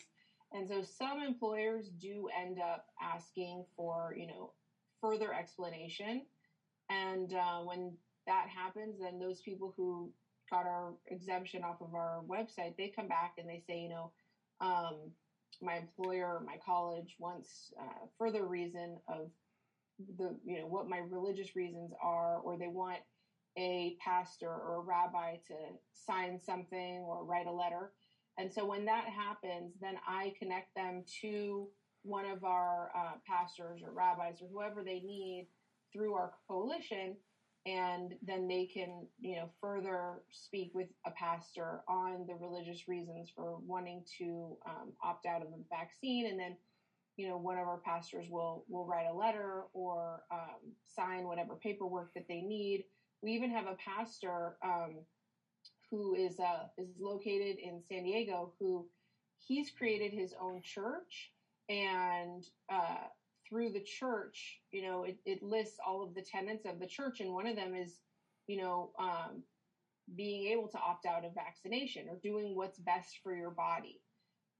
And 0.52 0.68
so, 0.68 0.82
some 0.82 1.20
employers 1.22 1.88
do 2.00 2.28
end 2.38 2.58
up 2.60 2.86
asking 3.02 3.64
for, 3.76 4.14
you 4.16 4.28
know, 4.28 4.52
further 5.00 5.34
explanation. 5.34 6.22
And 6.88 7.32
uh, 7.32 7.60
when 7.64 7.96
that 8.26 8.46
happens, 8.48 9.00
then 9.00 9.18
those 9.18 9.40
people 9.40 9.74
who 9.76 10.12
got 10.50 10.66
our 10.66 10.94
exemption 11.08 11.64
off 11.64 11.80
of 11.80 11.94
our 11.94 12.22
website, 12.28 12.76
they 12.76 12.92
come 12.94 13.08
back 13.08 13.34
and 13.38 13.48
they 13.48 13.62
say, 13.66 13.78
you 13.78 13.88
know, 13.88 14.10
um, 14.60 15.10
my 15.62 15.76
employer, 15.76 16.42
my 16.44 16.56
college 16.64 17.16
wants 17.18 17.72
uh, 17.80 18.06
further 18.18 18.46
reason 18.46 18.98
of 19.08 19.30
the, 20.18 20.36
you 20.44 20.60
know, 20.60 20.66
what 20.66 20.88
my 20.88 20.98
religious 20.98 21.56
reasons 21.56 21.92
are, 22.02 22.38
or 22.38 22.56
they 22.56 22.68
want 22.68 22.98
a 23.58 23.96
pastor 24.04 24.50
or 24.50 24.76
a 24.76 24.80
rabbi 24.80 25.36
to 25.48 25.54
sign 25.92 26.38
something 26.38 27.02
or 27.06 27.24
write 27.24 27.46
a 27.46 27.52
letter. 27.52 27.92
And 28.38 28.52
so 28.52 28.66
when 28.66 28.84
that 28.84 29.06
happens, 29.06 29.72
then 29.80 29.94
I 30.06 30.34
connect 30.38 30.74
them 30.74 31.04
to 31.22 31.68
one 32.02 32.26
of 32.26 32.44
our 32.44 32.90
uh, 32.96 33.12
pastors 33.26 33.80
or 33.82 33.92
rabbis 33.92 34.42
or 34.42 34.48
whoever 34.52 34.84
they 34.84 35.00
need 35.00 35.48
through 35.92 36.14
our 36.14 36.32
coalition 36.46 37.16
and 37.66 38.14
then 38.22 38.46
they 38.46 38.64
can 38.64 39.06
you 39.20 39.36
know 39.36 39.50
further 39.60 40.22
speak 40.30 40.70
with 40.72 40.88
a 41.04 41.10
pastor 41.10 41.82
on 41.88 42.24
the 42.26 42.34
religious 42.34 42.88
reasons 42.88 43.30
for 43.34 43.58
wanting 43.66 44.04
to 44.18 44.56
um, 44.66 44.92
opt 45.02 45.26
out 45.26 45.42
of 45.42 45.48
the 45.48 45.62
vaccine. 45.68 46.28
And 46.28 46.38
then 46.38 46.56
you 47.16 47.28
know 47.28 47.36
one 47.36 47.58
of 47.58 47.66
our 47.66 47.80
pastors 47.84 48.26
will 48.30 48.64
will 48.68 48.86
write 48.86 49.06
a 49.10 49.14
letter 49.14 49.64
or 49.74 50.22
um, 50.32 50.72
sign 50.86 51.26
whatever 51.26 51.56
paperwork 51.56 52.14
that 52.14 52.28
they 52.28 52.40
need. 52.40 52.84
We 53.22 53.32
even 53.32 53.50
have 53.50 53.66
a 53.66 53.76
pastor 53.76 54.56
um, 54.64 55.00
who 55.90 56.14
is 56.14 56.38
uh, 56.38 56.68
is 56.78 56.88
located 57.00 57.56
in 57.58 57.82
san 57.88 58.04
diego 58.04 58.52
who 58.60 58.86
he's 59.38 59.70
created 59.70 60.12
his 60.12 60.34
own 60.40 60.60
church 60.62 61.32
and 61.68 62.44
uh, 62.72 63.06
through 63.48 63.72
the 63.72 63.82
church, 63.82 64.60
you 64.72 64.82
know, 64.82 65.04
it, 65.04 65.16
it, 65.24 65.42
lists 65.42 65.78
all 65.86 66.02
of 66.02 66.14
the 66.14 66.22
tenets 66.22 66.66
of 66.66 66.78
the 66.80 66.86
church, 66.86 67.20
and 67.20 67.32
one 67.32 67.46
of 67.46 67.56
them 67.56 67.74
is, 67.74 68.00
you 68.46 68.60
know, 68.60 68.90
um, 68.98 69.42
being 70.14 70.52
able 70.52 70.68
to 70.68 70.78
opt 70.78 71.06
out 71.06 71.24
of 71.24 71.34
vaccination 71.34 72.06
or 72.08 72.16
doing 72.22 72.54
what's 72.54 72.78
best 72.78 73.18
for 73.22 73.34
your 73.34 73.50
body. 73.50 74.00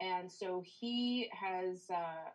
And 0.00 0.30
so 0.30 0.62
he 0.64 1.28
has 1.32 1.84
uh, 1.90 2.30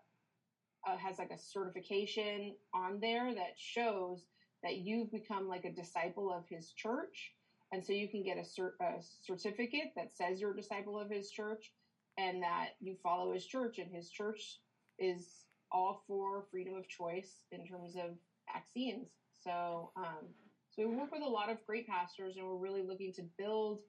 uh, 0.87 0.97
has 0.97 1.19
like 1.19 1.31
a 1.31 1.37
certification 1.37 2.55
on 2.73 2.99
there 2.99 3.33
that 3.33 3.53
shows 3.55 4.25
that 4.63 4.77
you've 4.77 5.11
become 5.11 5.47
like 5.47 5.65
a 5.65 5.71
disciple 5.71 6.31
of 6.31 6.43
his 6.49 6.71
church, 6.71 7.33
and 7.71 7.85
so 7.85 7.93
you 7.93 8.09
can 8.09 8.23
get 8.23 8.37
a, 8.37 8.83
a 8.83 8.93
certificate 9.21 9.91
that 9.95 10.13
says 10.13 10.39
you're 10.41 10.53
a 10.53 10.57
disciple 10.57 10.99
of 10.99 11.09
his 11.09 11.29
church 11.29 11.71
and 12.17 12.43
that 12.43 12.69
you 12.79 12.95
follow 13.01 13.33
his 13.33 13.45
church, 13.45 13.77
and 13.77 13.89
his 13.93 14.09
church 14.09 14.59
is 14.99 15.40
all 15.71 16.03
for 16.07 16.45
freedom 16.51 16.75
of 16.75 16.87
choice 16.87 17.43
in 17.51 17.65
terms 17.65 17.95
of 17.95 18.11
vaccines. 18.53 19.07
So, 19.43 19.91
um, 19.95 20.27
so 20.69 20.87
we 20.87 20.95
work 20.95 21.11
with 21.11 21.23
a 21.23 21.29
lot 21.29 21.49
of 21.49 21.57
great 21.65 21.87
pastors, 21.87 22.37
and 22.37 22.45
we're 22.45 22.55
really 22.55 22.83
looking 22.83 23.13
to 23.13 23.23
build 23.37 23.79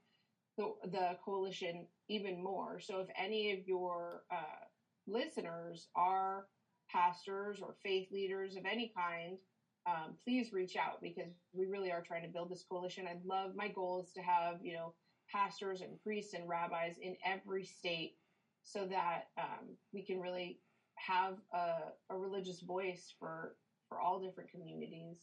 the, 0.56 0.72
the 0.90 1.16
coalition 1.24 1.86
even 2.08 2.42
more. 2.42 2.80
So, 2.80 3.00
if 3.00 3.08
any 3.18 3.52
of 3.52 3.66
your 3.66 4.22
uh, 4.30 4.64
listeners 5.06 5.88
are 5.94 6.46
pastors 6.90 7.60
or 7.62 7.74
faith 7.82 8.08
leaders 8.12 8.56
of 8.56 8.64
any 8.64 8.92
kind, 8.96 9.38
um, 9.86 10.14
please 10.24 10.52
reach 10.52 10.76
out 10.76 11.00
because 11.02 11.32
we 11.52 11.66
really 11.66 11.90
are 11.90 12.02
trying 12.02 12.22
to 12.22 12.28
build 12.28 12.50
this 12.50 12.64
coalition. 12.68 13.06
I'd 13.08 13.24
love 13.24 13.52
my 13.56 13.68
goal 13.68 14.04
is 14.06 14.12
to 14.12 14.22
have 14.22 14.56
you 14.62 14.74
know 14.74 14.94
pastors 15.30 15.80
and 15.80 16.00
priests 16.02 16.34
and 16.34 16.48
rabbis 16.48 16.96
in 17.00 17.16
every 17.24 17.64
state 17.64 18.16
so 18.64 18.86
that 18.86 19.24
um, 19.38 19.76
we 19.92 20.02
can 20.02 20.20
really 20.20 20.60
have 21.06 21.34
a, 21.52 21.92
a 22.10 22.16
religious 22.16 22.60
voice 22.60 23.12
for 23.18 23.56
for 23.88 24.00
all 24.00 24.20
different 24.20 24.50
communities 24.50 25.18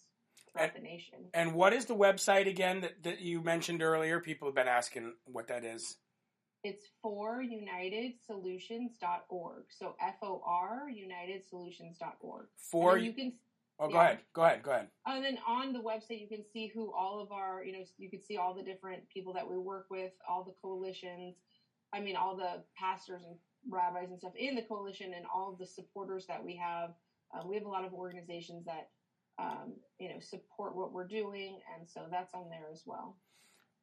throughout 0.52 0.76
and, 0.76 0.84
the 0.84 0.88
nation. 0.88 1.20
And 1.34 1.54
what 1.54 1.74
is 1.74 1.86
the 1.86 1.96
website 1.96 2.48
again 2.48 2.82
that, 2.82 3.02
that 3.04 3.22
you 3.22 3.42
mentioned 3.42 3.82
earlier? 3.82 4.20
People 4.20 4.48
have 4.48 4.56
been 4.56 4.68
asking 4.68 5.14
what 5.26 5.48
that 5.48 5.64
is. 5.64 5.98
It's 6.64 6.86
for 7.02 7.42
unitedsolutions.org. 7.42 9.64
So 9.70 9.96
F 10.02 10.16
O 10.22 10.42
R 10.46 10.90
unitedsolutions.org. 10.92 12.48
For 12.58 12.98
you 12.98 13.14
can 13.14 13.34
Oh, 13.82 13.88
go 13.88 13.98
ahead. 13.98 14.20
Go 14.34 14.44
ahead. 14.44 14.62
Go 14.62 14.72
ahead. 14.72 14.90
And 15.06 15.24
then 15.24 15.38
on 15.48 15.72
the 15.72 15.80
website, 15.80 16.20
you 16.20 16.28
can 16.28 16.44
see 16.52 16.68
who 16.68 16.94
all 16.94 17.22
of 17.22 17.32
our, 17.32 17.64
you 17.64 17.72
know, 17.72 17.86
you 17.98 18.10
can 18.10 18.22
see 18.22 18.36
all 18.36 18.54
the 18.54 18.62
different 18.62 19.08
people 19.08 19.32
that 19.34 19.50
we 19.50 19.58
work 19.58 19.86
with, 19.90 20.12
all 20.28 20.44
the 20.44 20.52
coalitions. 20.62 21.38
I 21.94 22.02
mean, 22.02 22.18
all 22.18 22.36
the 22.36 22.62
pastors 22.78 23.22
and 23.26 23.38
rabbis 23.70 24.10
and 24.10 24.20
stuff 24.20 24.34
in 24.38 24.56
the 24.56 24.62
coalition 24.62 25.14
and 25.16 25.26
all 25.34 25.52
of 25.52 25.60
the 25.60 25.66
supporters 25.66 26.26
that 26.28 26.44
we 26.44 26.56
have. 26.56 26.92
Uh, 27.34 27.48
we 27.48 27.56
have 27.56 27.66
a 27.66 27.70
lot 27.70 27.86
of 27.86 27.94
organizations 27.94 28.66
that 28.66 28.90
um, 29.40 29.74
you 30.00 30.10
know 30.10 30.20
support 30.20 30.76
what 30.76 30.92
we're 30.92 31.08
doing, 31.08 31.60
and 31.78 31.88
so 31.88 32.02
that's 32.12 32.34
on 32.34 32.50
there 32.50 32.68
as 32.72 32.84
well. 32.86 33.16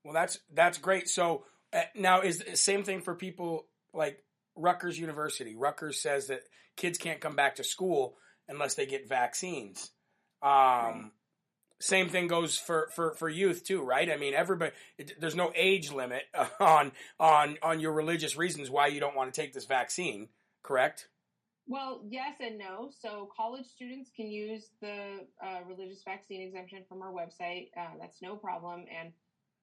Well, 0.05 0.15
that's 0.15 0.39
that's 0.53 0.79
great. 0.79 1.09
So 1.09 1.45
uh, 1.73 1.83
now 1.95 2.21
is 2.23 2.39
the 2.39 2.57
same 2.57 2.85
thing 2.85 3.03
for 3.03 3.15
people 3.15 3.67
like 3.93 4.23
Rutgers 4.55 4.99
University. 4.99 5.57
Rutgers 5.57 6.01
says 6.01 6.29
that 6.29 6.43
kids 6.77 6.99
can't 6.99 7.21
come 7.21 7.37
back 7.37 7.57
to 7.57 7.65
school 7.65 8.17
unless 8.49 8.75
they 8.75 8.87
get 8.87 9.09
vaccines. 9.09 9.91
Um, 10.43 10.51
right. 10.51 11.03
Same 11.79 12.09
thing 12.09 12.27
goes 12.27 12.57
for, 12.57 12.89
for, 12.95 13.13
for 13.15 13.29
youth 13.29 13.65
too, 13.65 13.83
right? 13.83 14.11
I 14.11 14.17
mean, 14.17 14.33
everybody. 14.33 14.73
It, 14.97 15.21
there's 15.21 15.35
no 15.35 15.53
age 15.55 15.93
limit 15.93 16.23
on 16.61 16.93
on 17.21 17.59
on 17.63 17.81
your 17.81 17.93
religious 17.93 18.37
reasons 18.37 18.71
why 18.71 18.87
you 18.87 19.01
don't 19.01 19.17
want 19.17 19.33
to 19.33 19.41
take 19.41 19.53
this 19.53 19.67
vaccine. 19.67 20.29
Correct? 20.63 21.09
Well, 21.69 22.01
yes 22.09 22.37
and 22.41 22.59
no. 22.59 22.91
So, 23.01 23.29
college 23.37 23.67
students 23.67 24.11
can 24.15 24.29
use 24.29 24.71
the 24.81 25.27
uh, 25.45 25.59
religious 25.69 26.03
vaccine 26.05 26.43
exemption 26.43 26.85
from 26.89 27.03
our 27.03 27.13
website. 27.13 27.71
Uh, 27.77 27.95
that's 28.01 28.23
no 28.23 28.37
problem. 28.37 28.85
And 29.01 29.13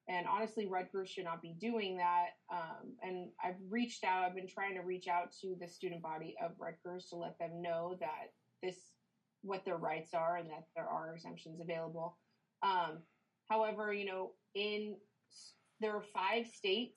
and 0.07 0.27
honestly, 0.27 0.67
Rutgers 0.67 1.09
should 1.09 1.23
not 1.23 1.41
be 1.41 1.55
doing 1.59 1.97
that. 1.97 2.31
Um, 2.51 2.95
and 3.01 3.29
I've 3.43 3.55
reached 3.69 4.03
out. 4.03 4.23
I've 4.23 4.35
been 4.35 4.49
trying 4.49 4.75
to 4.75 4.81
reach 4.81 5.07
out 5.07 5.31
to 5.41 5.55
the 5.59 5.67
student 5.67 6.01
body 6.01 6.35
of 6.43 6.51
Rutgers 6.59 7.07
to 7.09 7.15
let 7.15 7.39
them 7.39 7.61
know 7.61 7.95
that 8.01 8.33
this 8.61 8.75
what 9.43 9.63
their 9.65 9.77
rights 9.77 10.13
are 10.13 10.37
and 10.37 10.49
that 10.49 10.65
there 10.75 10.87
are 10.87 11.13
exemptions 11.13 11.59
available. 11.61 12.17
Um, 12.63 12.99
however, 13.49 13.93
you 13.93 14.05
know, 14.05 14.31
in 14.55 14.95
there 15.79 15.95
are 15.95 16.03
five 16.13 16.47
states 16.47 16.95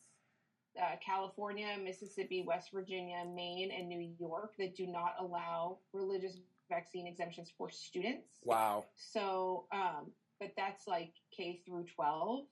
uh, 0.81 0.97
California, 1.05 1.69
Mississippi, 1.83 2.45
West 2.47 2.71
Virginia, 2.73 3.25
Maine, 3.35 3.71
and 3.77 3.89
New 3.89 4.13
York 4.19 4.53
that 4.59 4.77
do 4.77 4.87
not 4.87 5.15
allow 5.19 5.79
religious 5.93 6.39
vaccine 6.69 7.07
exemptions 7.07 7.53
for 7.57 7.71
students. 7.71 8.41
Wow. 8.45 8.85
So, 8.97 9.67
um, 9.73 10.11
but 10.41 10.53
that's 10.57 10.87
like 10.87 11.13
K 11.35 11.63
through 11.67 11.87
12. 11.95 12.45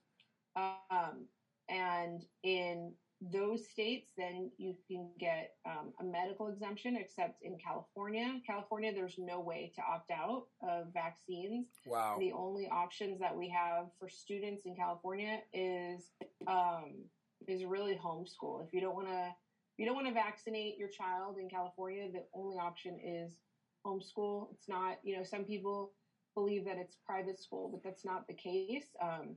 Um, 0.55 1.27
and 1.69 2.23
in 2.43 2.93
those 3.21 3.67
states, 3.69 4.11
then 4.17 4.51
you 4.57 4.75
can 4.87 5.09
get 5.19 5.55
um, 5.65 5.93
a 5.99 6.03
medical 6.03 6.47
exemption, 6.47 6.97
except 6.99 7.41
in 7.43 7.57
California. 7.57 8.39
California, 8.45 8.93
there's 8.93 9.15
no 9.17 9.39
way 9.39 9.71
to 9.75 9.81
opt 9.81 10.11
out 10.11 10.47
of 10.61 10.87
vaccines. 10.93 11.67
Wow. 11.85 12.17
The 12.19 12.33
only 12.33 12.67
options 12.67 13.19
that 13.19 13.35
we 13.35 13.49
have 13.49 13.87
for 13.99 14.09
students 14.09 14.63
in 14.65 14.75
California 14.75 15.39
is 15.53 16.11
um, 16.47 17.05
is 17.47 17.63
really 17.63 17.95
homeschool. 17.95 18.65
If 18.65 18.73
you 18.73 18.81
don't 18.81 18.95
want 18.95 19.07
to, 19.07 19.33
you 19.77 19.85
don't 19.85 19.95
want 19.95 20.07
to 20.07 20.13
vaccinate 20.13 20.77
your 20.77 20.89
child 20.89 21.37
in 21.39 21.49
California, 21.49 22.11
the 22.11 22.23
only 22.33 22.57
option 22.57 22.99
is 23.03 23.31
homeschool. 23.85 24.47
It's 24.53 24.67
not, 24.67 24.97
you 25.03 25.17
know, 25.17 25.23
some 25.23 25.45
people 25.45 25.93
believe 26.33 26.65
that 26.65 26.77
it's 26.77 26.97
private 27.05 27.39
school, 27.39 27.69
but 27.71 27.81
that's 27.83 28.03
not 28.03 28.27
the 28.27 28.33
case. 28.33 28.87
Um, 29.01 29.35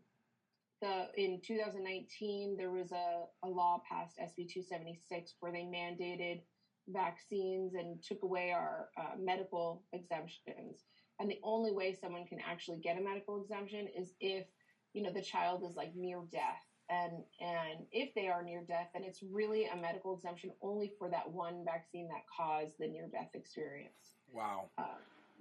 the 0.81 1.09
in 1.17 1.41
2019 1.45 2.57
there 2.57 2.71
was 2.71 2.93
a, 2.93 3.25
a 3.45 3.49
law 3.49 3.81
passed 3.89 4.19
SB 4.19 4.49
276 4.49 5.35
where 5.41 5.53
they 5.53 5.63
mandated 5.63 6.41
vaccines 6.89 7.75
and 7.75 8.03
took 8.03 8.23
away 8.23 8.51
our 8.51 8.89
uh, 8.97 9.17
medical 9.19 9.83
exemptions. 9.93 10.85
And 11.21 11.31
the 11.31 11.41
only 11.43 11.73
way 11.73 11.97
someone 12.01 12.27
can 12.27 12.39
actually 12.49 12.79
get 12.79 12.99
a 12.99 13.01
medical 13.01 13.41
exemption 13.43 13.89
is 13.97 14.13
if 14.21 14.47
you 14.95 15.03
know 15.03 15.13
the 15.13 15.23
child 15.23 15.63
is 15.69 15.77
like 15.77 15.95
near 15.95 16.23
death. 16.31 16.65
And 16.91 17.25
and 17.41 17.85
if 17.93 18.15
they 18.15 18.29
are 18.29 18.43
near 18.43 18.65
death, 18.67 18.89
then 18.95 19.05
it's 19.05 19.23
really 19.23 19.67
a 19.67 19.77
medical 19.77 20.15
exemption 20.15 20.53
only 20.63 20.93
for 20.99 21.11
that 21.11 21.31
one 21.31 21.65
vaccine 21.65 22.09
that 22.09 22.23
caused 22.35 22.77
the 22.79 22.87
near 22.87 23.09
death 23.09 23.31
experience. 23.35 24.17
Wow. 24.33 24.71
Uh, 24.79 24.97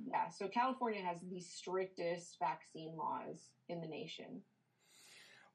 yeah. 0.05 0.29
So 0.29 0.47
California 0.47 1.01
has 1.01 1.19
the 1.21 1.39
strictest 1.39 2.37
vaccine 2.39 2.95
laws 2.97 3.49
in 3.69 3.79
the 3.79 3.87
nation. 3.87 4.41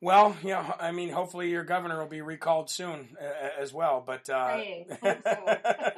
Well, 0.02 0.36
you 0.42 0.48
know, 0.48 0.74
I 0.80 0.90
mean, 0.90 1.10
hopefully 1.10 1.50
your 1.50 1.62
governor 1.62 2.00
will 2.00 2.08
be 2.08 2.22
recalled 2.22 2.68
soon 2.68 3.16
uh, 3.20 3.60
as 3.60 3.72
well. 3.72 4.02
But 4.04 4.28
uh, 4.28 4.60
so. 5.00 5.92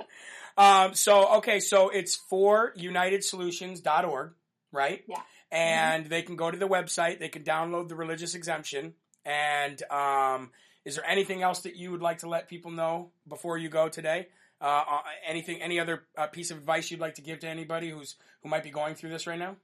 um, 0.62 0.94
so 0.94 1.36
okay, 1.38 1.58
so 1.58 1.88
it's 1.88 2.14
for 2.14 2.74
unitedsolutions.org, 2.76 4.32
right? 4.72 5.04
Yeah. 5.08 5.22
And 5.50 6.04
mm-hmm. 6.04 6.10
they 6.10 6.20
can 6.20 6.36
go 6.36 6.50
to 6.50 6.58
the 6.58 6.68
website. 6.68 7.18
They 7.18 7.30
can 7.30 7.44
download 7.44 7.88
the 7.88 7.94
religious 7.94 8.34
exemption. 8.34 8.92
And 9.24 9.82
um, 9.90 10.50
is 10.84 10.96
there 10.96 11.06
anything 11.08 11.42
else 11.42 11.60
that 11.60 11.74
you 11.74 11.90
would 11.90 12.02
like 12.02 12.18
to 12.18 12.28
let 12.28 12.46
people 12.46 12.72
know 12.72 13.10
before 13.26 13.56
you 13.56 13.70
go 13.70 13.88
today? 13.88 14.28
Uh, 14.60 14.84
uh 14.86 14.98
anything, 15.26 15.62
any 15.62 15.80
other 15.80 16.02
uh, 16.18 16.26
piece 16.26 16.50
of 16.50 16.58
advice 16.58 16.90
you'd 16.90 17.00
like 17.00 17.14
to 17.14 17.22
give 17.22 17.38
to 17.40 17.48
anybody 17.48 17.88
who's 17.88 18.16
who 18.42 18.50
might 18.50 18.64
be 18.64 18.70
going 18.70 18.96
through 18.96 19.10
this 19.10 19.26
right 19.26 19.38
now? 19.38 19.56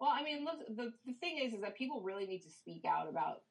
Well, 0.00 0.10
I 0.12 0.22
mean, 0.22 0.44
look, 0.44 0.58
the, 0.76 0.92
the 1.06 1.14
thing 1.20 1.38
is, 1.38 1.54
is 1.54 1.60
that 1.62 1.76
people 1.76 2.02
really 2.02 2.26
need 2.26 2.42
to 2.42 2.50
speak 2.50 2.84
out 2.84 3.08
about 3.08 3.42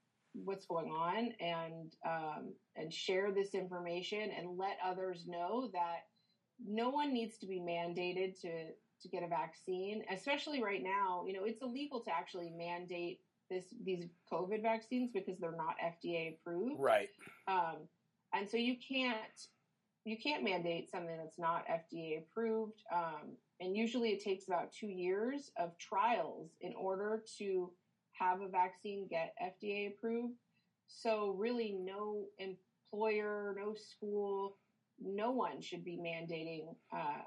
what's 0.44 0.66
going 0.66 0.92
on 0.92 1.32
and 1.40 1.94
um, 2.06 2.54
and 2.76 2.94
share 2.94 3.32
this 3.32 3.54
information 3.54 4.30
and 4.38 4.58
let 4.58 4.78
others 4.86 5.26
know 5.28 5.70
that 5.74 6.08
no 6.64 6.90
one 6.90 7.14
needs 7.14 7.38
to 7.40 7.48
be 7.48 7.60
mandated 7.60 8.40
to 8.42 8.68
to 9.02 9.10
get 9.10 9.24
a 9.24 9.28
vaccine, 9.28 10.04
especially 10.12 10.62
right 10.64 10.84
now. 10.84 11.24
You 11.28 11.34
know, 11.34 11.46
it's 11.46 11.62
illegal 11.62 12.02
to 12.02 12.12
actually 12.12 12.52
mandate 12.56 13.20
this 13.50 13.66
these 13.84 14.06
COVID 14.32 14.62
vaccines 14.62 15.12
because 15.14 15.38
they're 15.40 15.56
not 15.56 15.76
FDA 15.84 16.34
approved. 16.34 16.80
Right. 16.80 17.10
Um, 17.48 17.88
and 18.34 18.50
so 18.50 18.58
you 18.58 18.76
can't 18.88 19.18
you 20.04 20.18
can't 20.18 20.44
mandate 20.44 20.90
something 20.90 21.18
that's 21.18 21.40
not 21.40 21.66
FDA 21.68 22.20
approved. 22.20 22.82
Um, 22.94 23.38
and 23.60 23.76
usually 23.76 24.10
it 24.10 24.24
takes 24.24 24.48
about 24.48 24.72
two 24.72 24.88
years 24.88 25.52
of 25.58 25.78
trials 25.78 26.52
in 26.62 26.74
order 26.74 27.24
to 27.38 27.72
have 28.14 28.42
a 28.42 28.48
vaccine 28.48 29.08
get 29.10 29.34
FDA 29.42 29.90
approved. 29.90 30.36
So 30.88 31.36
really 31.38 31.78
no 31.80 32.26
employer, 32.38 33.56
no 33.58 33.74
school, 33.74 34.58
no 35.02 35.32
one 35.32 35.62
should 35.62 35.84
be 35.84 35.98
mandating 35.98 36.76
uh, 36.94 37.24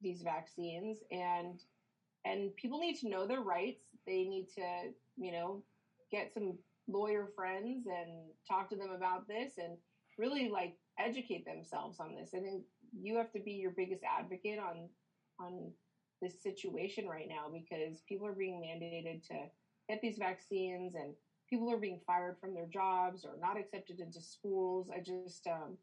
these 0.00 0.22
vaccines 0.22 0.98
and 1.10 1.60
and 2.24 2.54
people 2.56 2.78
need 2.78 2.96
to 3.00 3.08
know 3.08 3.26
their 3.26 3.40
rights. 3.40 3.82
They 4.06 4.24
need 4.24 4.48
to, 4.56 4.90
you 5.16 5.32
know, 5.32 5.62
get 6.12 6.34
some 6.34 6.58
lawyer 6.86 7.28
friends 7.34 7.86
and 7.86 8.10
talk 8.46 8.68
to 8.68 8.76
them 8.76 8.90
about 8.90 9.26
this 9.26 9.54
and 9.56 9.78
really 10.18 10.50
like 10.50 10.76
educate 10.98 11.46
themselves 11.46 11.98
on 11.98 12.14
this. 12.14 12.30
I 12.34 12.40
think 12.40 12.64
you 13.00 13.16
have 13.16 13.32
to 13.32 13.40
be 13.40 13.52
your 13.52 13.70
biggest 13.70 14.02
advocate 14.04 14.58
on 14.58 14.90
on 15.40 15.72
this 16.22 16.42
situation 16.42 17.06
right 17.08 17.28
now 17.28 17.46
because 17.52 18.02
people 18.08 18.26
are 18.26 18.34
being 18.34 18.60
mandated 18.60 19.26
to 19.26 19.34
get 19.88 20.00
these 20.02 20.18
vaccines 20.18 20.94
and 20.94 21.14
people 21.48 21.70
are 21.70 21.78
being 21.78 22.00
fired 22.06 22.36
from 22.40 22.54
their 22.54 22.66
jobs 22.66 23.24
or 23.24 23.36
not 23.40 23.58
accepted 23.58 24.00
into 24.00 24.20
schools. 24.20 24.88
I 24.94 25.00
just 25.00 25.46
um, 25.46 25.76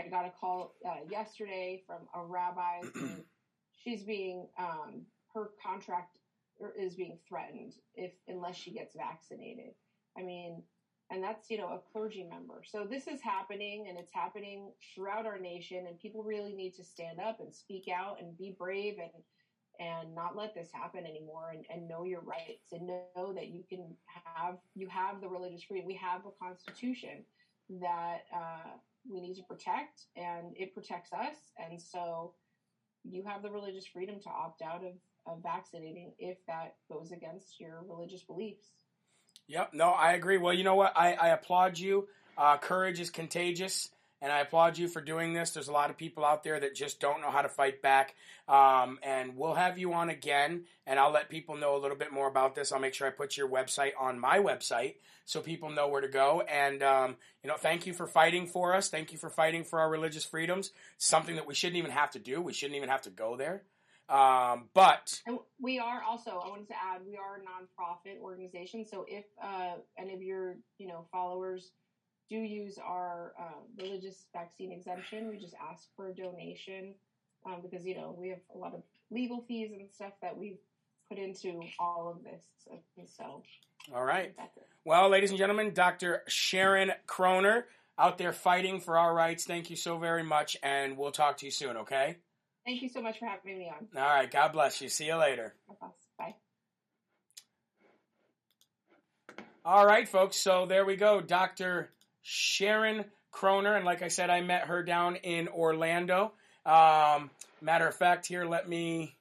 I 0.00 0.08
got 0.08 0.26
a 0.26 0.30
call 0.30 0.74
uh, 0.86 1.04
yesterday 1.10 1.82
from 1.86 2.02
a 2.14 2.24
rabbi. 2.24 2.80
she's 3.74 4.02
being 4.02 4.46
um, 4.58 5.02
her 5.34 5.50
contract 5.64 6.18
is 6.76 6.94
being 6.94 7.18
threatened 7.28 7.74
if 7.94 8.12
unless 8.26 8.56
she 8.56 8.72
gets 8.72 8.94
vaccinated. 8.96 9.72
I 10.18 10.22
mean, 10.22 10.62
and 11.10 11.22
that's 11.22 11.50
you 11.50 11.58
know 11.58 11.68
a 11.68 11.80
clergy 11.92 12.26
member. 12.28 12.62
So 12.64 12.86
this 12.88 13.06
is 13.06 13.20
happening, 13.20 13.86
and 13.88 13.98
it's 13.98 14.12
happening 14.12 14.72
throughout 14.94 15.26
our 15.26 15.38
nation, 15.38 15.86
and 15.86 15.98
people 15.98 16.22
really 16.22 16.52
need 16.52 16.74
to 16.76 16.84
stand 16.84 17.20
up 17.20 17.40
and 17.40 17.52
speak 17.54 17.88
out 17.88 18.20
and 18.20 18.36
be 18.36 18.54
brave 18.58 18.96
and 18.98 19.22
and 19.80 20.12
not 20.14 20.36
let 20.36 20.54
this 20.54 20.70
happen 20.72 21.06
anymore 21.06 21.52
and, 21.54 21.64
and 21.70 21.88
know 21.88 22.02
your 22.04 22.20
rights 22.20 22.72
and 22.72 22.86
know 22.86 23.32
that 23.32 23.48
you 23.48 23.62
can 23.68 23.94
have 24.24 24.56
you 24.74 24.88
have 24.88 25.20
the 25.20 25.28
religious 25.28 25.62
freedom. 25.62 25.86
We 25.86 25.94
have 25.94 26.22
a 26.26 26.44
constitution 26.44 27.24
that 27.80 28.22
uh, 28.34 28.76
we 29.08 29.20
need 29.20 29.34
to 29.34 29.42
protect 29.42 30.06
and 30.16 30.54
it 30.56 30.74
protects 30.74 31.12
us. 31.12 31.36
And 31.58 31.80
so 31.80 32.32
you 33.04 33.22
have 33.24 33.42
the 33.42 33.50
religious 33.50 33.86
freedom 33.86 34.20
to 34.20 34.28
opt 34.28 34.62
out 34.62 34.82
of, 34.84 34.94
of 35.26 35.42
vaccinating 35.42 36.12
if 36.18 36.38
that 36.46 36.74
goes 36.90 37.12
against 37.12 37.60
your 37.60 37.84
religious 37.88 38.22
beliefs 38.22 38.72
Yep. 39.48 39.70
No, 39.72 39.90
I 39.90 40.12
agree. 40.12 40.36
Well, 40.36 40.52
you 40.52 40.62
know 40.62 40.74
what? 40.74 40.92
I, 40.94 41.14
I 41.14 41.28
applaud 41.28 41.78
you. 41.78 42.06
Uh, 42.36 42.58
courage 42.58 43.00
is 43.00 43.10
contagious, 43.10 43.88
and 44.20 44.30
I 44.30 44.40
applaud 44.40 44.76
you 44.76 44.88
for 44.88 45.00
doing 45.00 45.32
this. 45.32 45.50
There's 45.50 45.68
a 45.68 45.72
lot 45.72 45.88
of 45.90 45.96
people 45.96 46.24
out 46.24 46.44
there 46.44 46.60
that 46.60 46.74
just 46.74 47.00
don't 47.00 47.22
know 47.22 47.30
how 47.30 47.42
to 47.42 47.48
fight 47.48 47.80
back. 47.80 48.14
Um, 48.46 48.98
and 49.02 49.36
we'll 49.36 49.54
have 49.54 49.78
you 49.78 49.94
on 49.94 50.10
again, 50.10 50.64
and 50.86 51.00
I'll 51.00 51.10
let 51.10 51.30
people 51.30 51.56
know 51.56 51.76
a 51.76 51.80
little 51.80 51.96
bit 51.96 52.12
more 52.12 52.28
about 52.28 52.54
this. 52.54 52.72
I'll 52.72 52.78
make 52.78 52.94
sure 52.94 53.06
I 53.06 53.10
put 53.10 53.36
your 53.36 53.48
website 53.48 53.92
on 53.98 54.20
my 54.20 54.38
website 54.38 54.96
so 55.24 55.40
people 55.40 55.70
know 55.70 55.88
where 55.88 56.00
to 56.02 56.08
go. 56.08 56.42
And, 56.42 56.82
um, 56.82 57.16
you 57.42 57.48
know, 57.48 57.56
thank 57.56 57.86
you 57.86 57.94
for 57.94 58.06
fighting 58.06 58.46
for 58.46 58.74
us. 58.74 58.88
Thank 58.88 59.12
you 59.12 59.18
for 59.18 59.30
fighting 59.30 59.64
for 59.64 59.80
our 59.80 59.90
religious 59.90 60.24
freedoms. 60.24 60.72
Something 60.98 61.36
that 61.36 61.46
we 61.46 61.54
shouldn't 61.54 61.78
even 61.78 61.90
have 61.90 62.10
to 62.12 62.18
do. 62.18 62.40
We 62.40 62.52
shouldn't 62.52 62.76
even 62.76 62.88
have 62.90 63.02
to 63.02 63.10
go 63.10 63.36
there. 63.36 63.62
Um, 64.08 64.68
but 64.72 65.20
and 65.26 65.38
we 65.60 65.78
are 65.78 66.02
also, 66.02 66.30
I 66.30 66.48
wanted 66.48 66.68
to 66.68 66.74
add, 66.74 67.02
we 67.06 67.16
are 67.16 67.36
a 67.36 67.40
nonprofit 67.40 68.20
organization. 68.20 68.86
So 68.86 69.04
if 69.06 69.24
uh, 69.42 69.74
any 69.98 70.14
of 70.14 70.22
your, 70.22 70.56
you 70.78 70.86
know, 70.86 71.06
followers 71.12 71.72
do 72.30 72.36
use 72.36 72.78
our 72.78 73.32
uh, 73.38 73.60
religious 73.76 74.26
vaccine 74.32 74.72
exemption, 74.72 75.28
we 75.28 75.36
just 75.36 75.54
ask 75.70 75.88
for 75.96 76.08
a 76.08 76.14
donation 76.14 76.94
um, 77.46 77.60
because 77.62 77.84
you 77.84 77.94
know 77.94 78.14
we 78.18 78.28
have 78.28 78.38
a 78.54 78.58
lot 78.58 78.74
of 78.74 78.82
legal 79.10 79.44
fees 79.46 79.70
and 79.72 79.88
stuff 79.92 80.12
that 80.22 80.36
we've 80.36 80.58
put 81.08 81.18
into 81.18 81.60
all 81.78 82.14
of 82.14 82.22
this. 82.24 82.44
So, 82.58 82.80
so 83.06 83.42
all 83.94 84.04
right. 84.04 84.34
Well, 84.84 85.08
ladies 85.08 85.30
and 85.30 85.38
gentlemen, 85.38 85.72
Dr. 85.72 86.22
Sharon 86.28 86.92
Kroner 87.06 87.66
out 87.98 88.18
there 88.18 88.32
fighting 88.32 88.80
for 88.80 88.98
our 88.98 89.14
rights. 89.14 89.44
Thank 89.44 89.70
you 89.70 89.76
so 89.76 89.98
very 89.98 90.22
much, 90.22 90.56
and 90.62 90.96
we'll 90.96 91.12
talk 91.12 91.38
to 91.38 91.46
you 91.46 91.52
soon. 91.52 91.78
Okay. 91.78 92.16
Thank 92.68 92.82
you 92.82 92.90
so 92.90 93.00
much 93.00 93.18
for 93.18 93.24
having 93.24 93.58
me 93.58 93.70
on. 93.70 93.86
All 93.96 94.06
right. 94.06 94.30
God 94.30 94.52
bless 94.52 94.82
you. 94.82 94.90
See 94.90 95.06
you 95.06 95.16
later. 95.16 95.54
Bye. 96.18 96.34
All 99.64 99.86
right, 99.86 100.06
folks. 100.06 100.36
So 100.36 100.66
there 100.66 100.84
we 100.84 100.96
go. 100.96 101.22
Dr. 101.22 101.88
Sharon 102.20 103.06
Kroner. 103.30 103.74
And 103.74 103.86
like 103.86 104.02
I 104.02 104.08
said, 104.08 104.28
I 104.28 104.42
met 104.42 104.66
her 104.66 104.82
down 104.82 105.16
in 105.16 105.48
Orlando. 105.48 106.32
Um, 106.66 107.30
matter 107.62 107.88
of 107.88 107.94
fact, 107.94 108.26
here, 108.26 108.44
let 108.44 108.68
me. 108.68 109.16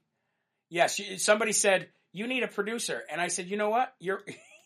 Yes, 0.67 0.99
somebody 1.19 1.53
said, 1.53 1.87
you 2.11 2.27
need 2.27 2.43
a 2.43 2.49
producer. 2.49 3.01
And 3.09 3.21
I 3.21 3.29
said, 3.29 3.47
you 3.47 3.55
know 3.55 3.69
what? 3.69 3.93
You're. 3.97 4.23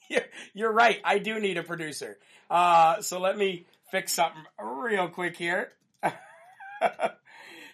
You're 0.55 0.73
right. 0.73 0.99
I 1.05 1.19
do 1.19 1.39
need 1.39 1.57
a 1.57 1.63
producer. 1.63 2.17
Uh, 2.49 3.01
so 3.01 3.19
let 3.19 3.37
me 3.37 3.67
fix 3.91 4.11
something 4.11 4.41
real 4.59 5.07
quick 5.07 5.37
here. 5.37 5.71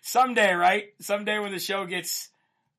someday, 0.07 0.53
right? 0.53 0.93
Someday 0.99 1.37
when 1.39 1.51
the 1.51 1.59
show 1.59 1.85
gets 1.85 2.29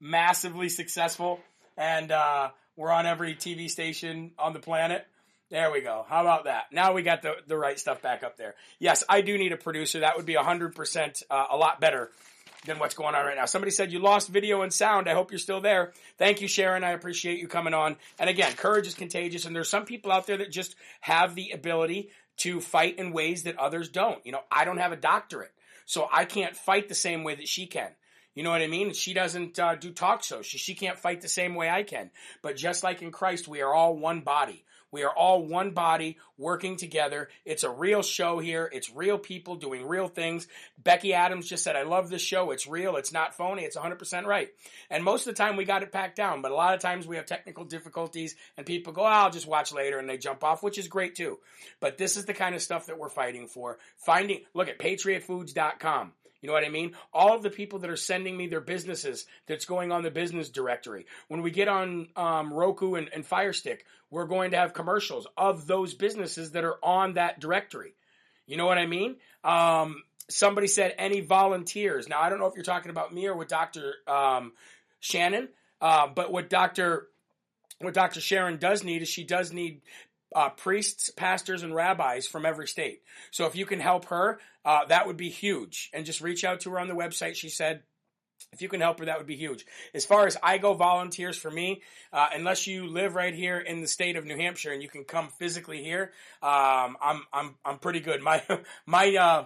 massively 0.01 0.69
successful 0.69 1.41
and 1.77 2.11
uh, 2.11 2.49
we're 2.77 2.91
on 2.91 3.07
every 3.07 3.35
TV 3.35 3.69
station 3.69 4.33
on 4.39 4.55
the 4.55 4.61
planet. 4.61 5.07
There 5.51 5.71
we 5.71 5.81
go. 5.81 6.05
How 6.09 6.23
about 6.23 6.45
that? 6.45 6.73
Now 6.73 6.95
we 6.95 7.03
got 7.03 7.23
the, 7.23 7.35
the 7.47 7.57
right 7.57 7.79
stuff 7.79 8.03
back 8.03 8.23
up 8.23 8.37
there. 8.37 8.55
Yes, 8.79 9.05
I 9.09 9.21
do 9.21 9.37
need 9.37 9.53
a 9.53 9.57
producer. 9.57 10.01
That 10.01 10.17
would 10.17 10.27
be 10.27 10.35
100% 10.35 11.23
uh, 11.31 11.47
a 11.51 11.57
lot 11.57 11.81
better 11.81 12.11
than 12.67 12.79
what's 12.79 12.95
going 12.95 13.15
on 13.15 13.25
right 13.25 13.37
now. 13.37 13.45
Somebody 13.45 13.71
said 13.71 13.93
you 13.93 13.99
lost 13.99 14.29
video 14.29 14.63
and 14.63 14.73
sound. 14.73 15.09
I 15.09 15.15
hope 15.15 15.31
you're 15.31 15.39
still 15.39 15.61
there. 15.61 15.93
Thank 16.19 16.41
you, 16.41 16.49
Sharon. 16.49 16.83
I 16.83 16.91
appreciate 16.91 17.39
you 17.39 17.49
coming 17.49 17.75
on. 17.75 17.97
And 18.19 18.29
again, 18.29 18.53
courage 18.55 18.87
is 18.87 18.95
contagious. 18.95 19.45
And 19.45 19.55
there's 19.55 19.69
some 19.69 19.85
people 19.85 20.13
out 20.13 20.27
there 20.27 20.39
that 20.39 20.51
just 20.51 20.77
have 21.01 21.35
the 21.35 21.51
ability 21.51 22.11
to 22.39 22.61
fight 22.61 22.99
in 22.99 23.13
ways 23.13 23.45
that 23.45 23.59
others 23.59 23.89
don't. 23.89 24.25
You 24.25 24.33
know, 24.33 24.43
I 24.51 24.65
don't 24.65 24.79
have 24.79 24.93
a 24.93 24.97
doctorate. 24.97 25.53
So 25.89 26.07
I 26.13 26.27
can't 26.27 26.55
fight 26.55 26.91
the 26.91 26.95
same 26.95 27.25
way 27.25 27.35
that 27.35 27.49
she 27.49 27.67
can. 27.67 27.89
You 28.39 28.45
know 28.45 28.51
what 28.51 28.63
I 28.63 28.69
mean? 28.69 28.93
She 28.93 29.15
doesn't 29.15 29.59
uh, 29.59 29.75
do 29.75 29.91
talk 29.91 30.23
shows. 30.23 30.47
She, 30.47 30.59
she 30.59 30.77
can't 30.77 30.97
fight 30.97 31.23
the 31.23 31.29
same 31.29 31.57
way 31.57 31.69
I 31.69 31.83
can. 31.83 32.09
But 32.41 32.55
just 32.55 32.85
like 32.85 33.03
in 33.03 33.11
Christ, 33.11 33.49
we 33.49 33.63
are 33.63 33.75
all 33.75 33.97
one 33.97 34.21
body. 34.21 34.65
We 34.93 35.03
are 35.03 35.11
all 35.11 35.45
one 35.45 35.73
body 35.73 36.19
working 36.39 36.77
together. 36.77 37.31
It's 37.45 37.65
a 37.65 37.71
real 37.71 38.01
show 38.01 38.39
here. 38.39 38.71
It's 38.73 38.95
real 38.95 39.19
people 39.19 39.57
doing 39.57 39.89
real 39.89 40.07
things. 40.07 40.47
Becky 40.81 41.15
Adams 41.15 41.49
just 41.49 41.65
said, 41.65 41.75
I 41.75 41.83
love 41.83 42.11
this 42.11 42.23
show. 42.23 42.53
It's 42.53 42.69
real. 42.69 42.95
It's 42.95 43.13
not 43.13 43.35
phony. 43.35 43.65
It's 43.65 43.77
100% 43.77 44.25
right. 44.25 44.51
And 44.89 45.03
most 45.03 45.27
of 45.27 45.35
the 45.35 45.43
time 45.43 45.57
we 45.57 45.65
got 45.65 45.83
it 45.83 45.91
packed 45.91 46.15
down, 46.15 46.41
but 46.41 46.53
a 46.53 46.55
lot 46.55 46.75
of 46.75 46.81
times 46.81 47.09
we 47.09 47.17
have 47.17 47.27
technical 47.27 47.65
difficulties 47.65 48.37
and 48.57 48.65
people 48.65 48.93
go, 48.93 49.03
oh, 49.03 49.07
I'll 49.07 49.31
just 49.31 49.49
watch 49.49 49.73
later 49.73 49.99
and 49.99 50.09
they 50.09 50.17
jump 50.17 50.45
off, 50.45 50.63
which 50.63 50.79
is 50.79 50.87
great 50.87 51.17
too. 51.17 51.41
But 51.81 51.99
this 51.99 52.17
is 52.17 52.25
the 52.25 52.35
kind 52.35 52.55
of 52.55 52.63
stuff 52.63 52.87
that 52.87 53.01
we're 53.01 53.09
fighting 53.09 53.49
for. 53.49 53.79
Finding, 53.97 54.43
look 54.55 54.69
at 54.69 54.79
patriotfoods.com. 54.79 56.13
You 56.41 56.47
know 56.47 56.53
what 56.53 56.65
I 56.65 56.69
mean? 56.69 56.93
All 57.13 57.35
of 57.35 57.43
the 57.43 57.51
people 57.51 57.81
that 57.81 57.91
are 57.91 57.97
sending 57.97 58.37
me 58.37 58.47
their 58.47 58.61
businesses 58.61 59.27
that's 59.47 59.65
going 59.65 59.91
on 59.91 60.03
the 60.03 60.11
business 60.11 60.49
directory. 60.49 61.07
When 61.27 61.43
we 61.43 61.51
get 61.51 61.69
on 61.69 62.09
um, 62.17 62.53
Roku 62.53 62.95
and, 62.95 63.11
and 63.13 63.27
we're 64.11 64.27
going 64.27 64.53
to 64.53 64.57
have 64.57 64.73
commercials 64.73 65.27
of 65.37 65.67
those 65.67 65.95
businesses 65.95 66.53
that 66.53 66.65
are 66.65 66.77
on 66.83 67.15
that 67.15 67.41
directory. 67.41 67.95
You 68.47 68.57
know 68.57 68.67
what 68.67 68.79
I 68.79 68.87
mean? 68.87 69.17
Um, 69.45 70.03
somebody 70.29 70.67
said 70.67 70.95
any 70.99 71.21
volunteers. 71.21 72.09
Now 72.09 72.21
I 72.21 72.31
don't 72.31 72.39
know 72.39 72.47
if 72.47 72.55
you're 72.55 72.65
talking 72.65 72.91
about 72.91 73.13
me 73.13 73.27
or 73.27 73.37
with 73.37 73.49
Dr. 73.49 73.95
Um, 74.07 74.53
Shannon, 75.01 75.49
uh, 75.81 76.07
but 76.09 76.33
what 76.33 76.49
Dr. 76.49 77.09
What 77.81 77.95
Dr. 77.95 78.21
Sharon 78.21 78.59
does 78.59 78.83
need 78.83 79.03
is 79.03 79.09
she 79.09 79.23
does 79.23 79.53
need 79.53 79.83
uh, 80.35 80.51
priests, 80.51 81.11
pastors, 81.11 81.63
and 81.63 81.75
rabbis 81.75 82.27
from 82.27 82.45
every 82.45 82.67
state. 82.67 83.03
So 83.31 83.47
if 83.47 83.55
you 83.55 83.67
can 83.67 83.81
help 83.81 84.07
her, 84.07 84.41
uh, 84.69 84.85
that 84.89 85.07
would 85.07 85.17
be 85.17 85.31
huge. 85.31 85.89
And 85.95 86.05
just 86.05 86.21
reach 86.21 86.45
out 86.45 86.61
to 86.61 86.71
her 86.73 86.79
on 86.79 86.89
the 86.89 86.95
website. 86.95 87.37
She 87.37 87.49
said, 87.49 87.85
if 88.53 88.61
you 88.61 88.69
can 88.69 88.83
help 88.83 88.99
her, 88.99 89.07
that 89.07 89.17
would 89.17 89.27
be 89.27 89.35
huge. 89.35 89.65
As 89.95 90.05
far 90.05 90.27
as 90.27 90.37
I 90.43 90.59
go, 90.59 90.75
volunteers 90.75 91.39
for 91.39 91.51
me, 91.51 91.81
uh, 92.13 92.29
unless 92.35 92.67
you 92.67 92.87
live 92.87 93.15
right 93.15 93.35
here 93.35 93.59
in 93.59 93.81
the 93.81 93.87
state 93.87 94.17
of 94.17 94.27
New 94.27 94.37
Hampshire 94.37 94.71
and 94.71 94.83
you 94.83 94.89
can 94.91 95.05
come 95.05 95.31
physically 95.39 95.83
here, 95.83 96.13
um, 96.43 96.99
I'm 97.01 97.23
I'm 97.33 97.55
I'm 97.65 97.79
pretty 97.79 98.01
good. 98.01 98.21
My 98.21 98.43
my 98.87 99.17
uh, 99.17 99.45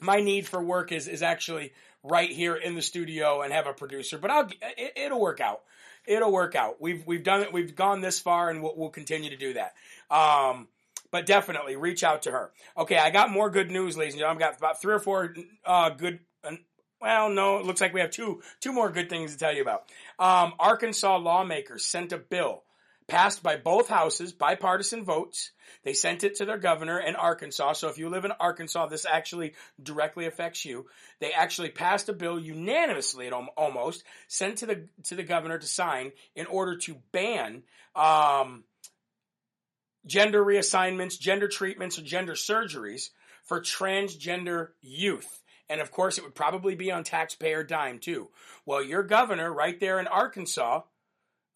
my 0.00 0.20
need 0.20 0.48
for 0.48 0.60
work 0.60 0.90
is 0.90 1.06
is 1.06 1.22
actually 1.22 1.72
right 2.02 2.30
here 2.30 2.56
in 2.56 2.74
the 2.74 2.82
studio 2.82 3.42
and 3.42 3.52
have 3.52 3.68
a 3.68 3.72
producer. 3.72 4.18
But 4.18 4.32
I'll 4.32 4.48
it, 4.76 5.12
will 5.12 5.20
work 5.20 5.40
out. 5.40 5.60
It'll 6.06 6.32
work 6.32 6.56
out. 6.56 6.80
We've 6.80 7.06
we've 7.06 7.22
done 7.22 7.42
it. 7.42 7.52
We've 7.52 7.76
gone 7.76 8.00
this 8.00 8.18
far, 8.18 8.50
and 8.50 8.64
we'll, 8.64 8.74
we'll 8.76 8.90
continue 8.90 9.30
to 9.30 9.36
do 9.36 9.54
that. 9.54 9.74
Um, 10.10 10.66
but 11.10 11.26
definitely 11.26 11.76
reach 11.76 12.04
out 12.04 12.22
to 12.22 12.30
her. 12.30 12.52
Okay, 12.76 12.96
I 12.96 13.10
got 13.10 13.30
more 13.30 13.50
good 13.50 13.70
news, 13.70 13.96
ladies 13.96 14.14
and 14.14 14.20
gentlemen. 14.20 14.42
I've 14.42 14.50
got 14.50 14.58
about 14.58 14.80
three 14.80 14.94
or 14.94 15.00
four 15.00 15.34
uh, 15.64 15.90
good. 15.90 16.20
Uh, 16.42 16.56
well, 17.00 17.30
no, 17.30 17.58
it 17.58 17.66
looks 17.66 17.80
like 17.80 17.94
we 17.94 18.00
have 18.00 18.10
two 18.10 18.42
two 18.60 18.72
more 18.72 18.90
good 18.90 19.08
things 19.08 19.32
to 19.32 19.38
tell 19.38 19.54
you 19.54 19.62
about. 19.62 19.84
Um, 20.18 20.54
Arkansas 20.58 21.16
lawmakers 21.16 21.84
sent 21.84 22.12
a 22.12 22.18
bill 22.18 22.62
passed 23.10 23.42
by 23.42 23.56
both 23.56 23.88
houses, 23.88 24.32
bipartisan 24.32 25.04
votes. 25.04 25.50
They 25.82 25.92
sent 25.92 26.24
it 26.24 26.36
to 26.36 26.44
their 26.44 26.58
governor 26.58 26.98
in 26.98 27.16
Arkansas. 27.16 27.74
So 27.74 27.88
if 27.88 27.98
you 27.98 28.08
live 28.08 28.24
in 28.24 28.32
Arkansas, 28.38 28.86
this 28.86 29.04
actually 29.04 29.54
directly 29.82 30.26
affects 30.26 30.64
you. 30.64 30.86
They 31.20 31.32
actually 31.32 31.70
passed 31.70 32.08
a 32.08 32.12
bill 32.12 32.38
unanimously, 32.38 33.30
almost 33.30 34.04
sent 34.28 34.58
to 34.58 34.66
the 34.66 34.88
to 35.04 35.16
the 35.16 35.22
governor 35.24 35.58
to 35.58 35.66
sign 35.66 36.12
in 36.36 36.46
order 36.46 36.76
to 36.78 36.96
ban 37.12 37.64
um, 37.94 38.64
gender 40.06 40.44
reassignments, 40.44 41.18
gender 41.18 41.48
treatments, 41.48 41.98
or 41.98 42.02
gender 42.02 42.34
surgeries 42.34 43.10
for 43.44 43.60
transgender 43.60 44.68
youth. 44.80 45.42
And 45.68 45.80
of 45.80 45.90
course, 45.92 46.18
it 46.18 46.24
would 46.24 46.34
probably 46.34 46.74
be 46.74 46.90
on 46.90 47.04
taxpayer 47.04 47.62
dime 47.62 47.98
too. 47.98 48.30
Well, 48.66 48.82
your 48.82 49.02
governor 49.02 49.52
right 49.52 49.78
there 49.78 50.00
in 50.00 50.06
Arkansas 50.08 50.82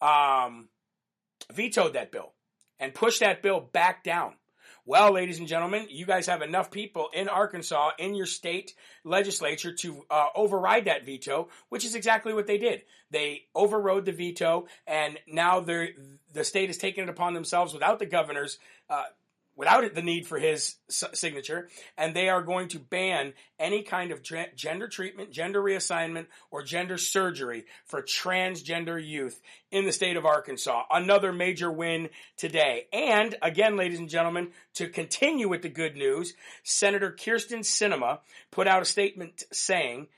um, 0.00 0.68
vetoed 1.52 1.94
that 1.94 2.12
bill 2.12 2.32
and 2.78 2.94
pushed 2.94 3.20
that 3.20 3.42
bill 3.42 3.60
back 3.60 4.04
down. 4.04 4.34
Well, 4.86 5.12
ladies 5.12 5.38
and 5.38 5.48
gentlemen, 5.48 5.86
you 5.88 6.04
guys 6.04 6.26
have 6.26 6.42
enough 6.42 6.70
people 6.70 7.08
in 7.14 7.26
Arkansas 7.30 7.92
in 7.98 8.14
your 8.14 8.26
state 8.26 8.74
legislature 9.02 9.72
to 9.76 10.04
uh, 10.10 10.26
override 10.34 10.84
that 10.84 11.06
veto, 11.06 11.48
which 11.70 11.86
is 11.86 11.94
exactly 11.94 12.34
what 12.34 12.46
they 12.46 12.58
did. 12.58 12.82
They 13.10 13.46
overrode 13.54 14.04
the 14.04 14.12
veto, 14.12 14.66
and 14.86 15.18
now 15.26 15.60
the 15.60 15.94
state 16.42 16.68
has 16.68 16.76
taken 16.76 17.04
it 17.04 17.08
upon 17.08 17.32
themselves 17.32 17.72
without 17.72 17.98
the 17.98 18.04
governor's 18.04 18.58
uh, 18.90 19.04
without 19.56 19.94
the 19.94 20.02
need 20.02 20.26
for 20.26 20.38
his 20.38 20.76
signature, 20.88 21.68
and 21.96 22.14
they 22.14 22.28
are 22.28 22.42
going 22.42 22.68
to 22.68 22.78
ban 22.78 23.32
any 23.58 23.82
kind 23.82 24.10
of 24.10 24.22
gender 24.22 24.88
treatment, 24.88 25.30
gender 25.30 25.62
reassignment, 25.62 26.26
or 26.50 26.62
gender 26.62 26.98
surgery 26.98 27.64
for 27.86 28.02
transgender 28.02 29.02
youth 29.04 29.40
in 29.70 29.84
the 29.84 29.92
state 29.92 30.16
of 30.16 30.26
Arkansas. 30.26 30.82
Another 30.90 31.32
major 31.32 31.70
win 31.70 32.08
today. 32.36 32.86
And 32.92 33.36
again, 33.42 33.76
ladies 33.76 33.98
and 33.98 34.08
gentlemen, 34.08 34.50
to 34.74 34.88
continue 34.88 35.48
with 35.48 35.62
the 35.62 35.68
good 35.68 35.96
news, 35.96 36.34
Senator 36.62 37.12
Kyrsten 37.12 37.60
Sinema 37.60 38.18
put 38.50 38.66
out 38.66 38.82
a 38.82 38.86
statement 38.86 39.44
saying 39.52 40.08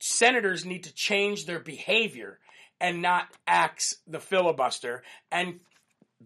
senators 0.00 0.64
need 0.64 0.84
to 0.84 0.94
change 0.94 1.46
their 1.46 1.60
behavior 1.60 2.40
and 2.80 3.00
not 3.00 3.28
axe 3.46 3.96
the 4.08 4.18
filibuster 4.18 5.04
and 5.30 5.60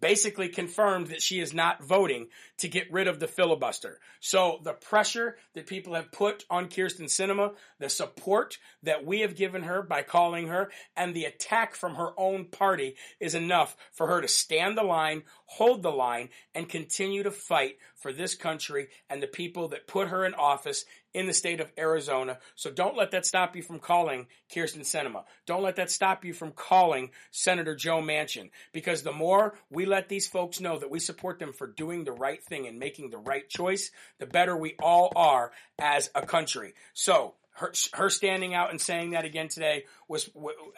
basically 0.01 0.49
confirmed 0.49 1.09
that 1.09 1.23
she 1.23 1.41
is 1.41 1.55
not 1.55 1.83
voting 1.83 2.29
to 2.59 2.69
get 2.69 2.93
rid 2.93 3.09
of 3.09 3.21
the 3.21 3.29
filibuster. 3.29 3.99
So 4.21 4.61
the 4.63 4.73
pressure 4.73 5.37
that 5.55 5.67
people 5.67 5.95
have 5.95 6.13
put 6.13 6.45
on 6.51 6.69
Kyrsten 6.69 7.07
Sinema, 7.07 7.55
the 7.79 7.89
support 7.89 8.59
that 8.83 9.05
we 9.05 9.21
have 9.21 9.37
given 9.37 9.63
her 9.63 9.83
by 9.83 10.03
calling 10.03 10.49
her, 10.49 10.71
and 10.97 11.15
the 11.15 11.25
attack 11.25 11.75
from 11.75 11.95
her 11.95 12.11
own 12.17 12.47
party 12.47 12.97
is 13.21 13.35
enough 13.35 13.77
for 13.93 14.07
her 14.07 14.21
to 14.21 14.29
stand 14.29 14.77
the 14.77 14.83
line, 14.83 15.23
hold 15.47 15.83
the 15.83 15.91
line, 15.91 16.29
and 16.55 16.69
continue 16.69 17.23
to 17.23 17.31
fight 17.31 17.77
for 17.95 18.13
this 18.13 18.35
country 18.35 18.89
and 19.09 19.23
the 19.23 19.27
people 19.27 19.69
that 19.69 19.87
put 19.87 20.09
her 20.09 20.25
in 20.25 20.35
office 20.35 20.85
in 21.17 21.27
the 21.27 21.33
state 21.33 21.61
of 21.61 21.73
Arizona. 21.79 22.39
So 22.57 22.71
don't 22.71 22.95
let 22.95 23.13
that 23.13 23.25
stop 23.25 23.57
you 23.57 23.63
from 23.63 23.79
calling 23.79 24.27
Kyrsten 24.55 24.83
Sinema. 24.83 25.25
Don't 25.47 25.63
let 25.63 25.77
that 25.77 25.91
stop 25.91 26.27
you 26.27 26.35
from 26.35 26.53
calling 26.53 27.11
Senator 27.31 27.75
Joe 27.75 28.03
Manchin. 28.03 28.51
Because 28.75 29.03
the 29.03 29.13
more 29.13 29.55
we 29.71 29.87
let 29.87 30.11
these 30.11 30.27
folks 30.27 30.61
know 30.61 30.79
that 30.79 30.91
we 30.91 31.01
support 31.01 31.39
them 31.39 31.55
for 31.55 31.67
doing 31.67 32.05
the 32.05 32.13
right 32.13 32.45
thing 32.45 32.67
and 32.67 32.79
making 32.79 33.09
the 33.09 33.17
right 33.17 33.49
choice, 33.49 33.91
the 34.19 34.27
better 34.27 34.55
we 34.55 34.75
all 34.79 35.11
are 35.17 35.53
as 35.79 36.11
a 36.15 36.27
country. 36.27 36.75
So 36.93 37.33
her, 37.53 37.73
her 37.95 38.11
standing 38.11 38.53
out 38.53 38.71
and 38.71 38.79
saying 38.79 39.13
that 39.13 39.25
again 39.25 39.49
today 39.49 39.85
was, 40.09 40.29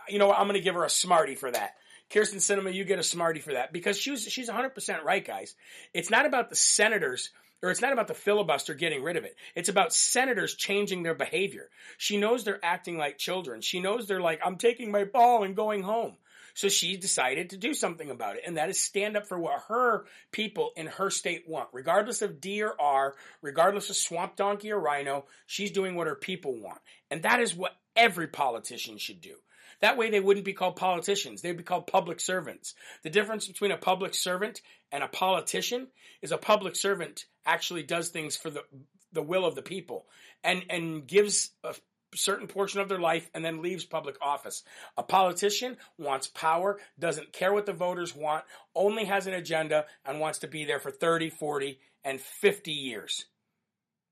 you 0.09 0.21
know, 0.21 0.33
I'm 0.33 0.47
going 0.47 0.55
to 0.55 0.61
give 0.61 0.77
her 0.77 0.85
a 0.85 0.91
smarty 0.91 1.35
for 1.35 1.51
that. 1.51 1.73
Kyrsten 2.11 2.37
Sinema, 2.37 2.73
you 2.73 2.85
get 2.85 3.01
a 3.01 3.03
smarty 3.03 3.41
for 3.41 3.55
that 3.55 3.73
because 3.73 3.99
she's 3.99 4.23
she's 4.23 4.49
100% 4.49 5.03
right, 5.03 5.27
guys. 5.27 5.57
It's 5.93 6.11
not 6.11 6.27
about 6.27 6.49
the 6.49 6.57
senators 6.57 7.31
or 7.63 7.71
it's 7.71 7.81
not 7.81 7.93
about 7.93 8.09
the 8.09 8.15
filibuster 8.15 8.75
getting 8.75 9.03
rid 9.03 9.17
of 9.17 9.25
it. 9.25 9.37
It's 9.55 9.69
about 9.69 9.93
senators 9.93 10.55
changing 10.55 11.03
their 11.03 11.15
behavior. 11.15 11.69
She 11.97 12.17
knows 12.17 12.45
they're 12.45 12.65
acting 12.65 12.99
like 12.99 13.19
children. 13.19 13.61
She 13.61 13.81
knows 13.81 14.07
they're 14.07 14.21
like, 14.21 14.41
I'm 14.45 14.57
taking 14.57 14.91
my 14.91 15.05
ball 15.05 15.43
and 15.43 15.57
going 15.57 15.83
home. 15.83 16.17
So 16.55 16.69
she 16.69 16.97
decided 16.97 17.51
to 17.51 17.57
do 17.57 17.73
something 17.73 18.11
about 18.11 18.35
it, 18.35 18.43
and 18.45 18.57
that 18.57 18.69
is 18.69 18.81
stand 18.81 19.17
up 19.17 19.29
for 19.29 19.39
what 19.39 19.63
her 19.69 20.07
people 20.33 20.73
in 20.77 20.89
her 20.89 21.09
state 21.09 21.45
want. 21.47 21.69
Regardless 21.73 22.21
of 22.21 22.41
D 22.41 22.65
or 22.65 22.75
R, 22.81 23.15
regardless 23.43 23.91
of 23.91 23.97
swamp 23.97 24.35
donkey 24.35 24.73
or 24.73 24.81
rhino, 24.81 25.27
she's 25.47 25.71
doing 25.71 25.95
what 25.95 26.09
her 26.09 26.17
people 26.17 26.61
want. 26.61 26.81
And 27.13 27.23
that 27.23 27.39
is 27.41 27.55
what 27.55 27.77
every 27.95 28.27
politician 28.27 28.99
should 28.99 29.21
do. 29.21 29.37
That 29.81 29.97
way 29.97 30.11
they 30.11 30.21
wouldn't 30.21 30.45
be 30.45 30.53
called 30.53 30.77
politicians. 30.77 31.41
They'd 31.41 31.57
be 31.57 31.63
called 31.63 31.87
public 31.87 32.21
servants. 32.21 32.75
The 33.03 33.11
difference 33.11 33.47
between 33.47 33.71
a 33.71 33.77
public 33.77 34.15
servant 34.15 34.61
and 34.91 35.03
a 35.03 35.09
politician 35.09 35.89
is 36.23 36.33
a 36.33 36.39
public 36.39 36.77
servant 36.77 37.27
actually 37.47 37.83
does 37.83 38.09
things 38.09 38.37
for 38.37 38.51
the, 38.51 38.65
the 39.13 39.23
will 39.23 39.45
of 39.45 39.55
the 39.55 39.63
people 39.63 40.07
and, 40.43 40.65
and 40.69 41.07
gives 41.07 41.51
a 41.63 41.75
certain 42.15 42.47
portion 42.47 42.81
of 42.81 42.89
their 42.89 42.99
life 42.99 43.29
and 43.35 43.45
then 43.45 43.63
leaves 43.63 43.85
public 43.85 44.17
office. 44.21 44.65
A 44.97 45.03
politician 45.03 45.77
wants 45.99 46.27
power, 46.29 46.79
doesn't 46.99 47.33
care 47.33 47.53
what 47.53 47.67
the 47.67 47.73
voters 47.73 48.17
want, 48.17 48.45
only 48.75 49.05
has 49.05 49.27
an 49.27 49.35
agenda 49.35 49.85
and 50.05 50.21
wants 50.21 50.41
to 50.41 50.49
be 50.49 50.65
there 50.65 50.81
for 50.81 50.91
30, 50.91 51.31
40, 51.31 51.79
and 52.05 52.21
50 52.21 52.73
years. 52.73 53.27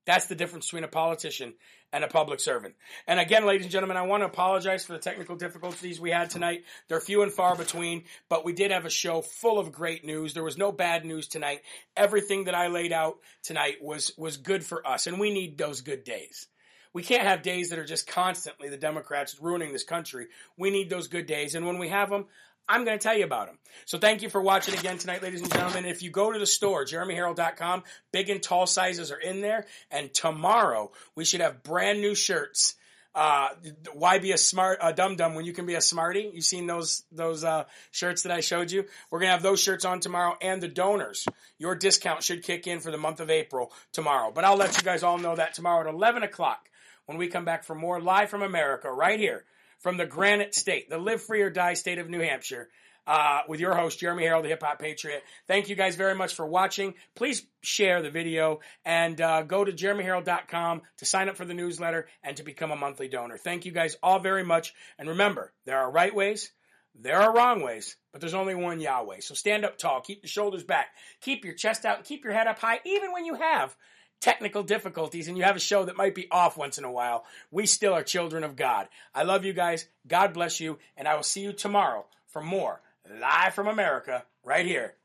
That's 0.07 0.27
the 0.27 0.35
difference 0.35 0.67
between 0.67 0.85
a 0.85 0.87
politician 0.87 1.53
and 1.91 2.01
a 2.01 2.07
public 2.07 2.39
servant. 2.39 2.75
And 3.07 3.19
again, 3.19 3.45
ladies 3.45 3.65
and 3.65 3.71
gentlemen, 3.71 3.97
I 3.97 4.03
want 4.03 4.21
to 4.21 4.27
apologize 4.27 4.85
for 4.85 4.93
the 4.93 4.99
technical 4.99 5.35
difficulties 5.35 5.99
we 5.99 6.11
had 6.11 6.29
tonight. 6.29 6.63
They're 6.87 7.01
few 7.01 7.23
and 7.23 7.31
far 7.31 7.57
between, 7.57 8.05
but 8.29 8.45
we 8.45 8.53
did 8.53 8.71
have 8.71 8.85
a 8.85 8.89
show 8.89 9.21
full 9.21 9.59
of 9.59 9.73
great 9.73 10.05
news. 10.05 10.33
There 10.33 10.45
was 10.45 10.57
no 10.57 10.71
bad 10.71 11.03
news 11.03 11.27
tonight. 11.27 11.59
Everything 11.97 12.45
that 12.45 12.55
I 12.55 12.67
laid 12.67 12.93
out 12.93 13.17
tonight 13.43 13.75
was, 13.81 14.13
was 14.17 14.37
good 14.37 14.63
for 14.63 14.87
us, 14.87 15.07
and 15.07 15.19
we 15.19 15.33
need 15.33 15.57
those 15.57 15.81
good 15.81 16.05
days. 16.05 16.47
We 16.93 17.03
can't 17.03 17.27
have 17.27 17.41
days 17.41 17.69
that 17.69 17.79
are 17.79 17.85
just 17.85 18.07
constantly 18.07 18.69
the 18.69 18.77
Democrats 18.77 19.37
ruining 19.41 19.73
this 19.73 19.83
country. 19.83 20.27
We 20.57 20.69
need 20.69 20.89
those 20.89 21.09
good 21.09 21.25
days, 21.25 21.53
and 21.53 21.67
when 21.67 21.79
we 21.79 21.89
have 21.89 22.09
them, 22.09 22.27
I'm 22.69 22.83
going 22.83 22.97
to 22.97 23.03
tell 23.03 23.17
you 23.17 23.23
about 23.23 23.47
them. 23.47 23.57
So 23.85 23.97
thank 23.97 24.21
you 24.21 24.29
for 24.29 24.41
watching 24.41 24.77
again 24.77 24.97
tonight, 24.97 25.23
ladies 25.23 25.41
and 25.41 25.51
gentlemen. 25.51 25.85
If 25.85 26.03
you 26.03 26.11
go 26.11 26.31
to 26.31 26.39
the 26.39 26.45
store, 26.45 26.83
jeremyherrell.com, 26.85 27.83
big 28.11 28.29
and 28.29 28.43
tall 28.43 28.67
sizes 28.67 29.11
are 29.11 29.19
in 29.19 29.41
there. 29.41 29.65
And 29.89 30.13
tomorrow 30.13 30.91
we 31.15 31.23
should 31.23 31.41
have 31.41 31.63
brand 31.63 32.01
new 32.01 32.13
shirts. 32.13 32.75
Uh, 33.15 33.49
why 33.93 34.19
be 34.19 34.31
a 34.31 34.37
smart, 34.37 34.79
a 34.81 34.93
dum 34.93 35.15
dum 35.15 35.33
when 35.33 35.45
you 35.45 35.53
can 35.53 35.65
be 35.65 35.75
a 35.75 35.81
smarty? 35.81 36.29
You've 36.33 36.43
seen 36.43 36.67
those, 36.67 37.03
those, 37.11 37.43
uh, 37.43 37.63
shirts 37.89 38.23
that 38.23 38.31
I 38.31 38.41
showed 38.41 38.69
you. 38.69 38.85
We're 39.09 39.19
going 39.19 39.29
to 39.29 39.33
have 39.33 39.41
those 39.41 39.59
shirts 39.61 39.85
on 39.85 40.01
tomorrow 40.01 40.37
and 40.39 40.61
the 40.61 40.67
donors. 40.67 41.25
Your 41.57 41.73
discount 41.73 42.21
should 42.21 42.43
kick 42.43 42.67
in 42.67 42.79
for 42.79 42.91
the 42.91 42.97
month 42.97 43.19
of 43.19 43.31
April 43.31 43.71
tomorrow. 43.91 44.31
But 44.31 44.43
I'll 44.43 44.57
let 44.57 44.77
you 44.77 44.83
guys 44.83 45.01
all 45.01 45.17
know 45.17 45.35
that 45.35 45.55
tomorrow 45.55 45.87
at 45.87 45.93
11 45.93 46.23
o'clock 46.23 46.69
when 47.05 47.17
we 47.17 47.27
come 47.27 47.45
back 47.45 47.63
for 47.63 47.73
more 47.73 47.99
live 47.99 48.29
from 48.29 48.43
America 48.43 48.91
right 48.91 49.19
here 49.19 49.45
from 49.79 49.97
the 49.97 50.05
Granite 50.05 50.55
State, 50.55 50.89
the 50.89 50.97
live 50.97 51.21
free 51.21 51.41
or 51.41 51.49
die 51.49 51.73
state 51.73 51.99
of 51.99 52.09
New 52.09 52.21
Hampshire. 52.21 52.69
Uh, 53.05 53.39
with 53.47 53.61
your 53.61 53.73
host, 53.73 53.99
Jeremy 53.99 54.25
Herrell, 54.25 54.41
the 54.41 54.49
Hip 54.49 54.61
Hop 54.61 54.79
Patriot. 54.79 55.23
Thank 55.47 55.69
you 55.69 55.77
guys 55.77 55.95
very 55.95 56.13
much 56.13 56.33
for 56.35 56.45
watching. 56.45 56.93
Please 57.15 57.41
share 57.61 58.01
the 58.01 58.09
video 58.11 58.59
and 58.83 59.21
uh, 59.21 59.43
go 59.43 59.63
to 59.63 59.71
jeremyherrell.com 59.71 60.81
to 60.97 61.05
sign 61.05 61.29
up 61.29 61.37
for 61.37 61.45
the 61.45 61.53
newsletter 61.53 62.07
and 62.21 62.35
to 62.35 62.43
become 62.43 62.71
a 62.71 62.75
monthly 62.75 63.07
donor. 63.07 63.37
Thank 63.37 63.65
you 63.65 63.71
guys 63.71 63.95
all 64.03 64.19
very 64.19 64.43
much. 64.43 64.73
And 64.99 65.07
remember, 65.07 65.53
there 65.63 65.77
are 65.77 65.89
right 65.89 66.13
ways, 66.13 66.51
there 66.99 67.21
are 67.21 67.33
wrong 67.33 67.61
ways, 67.61 67.95
but 68.11 68.19
there's 68.19 68.33
only 68.33 68.55
one 68.55 68.81
Yahweh. 68.81 69.21
So 69.21 69.35
stand 69.35 69.63
up 69.63 69.77
tall, 69.77 70.01
keep 70.01 70.23
your 70.23 70.29
shoulders 70.29 70.65
back, 70.65 70.87
keep 71.21 71.45
your 71.45 71.53
chest 71.53 71.85
out, 71.85 71.97
and 71.97 72.05
keep 72.05 72.25
your 72.25 72.33
head 72.33 72.47
up 72.47 72.59
high, 72.59 72.81
even 72.83 73.13
when 73.13 73.23
you 73.23 73.35
have 73.35 73.73
technical 74.21 74.63
difficulties 74.63 75.27
and 75.27 75.37
you 75.37 75.43
have 75.43 75.55
a 75.55 75.59
show 75.59 75.85
that 75.85 75.97
might 75.97 76.15
be 76.15 76.27
off 76.31 76.57
once 76.57 76.77
in 76.77 76.83
a 76.83 76.91
while, 76.91 77.25
we 77.51 77.65
still 77.65 77.93
are 77.93 78.03
children 78.03 78.43
of 78.43 78.55
God. 78.55 78.87
I 79.13 79.23
love 79.23 79.45
you 79.45 79.53
guys. 79.53 79.87
God 80.07 80.33
bless 80.33 80.59
you. 80.59 80.79
And 80.95 81.07
I 81.07 81.15
will 81.15 81.23
see 81.23 81.41
you 81.41 81.53
tomorrow 81.53 82.05
for 82.27 82.41
more 82.41 82.81
live 83.19 83.53
from 83.53 83.67
America 83.67 84.23
right 84.43 84.65
here 84.65 84.95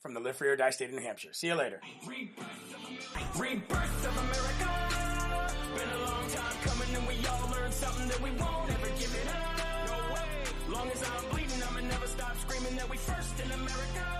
from 0.00 0.14
the 0.14 0.20
Live 0.20 0.36
Free 0.36 0.48
or 0.48 0.56
Die 0.56 0.70
State 0.70 0.90
of 0.90 0.94
New 0.94 1.02
Hampshire. 1.02 1.32
See 1.32 1.46
you 1.46 1.54
later. 1.54 1.80
America. 13.50 14.13